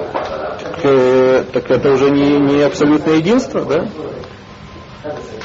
э, 0.83 1.43
так 1.51 1.71
это 1.71 1.91
уже 1.91 2.11
не, 2.11 2.37
не 2.37 2.61
абсолютное 2.61 3.15
единство, 3.15 3.65
да? 3.65 3.87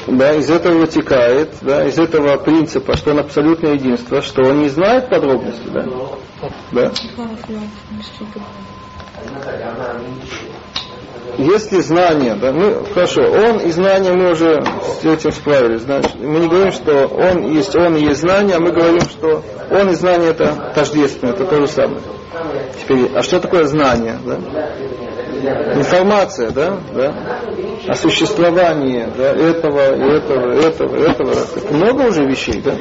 Да, 0.07 0.33
из 0.35 0.49
этого 0.49 0.79
вытекает, 0.79 1.55
да, 1.61 1.85
из 1.85 1.97
этого 1.97 2.37
принципа, 2.37 2.95
что 2.95 3.11
он 3.11 3.19
абсолютное 3.19 3.73
единство, 3.73 4.21
что 4.21 4.43
он 4.43 4.59
не 4.59 4.69
знает 4.69 5.09
подробностей, 5.09 5.69
да? 5.71 5.85
Да? 6.71 6.91
Если 11.37 11.81
знание, 11.81 12.35
да, 12.35 12.51
ну 12.51 12.83
хорошо, 12.93 13.21
он 13.21 13.59
и 13.59 13.69
знание 13.71 14.13
мы 14.13 14.31
уже 14.31 14.63
с 14.63 15.05
этим 15.05 15.31
справились, 15.31 15.81
значит, 15.81 16.15
мы 16.15 16.39
не 16.39 16.47
говорим, 16.47 16.71
что 16.71 17.07
он 17.07 17.51
есть 17.51 17.75
он 17.75 17.95
и 17.95 18.01
есть 18.01 18.21
знание, 18.21 18.55
а 18.55 18.59
мы 18.59 18.71
говорим, 18.71 19.01
что 19.01 19.43
он 19.69 19.89
и 19.89 19.93
знание 19.93 20.31
это 20.31 20.71
тождественно, 20.73 21.31
это 21.31 21.45
то 21.45 21.59
же 21.59 21.67
самое. 21.67 22.01
Теперь, 22.81 23.11
а 23.15 23.21
что 23.21 23.39
такое 23.39 23.65
знание, 23.65 24.19
да? 24.25 24.39
Информация, 25.75 26.51
да, 26.51 26.79
да, 26.93 27.15
о 27.87 27.95
существовании 27.95 29.07
да, 29.17 29.31
этого, 29.31 29.79
этого, 29.79 30.51
этого, 30.53 30.95
этого, 30.95 31.31
это 31.31 31.73
много 31.73 32.01
уже 32.03 32.25
вещей, 32.25 32.61
да? 32.61 32.75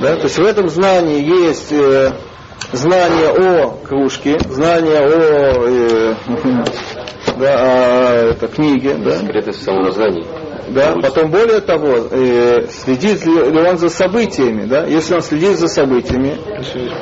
да? 0.00 0.16
То 0.16 0.24
есть 0.24 0.38
в 0.38 0.44
этом 0.44 0.68
знании 0.68 1.22
есть 1.24 1.72
э, 1.72 2.12
знание 2.72 3.30
о 3.30 3.70
кружке, 3.84 4.38
знание 4.48 5.00
о 5.00 5.68
э, 5.68 6.14
да, 7.38 7.54
о 7.58 8.30
это, 8.30 8.48
книге, 8.48 8.94
да, 8.94 9.18
Секреты 9.18 9.52
самознания. 9.52 10.26
Да, 10.68 10.94
потом 11.00 11.30
более 11.30 11.60
того, 11.60 12.08
э, 12.10 12.66
следит 12.70 13.24
ли, 13.24 13.32
он 13.32 13.78
за 13.78 13.88
событиями, 13.88 14.66
да, 14.66 14.84
если 14.84 15.14
он 15.14 15.22
следит 15.22 15.58
за 15.58 15.68
событиями, 15.68 16.38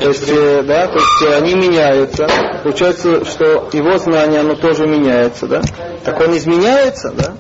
то 0.01 0.09
есть, 0.09 0.29
э, 0.29 0.63
да, 0.63 0.87
то 0.89 0.95
есть 0.95 1.23
э, 1.27 1.37
они 1.37 1.55
меняются, 1.55 2.27
получается, 2.63 3.25
что 3.25 3.69
его 3.73 3.99
знание, 3.99 4.41
оно 4.41 4.55
тоже 4.55 4.87
меняется, 4.87 5.47
да, 5.47 5.63
так 6.05 6.21
он 6.21 6.37
изменяется, 6.37 7.13
да, 7.17 7.35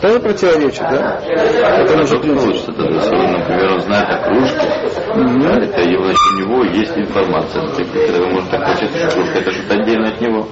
тоже 0.00 0.20
противоречит, 0.20 0.80
да, 0.80 1.20
этому 1.24 2.02
же 2.02 2.08
Что 2.08 2.18
принципу. 2.18 2.46
получится 2.46 2.72
если, 2.96 3.16
например, 3.16 3.72
он 3.72 3.80
знает 3.82 4.08
о 4.08 4.18
кружке, 4.24 4.86
да, 5.16 5.64
это 5.64 5.80
его, 5.82 6.04
у 6.04 6.38
него 6.38 6.64
есть 6.64 6.96
информация. 6.96 7.66
Тогда 7.68 8.26
может 8.28 8.50
так 8.50 8.64
получиться, 8.64 8.98
что 8.98 9.20
кружка 9.20 9.38
это 9.38 9.50
что-то 9.52 9.74
отдельно 9.74 10.08
от 10.08 10.20
него. 10.20 10.48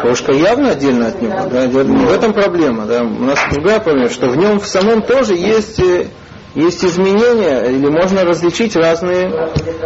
Кружка 0.00 0.32
явно 0.32 0.70
отдельно 0.70 1.08
от 1.08 1.20
него. 1.20 1.34
Да? 1.50 1.66
Не 1.66 2.06
в 2.06 2.12
этом 2.12 2.32
проблема. 2.32 2.86
Да? 2.86 3.02
У 3.02 3.24
нас 3.24 3.38
другая 3.52 3.80
проблема, 3.80 4.10
что 4.10 4.28
в 4.28 4.36
нем 4.36 4.60
в 4.60 4.66
самом 4.66 5.02
тоже 5.02 5.34
есть, 5.34 5.80
э, 5.80 6.06
есть 6.54 6.84
изменения, 6.84 7.66
или 7.70 7.88
можно 7.88 8.24
различить 8.24 8.74
разные, 8.76 9.30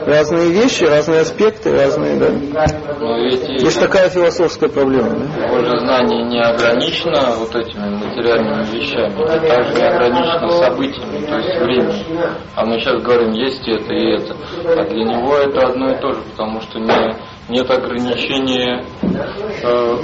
разные 0.06 0.50
вещи, 0.50 0.84
разные 0.84 1.20
аспекты, 1.20 1.72
разные. 1.72 2.16
Да? 2.18 2.28
И 2.28 3.62
Есть 3.62 3.80
такая 3.80 4.08
философская 4.08 4.68
проблема. 4.68 5.10
Да? 5.10 5.46
его 5.46 5.58
же 5.58 5.80
знание 5.80 6.24
не 6.24 6.40
ограничено 6.40 7.34
вот 7.36 7.54
этими 7.54 7.88
материальными 7.96 8.64
вещами, 8.76 9.22
и 9.22 9.48
также 9.48 9.74
не 9.74 9.86
ограничено 9.86 10.48
событиями, 10.50 11.26
то 11.26 11.36
есть 11.36 11.60
временем. 11.60 12.34
А 12.54 12.64
мы 12.64 12.78
сейчас 12.80 13.02
говорим, 13.02 13.32
есть 13.32 13.66
это 13.66 13.92
и 13.92 14.12
это. 14.12 14.36
А 14.64 14.84
для 14.84 15.04
него 15.04 15.36
это 15.36 15.66
одно 15.66 15.90
и 15.90 16.00
то 16.00 16.12
же, 16.12 16.20
потому 16.30 16.60
что 16.60 16.78
не, 16.78 17.16
нет 17.48 17.70
ограничения 17.70 18.84
э, 19.02 19.96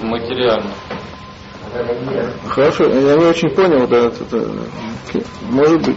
в 0.00 0.04
материальном. 0.04 0.72
Хорошо, 2.48 2.84
я 2.84 3.16
не 3.16 3.24
очень 3.24 3.50
понял. 3.50 3.80
вот 3.80 3.92
это, 3.92 4.24
это, 4.24 4.50
может 5.50 5.82
быть. 5.82 5.96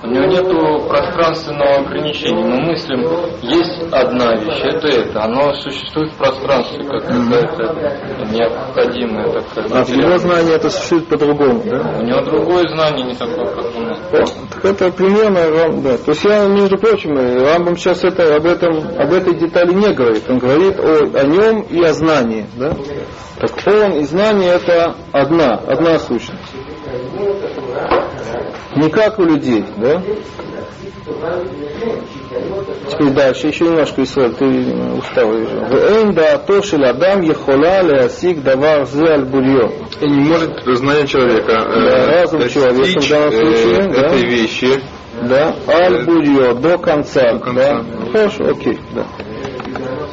У 0.00 0.06
него 0.06 0.26
нет 0.26 0.88
пространственного 0.88 1.76
ограничения. 1.78 2.44
Мы 2.44 2.60
мыслим, 2.60 3.00
есть 3.42 3.92
одна 3.92 4.36
вещь, 4.36 4.60
это 4.62 4.86
это. 4.86 5.24
Оно 5.24 5.52
существует 5.54 6.12
в 6.12 6.16
пространстве, 6.16 6.84
как 6.84 7.02
какая-то 7.02 8.24
необходимая 8.30 9.40
такая 9.54 9.84
А 9.84 9.90
его 9.90 10.18
знании 10.18 10.54
это 10.54 10.70
существует 10.70 11.08
по-другому. 11.08 11.62
Да? 11.64 11.98
У 11.98 12.02
него 12.02 12.20
другое 12.22 12.68
знание 12.68 13.06
не 13.06 13.14
такое, 13.14 13.46
как 13.46 13.76
у 13.76 13.80
нас. 13.80 13.98
Так 14.10 14.64
это 14.64 14.92
примерно, 14.92 15.82
да. 15.82 15.96
То 15.98 16.12
есть 16.12 16.24
я, 16.24 16.46
между 16.46 16.78
прочим, 16.78 17.16
Рамбам 17.16 17.76
сейчас 17.76 18.04
это, 18.04 18.36
об, 18.36 18.46
этом, 18.46 18.78
об 18.98 19.12
этой 19.12 19.34
детали 19.34 19.72
не 19.72 19.92
говорит. 19.92 20.22
Он 20.28 20.38
говорит 20.38 20.78
о, 20.78 21.18
о 21.18 21.24
нем 21.24 21.62
и 21.62 21.82
о 21.82 21.92
знании. 21.92 22.46
Да? 22.56 22.72
Так 23.38 23.50
он 23.66 23.98
и 23.98 24.04
знание 24.04 24.50
это 24.50 24.94
одна, 25.12 25.54
одна 25.66 25.98
сущность. 25.98 26.47
Не 28.76 28.88
как 28.90 29.18
у 29.18 29.24
людей, 29.24 29.64
да? 29.76 30.02
Теперь 32.90 33.10
дальше, 33.10 33.48
еще 33.48 33.64
немножко, 33.64 34.02
Исраиль, 34.02 34.34
ты 34.34 34.44
э, 34.44 34.92
устал, 34.94 35.32
вижу. 35.32 35.64
«Вэйн 35.70 36.14
даато 36.14 36.62
шел 36.62 36.84
адам 36.84 37.22
ехола 37.22 37.82
леасик 37.82 38.42
давар 38.42 38.86
зе 38.86 39.04
аль 39.04 39.24
бурьё». 39.24 39.70
И 40.00 40.06
не 40.08 40.20
может 40.28 40.50
знание 40.64 41.06
человека 41.06 41.52
э, 41.52 41.80
Да, 41.80 42.06
разум 42.20 42.48
человека 42.48 43.00
в 43.00 43.08
данном 43.08 43.28
э, 43.30 43.32
случае, 43.32 43.88
да. 43.88 44.06
этой 44.06 44.26
вещи. 44.26 44.82
Да, 45.22 45.56
аль-бурьё, 45.66 46.54
до 46.54 46.78
конца. 46.78 47.32
До 47.32 47.38
конца. 47.40 47.82
Да. 47.82 48.12
Хорошо, 48.12 48.44
окей, 48.50 48.78
да. 48.94 49.06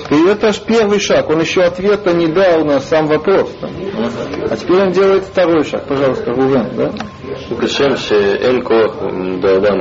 И 0.10 0.28
это 0.28 0.54
же 0.54 0.62
первый 0.66 1.00
шаг, 1.00 1.30
он 1.30 1.42
еще 1.42 1.62
ответа 1.62 2.14
не 2.14 2.28
дал 2.28 2.64
на 2.64 2.80
сам 2.80 3.08
вопрос. 3.08 3.50
да. 3.62 3.68
А 4.50 4.56
теперь 4.58 4.78
он 4.82 4.92
делает 4.92 5.24
второй 5.24 5.64
шаг, 5.64 5.88
пожалуйста, 5.88 6.32
Рувен, 6.32 6.70
да? 6.76 6.92
כשם 7.62 7.98
שאין 7.98 8.64
כוח 8.64 8.96
באדם 9.42 9.78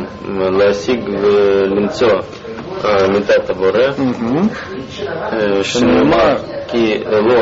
להשיג 0.59 1.01
ולמצוא 1.23 2.19
מידת 3.09 3.51
הבורא, 3.51 3.93
שנאמר 5.63 6.37
כי 6.69 6.99
לא 7.05 7.41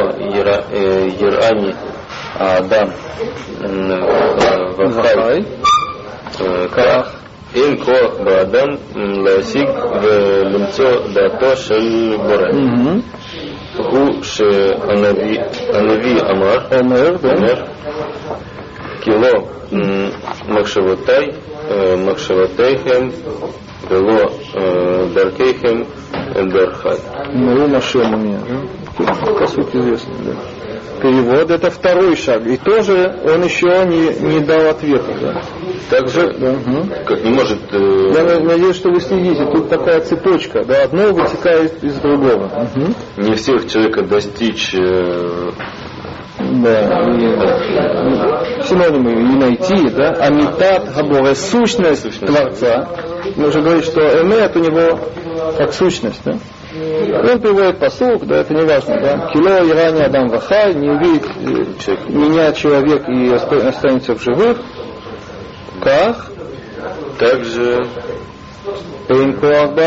יראני 1.21 1.73
האדם 2.35 2.87
וחי, 4.79 5.39
כך 6.73 7.17
אין 7.55 7.85
כוח 7.85 8.15
באדם 8.25 8.69
להשיג 8.97 9.69
ולמצוא 10.03 10.91
דעתו 11.15 11.57
של 11.57 12.17
בורא. 12.17 12.49
הוא 13.77 14.23
שהנביא 14.23 16.21
אמר, 16.31 16.59
אומר, 16.73 17.65
кило 19.05 19.49
махшавотай, 20.49 21.35
махшавотейхем, 22.05 23.13
вело 23.91 24.33
даркейхем, 25.15 25.87
дархат. 26.51 27.01
Ну 27.33 27.53
и 27.53 27.61
у 27.61 28.17
меня, 28.17 28.41
по 28.99 29.47
сути 29.47 29.77
известно, 29.77 30.15
да. 30.25 30.33
Перевод 31.03 31.51
это 31.51 31.69
второй 31.69 32.17
шаг. 32.17 32.47
И 32.47 32.57
тоже 32.57 33.13
он 33.25 33.43
еще 33.43 33.67
не, 33.87 34.35
не 34.35 34.41
дал 34.41 34.69
ответа. 34.69 35.13
Да. 35.21 35.43
Также 35.91 36.33
да. 36.39 36.53
Угу. 36.53 36.89
как 37.05 37.25
не 37.25 37.31
может. 37.31 37.59
Э... 37.73 38.13
Я 38.15 38.41
надеюсь, 38.41 38.77
что 38.77 38.91
вы 38.91 39.01
следите. 39.01 39.45
Тут 39.47 39.69
такая 39.69 40.01
цепочка, 40.01 40.65
да, 40.65 40.85
одно 40.85 41.13
вытекает 41.13 41.83
из 41.83 41.95
другого. 41.97 42.69
Угу. 42.77 43.25
Не 43.25 43.35
всех 43.35 43.69
человека 43.69 44.03
достичь 44.03 44.75
э 44.75 45.51
да, 46.63 47.05
синонимы 48.65 49.13
и 49.13 49.37
найти, 49.37 49.91
да, 49.91 50.11
амитат, 50.11 50.95
габоре, 50.95 51.35
сущность, 51.35 52.03
Сущность. 52.03 52.27
Творца. 52.27 52.89
Мы 53.37 53.49
уже 53.49 53.61
говорили, 53.61 53.85
что 53.85 54.01
эмет 54.01 54.57
у 54.57 54.61
него 54.61 54.99
как 55.57 55.73
сущность, 55.73 56.21
да. 56.25 56.33
Он 56.73 57.41
приводит 57.41 57.79
посук, 57.79 58.27
да, 58.27 58.39
это 58.39 58.55
не 58.55 58.63
важно, 58.65 59.01
да. 59.01 59.29
Кило 59.33 59.59
и 59.65 59.73
ранее 59.73 60.07
Адам 60.07 60.29
Вахай, 60.29 60.75
не 60.75 60.89
увидит 60.91 61.27
э, 61.87 61.97
меня 62.09 62.53
человек 62.53 63.09
и 63.09 63.31
оста- 63.31 63.69
останется 63.69 64.15
в 64.15 64.23
живых. 64.23 64.59
Как? 65.81 66.33
также 67.19 67.87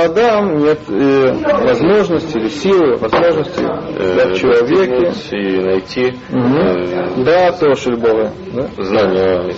Адам 0.06 0.58
нет 0.60 0.80
э, 0.90 1.34
возможности 1.66 2.38
или 2.38 2.50
силы, 2.50 2.98
возможности 2.98 3.62
э, 3.62 4.16
да, 4.16 4.34
в 4.34 4.38
человеке. 4.38 5.14
и 5.32 5.60
найти 5.62 6.14
Мгм. 6.30 6.58
э, 6.58 7.24
Да, 7.24 7.52
тоже 7.54 7.96
Бога. 7.96 8.32
Да? 8.54 8.68
знание 8.84 9.54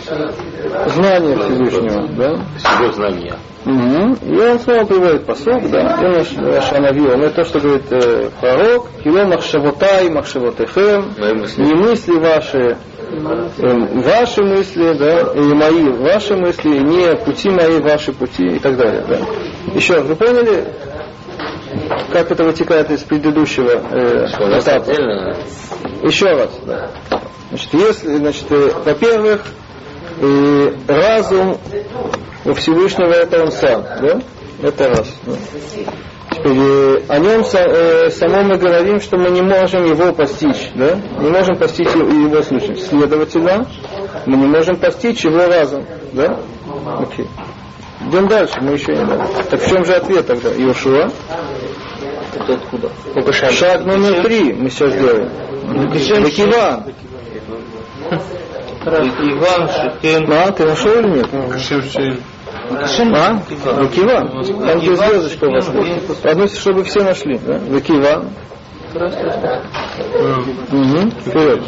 Знание 0.88 1.36
Всевышнего, 1.38 2.08
да? 2.16 2.46
всего 2.58 2.92
знания. 2.92 3.36
Мгм. 3.66 4.14
И 4.14 4.40
он 4.40 4.60
снова 4.60 4.86
приводит 4.86 5.26
посок, 5.26 5.70
да, 5.70 5.98
и 6.02 6.08
наш, 6.08 6.32
наш 6.34 6.72
Анави, 6.72 7.02
он 7.10 7.22
это, 7.24 7.44
что 7.44 7.60
говорит 7.60 7.92
э, 7.92 8.30
пророк, 8.40 8.88
кило 9.04 9.26
махшавотай, 9.26 10.10
махшавотехем, 10.10 11.14
не 11.58 11.74
мысли 11.76 12.14
ваши, 12.14 12.78
Ваши 13.10 14.44
мысли, 14.44 14.94
да, 14.94 15.32
или 15.34 15.54
мои 15.54 15.90
ваши 15.90 16.36
мысли, 16.36 16.80
не 16.80 17.16
пути 17.24 17.50
мои, 17.50 17.80
ваши 17.80 18.12
пути 18.12 18.46
и 18.56 18.60
так 18.60 18.78
далее. 18.78 19.04
Да. 19.08 19.20
Еще 19.74 19.96
раз, 19.96 20.06
вы 20.06 20.16
поняли, 20.16 20.68
как 22.12 22.32
это 22.32 22.44
вытекает 22.44 22.92
из 22.92 23.02
предыдущего 23.02 23.70
э, 23.92 24.28
Что 24.28 24.60
этапа? 24.60 24.92
Еще 26.04 26.28
раз. 26.28 26.52
Да. 26.66 26.92
Значит, 27.50 27.74
если, 27.74 28.16
значит, 28.18 28.52
э, 28.52 28.72
во-первых, 28.86 29.46
э, 30.20 30.74
разум 30.88 31.58
у 32.46 32.54
Всевышнего 32.54 33.12
это 33.12 33.44
он 33.44 33.52
сам, 33.52 33.84
да? 34.02 34.22
Это 34.62 34.90
раз. 34.90 35.14
да. 35.26 35.34
Э, 36.50 37.02
о 37.10 37.20
нем 37.20 37.42
э, 37.42 38.10
самом 38.12 38.48
мы 38.48 38.58
говорим, 38.58 39.02
что 39.02 39.18
мы 39.18 39.30
не 39.32 39.42
можем 39.42 39.86
его 39.86 40.14
постичь, 40.14 40.70
да? 40.76 40.96
Не 41.20 41.30
можем 41.30 41.58
постичь 41.58 41.90
его, 41.90 42.08
его 42.08 42.42
сущность. 42.42 42.88
Следовательно, 42.88 43.68
мы 44.26 44.38
не 44.38 44.46
можем 44.46 44.78
постичь 44.78 45.26
его 45.26 45.46
разум, 45.46 45.86
да? 46.14 46.40
Окей. 47.00 47.28
Идем 48.08 48.28
дальше, 48.30 48.62
мы 48.62 48.74
еще 48.74 48.94
не 48.94 49.04
знаем. 49.04 49.28
Так 49.50 49.60
в 49.60 49.68
чем 49.68 49.84
же 49.84 49.94
ответ 49.94 50.26
тогда? 50.28 50.50
Иошуа? 50.50 51.10
Это 52.34 52.54
откуда? 52.54 52.92
Шаг 53.52 53.86
номер 53.86 54.24
три 54.24 54.54
мы 54.54 54.70
сейчас 54.70 54.94
делаем. 54.94 55.30
Векиван. 56.24 56.84
Иван 58.86 59.70
Шикен. 59.70 60.32
А, 60.32 60.52
ты 60.52 60.66
нашел 60.66 60.94
или 61.00 61.18
нет? 61.18 61.28
Кашевчейн. 61.52 62.22
А? 62.70 63.42
Векиван. 63.82 64.44
Там 64.66 64.80
где 64.80 64.96
звездочка 64.96 65.46
у 65.46 65.52
вас. 65.52 65.70
Одну, 66.24 66.48
чтобы 66.48 66.84
все 66.84 67.04
нашли. 67.04 67.38
Да? 67.38 67.58
Векиван. 67.58 68.30
Угу. 70.72 71.12
Вперед. 71.26 71.62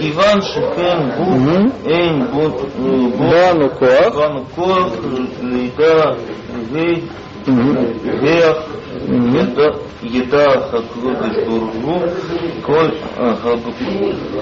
Иван 0.00 0.42
Шикен 0.42 1.12
Гу 1.16 1.22
Угу. 1.36 1.72
Эйн 1.86 2.26
Бот 2.26 2.68
Бану 2.76 3.70
Коах. 3.70 4.14
Бан 4.14 4.44
Кор 4.54 4.90
Лида 5.42 6.18
Гей 6.70 7.08
Угу. 7.46 7.76
Геях. 9.06 9.48
Еда 9.48 9.74
Еда 10.02 10.60
Хакрудыш 10.68 11.46
Бургу 11.46 12.02
Коль 12.64 12.94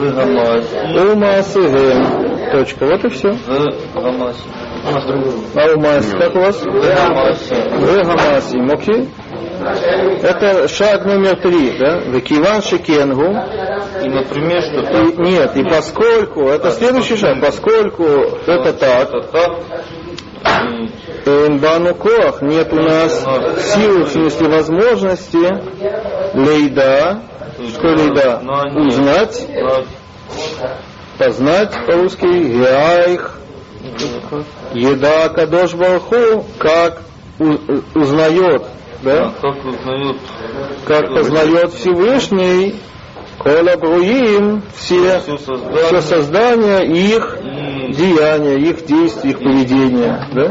Вегамаси 0.00 0.98
Умасыгем. 1.12 2.50
Точка. 2.52 2.86
Вот 2.86 3.04
и 3.04 3.08
все. 3.10 3.28
Вегамаси 3.28 4.42
А 5.54 5.74
умас, 5.74 6.06
как 6.18 6.34
у 6.34 6.38
вас? 6.40 6.62
Вегамаси 6.64 7.54
Вегамасим, 7.54 8.70
окей? 8.70 9.08
Это 10.22 10.68
шаг 10.68 11.04
номер 11.06 11.36
три, 11.40 11.78
да? 11.78 12.00
Векиван 12.00 12.60
Шекенгу. 12.62 13.24
И, 14.02 14.08
например, 14.08 14.60
что 14.62 14.80
И- 14.80 15.16
нет, 15.30 15.56
и 15.56 15.62
поскольку, 15.64 16.48
это 16.48 16.70
следующий 16.70 17.16
шаг, 17.16 17.40
поскольку 17.40 18.02
это 18.04 18.72
так, 18.74 19.10
Эмбану 21.26 21.94
Коах, 21.94 22.42
нет 22.42 22.72
у 22.72 22.76
нас 22.76 23.24
силы, 23.72 24.04
в 24.04 24.08
смысле 24.10 24.48
возможности, 24.48 25.38
лейда, 26.34 27.22
что 27.70 27.88
лейда, 27.88 28.42
узнать, 28.76 29.34
знать, 29.34 29.86
познать 31.18 31.86
по-русски, 31.86 32.26
геайх, 32.26 33.38
еда 34.74 35.28
Кадош 35.30 35.74
Барху, 35.74 36.44
как 36.58 37.02
у- 37.38 37.98
узнает, 37.98 38.64
да, 39.02 39.32
как 39.40 39.64
узнают 39.64 40.16
как 40.86 41.14
познает 41.14 41.72
Всевышний, 41.72 42.76
Коля 43.38 43.76
Бруим, 43.76 44.62
все, 44.74 45.20
все 45.20 45.36
все 45.36 46.00
создание 46.00 46.24
создания, 46.24 46.80
их 46.82 47.38
и 47.42 47.92
деяния, 47.92 48.56
их 48.56 48.84
действия, 48.86 49.30
их 49.30 49.38
поведения. 49.38 50.28
Да? 50.32 50.50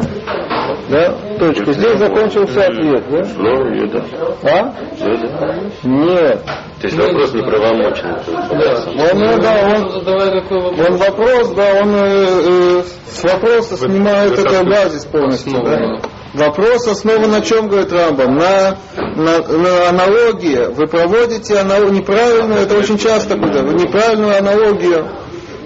Да? 0.89 1.15
Точка. 1.39 1.73
Здесь 1.73 1.97
закончился 1.97 2.65
ответ. 2.65 3.03
Да? 3.09 3.27
Ну, 3.37 3.73
Юда. 3.73 4.03
А? 4.43 4.73
Юда. 4.99 5.71
Нет. 5.83 6.41
То 6.81 6.87
есть 6.87 6.97
вопрос 6.97 7.33
неправомочный. 7.33 8.13
получается. 8.49 8.89
Он, 8.89 9.19
ну, 9.19 9.41
да, 9.41 9.55
он, 9.63 10.49
вопрос. 10.49 10.87
он 10.87 10.97
вопрос, 10.97 11.49
да, 11.55 11.73
он 11.81 11.95
э, 11.95 12.25
э, 12.25 12.83
с 13.07 13.23
вопроса 13.23 13.77
снимает 13.77 14.37
это 14.37 14.63
базис 14.65 15.05
полностью. 15.05 15.63
Да? 15.63 15.99
Вопрос 16.33 16.87
основан 16.87 17.29
на 17.29 17.41
чем, 17.41 17.67
говорит 17.67 17.91
Рамбам? 17.91 18.37
На, 18.37 18.77
на, 18.97 19.39
на 19.39 19.89
аналогии. 19.89 20.65
Вы 20.73 20.87
проводите 20.87 21.59
анал- 21.59 21.91
неправильную, 21.91 22.61
это 22.61 22.75
очень 22.77 22.97
часто 22.97 23.35
будет, 23.35 23.63
неправильную 23.63 24.37
аналогию 24.37 25.09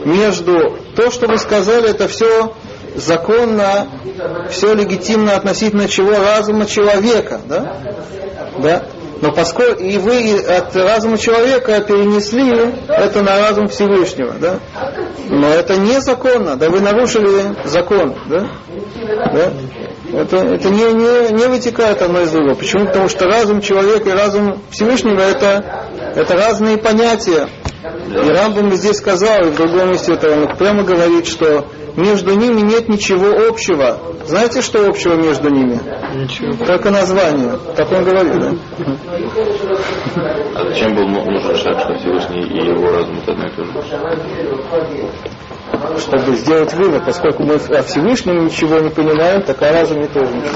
между 0.03 0.77
то, 0.95 1.09
что 1.09 1.27
вы 1.27 1.37
сказали, 1.37 1.89
это 1.89 2.07
все 2.09 2.53
законно, 2.95 3.87
все 4.49 4.73
легитимно 4.73 5.35
относительно 5.35 5.87
чего 5.87 6.11
разума 6.11 6.65
человека, 6.65 7.39
да? 7.47 7.77
Да? 8.57 8.83
Но 9.21 9.31
поскольку 9.31 9.81
и 9.81 9.97
вы 9.97 10.39
от 10.39 10.75
разума 10.75 11.17
человека 11.17 11.81
перенесли 11.81 12.73
это 12.87 13.21
на 13.21 13.39
разум 13.39 13.67
Всевышнего, 13.67 14.33
да? 14.39 14.59
Но 15.29 15.49
это 15.49 15.77
незаконно, 15.77 16.55
да 16.55 16.69
вы 16.69 16.81
нарушили 16.81 17.55
закон, 17.65 18.15
да? 18.27 18.47
Да? 19.33 19.53
Это, 20.13 20.37
это 20.37 20.69
не, 20.69 20.93
не, 20.93 21.33
не 21.33 21.47
вытекает 21.47 22.01
одно 22.01 22.21
из 22.21 22.31
другого. 22.31 22.55
Почему? 22.55 22.85
Потому 22.85 23.09
что 23.09 23.25
разум 23.25 23.61
человека 23.61 24.09
и 24.09 24.13
разум 24.13 24.61
Всевышнего 24.71 25.19
это, 25.19 25.89
это 26.15 26.35
разные 26.35 26.77
понятия. 26.77 27.49
И 27.83 28.29
Рамбам 28.29 28.71
здесь 28.73 28.97
сказал, 28.97 29.41
и 29.41 29.49
в 29.51 29.55
другом 29.55 29.89
месте 29.91 30.13
это 30.13 30.31
он 30.31 30.55
прямо 30.57 30.83
говорит, 30.83 31.27
что 31.27 31.67
между 31.95 32.35
ними 32.35 32.61
нет 32.61 32.89
ничего 32.89 33.47
общего. 33.47 33.99
Знаете, 34.25 34.61
что 34.61 34.87
общего 34.87 35.13
между 35.15 35.49
ними? 35.49 35.79
Ничего. 36.15 36.65
Только 36.65 36.89
название. 36.91 37.57
Так 37.75 37.91
он 37.91 38.03
говорит, 38.03 38.39
да? 38.39 38.51
А 40.55 40.67
зачем 40.69 40.95
был 40.95 41.07
ну- 41.07 41.31
нужен 41.31 41.55
шаг, 41.55 41.79
что 41.79 41.95
Всевышний 41.97 42.43
и 42.43 42.65
его 42.65 42.91
разум 42.91 43.19
это 43.19 43.31
одно 43.33 43.47
и 43.47 43.51
то 43.51 43.63
же? 43.63 43.71
Чтобы 45.99 46.35
сделать 46.35 46.73
вывод, 46.73 47.05
поскольку 47.05 47.43
мы 47.43 47.55
о 47.55 47.83
Всевышнем 47.83 48.45
ничего 48.45 48.79
не 48.79 48.89
понимаем, 48.89 49.43
так 49.43 49.61
о 49.61 49.71
разуме 49.71 50.07
тоже 50.07 50.31
ничего. 50.33 50.51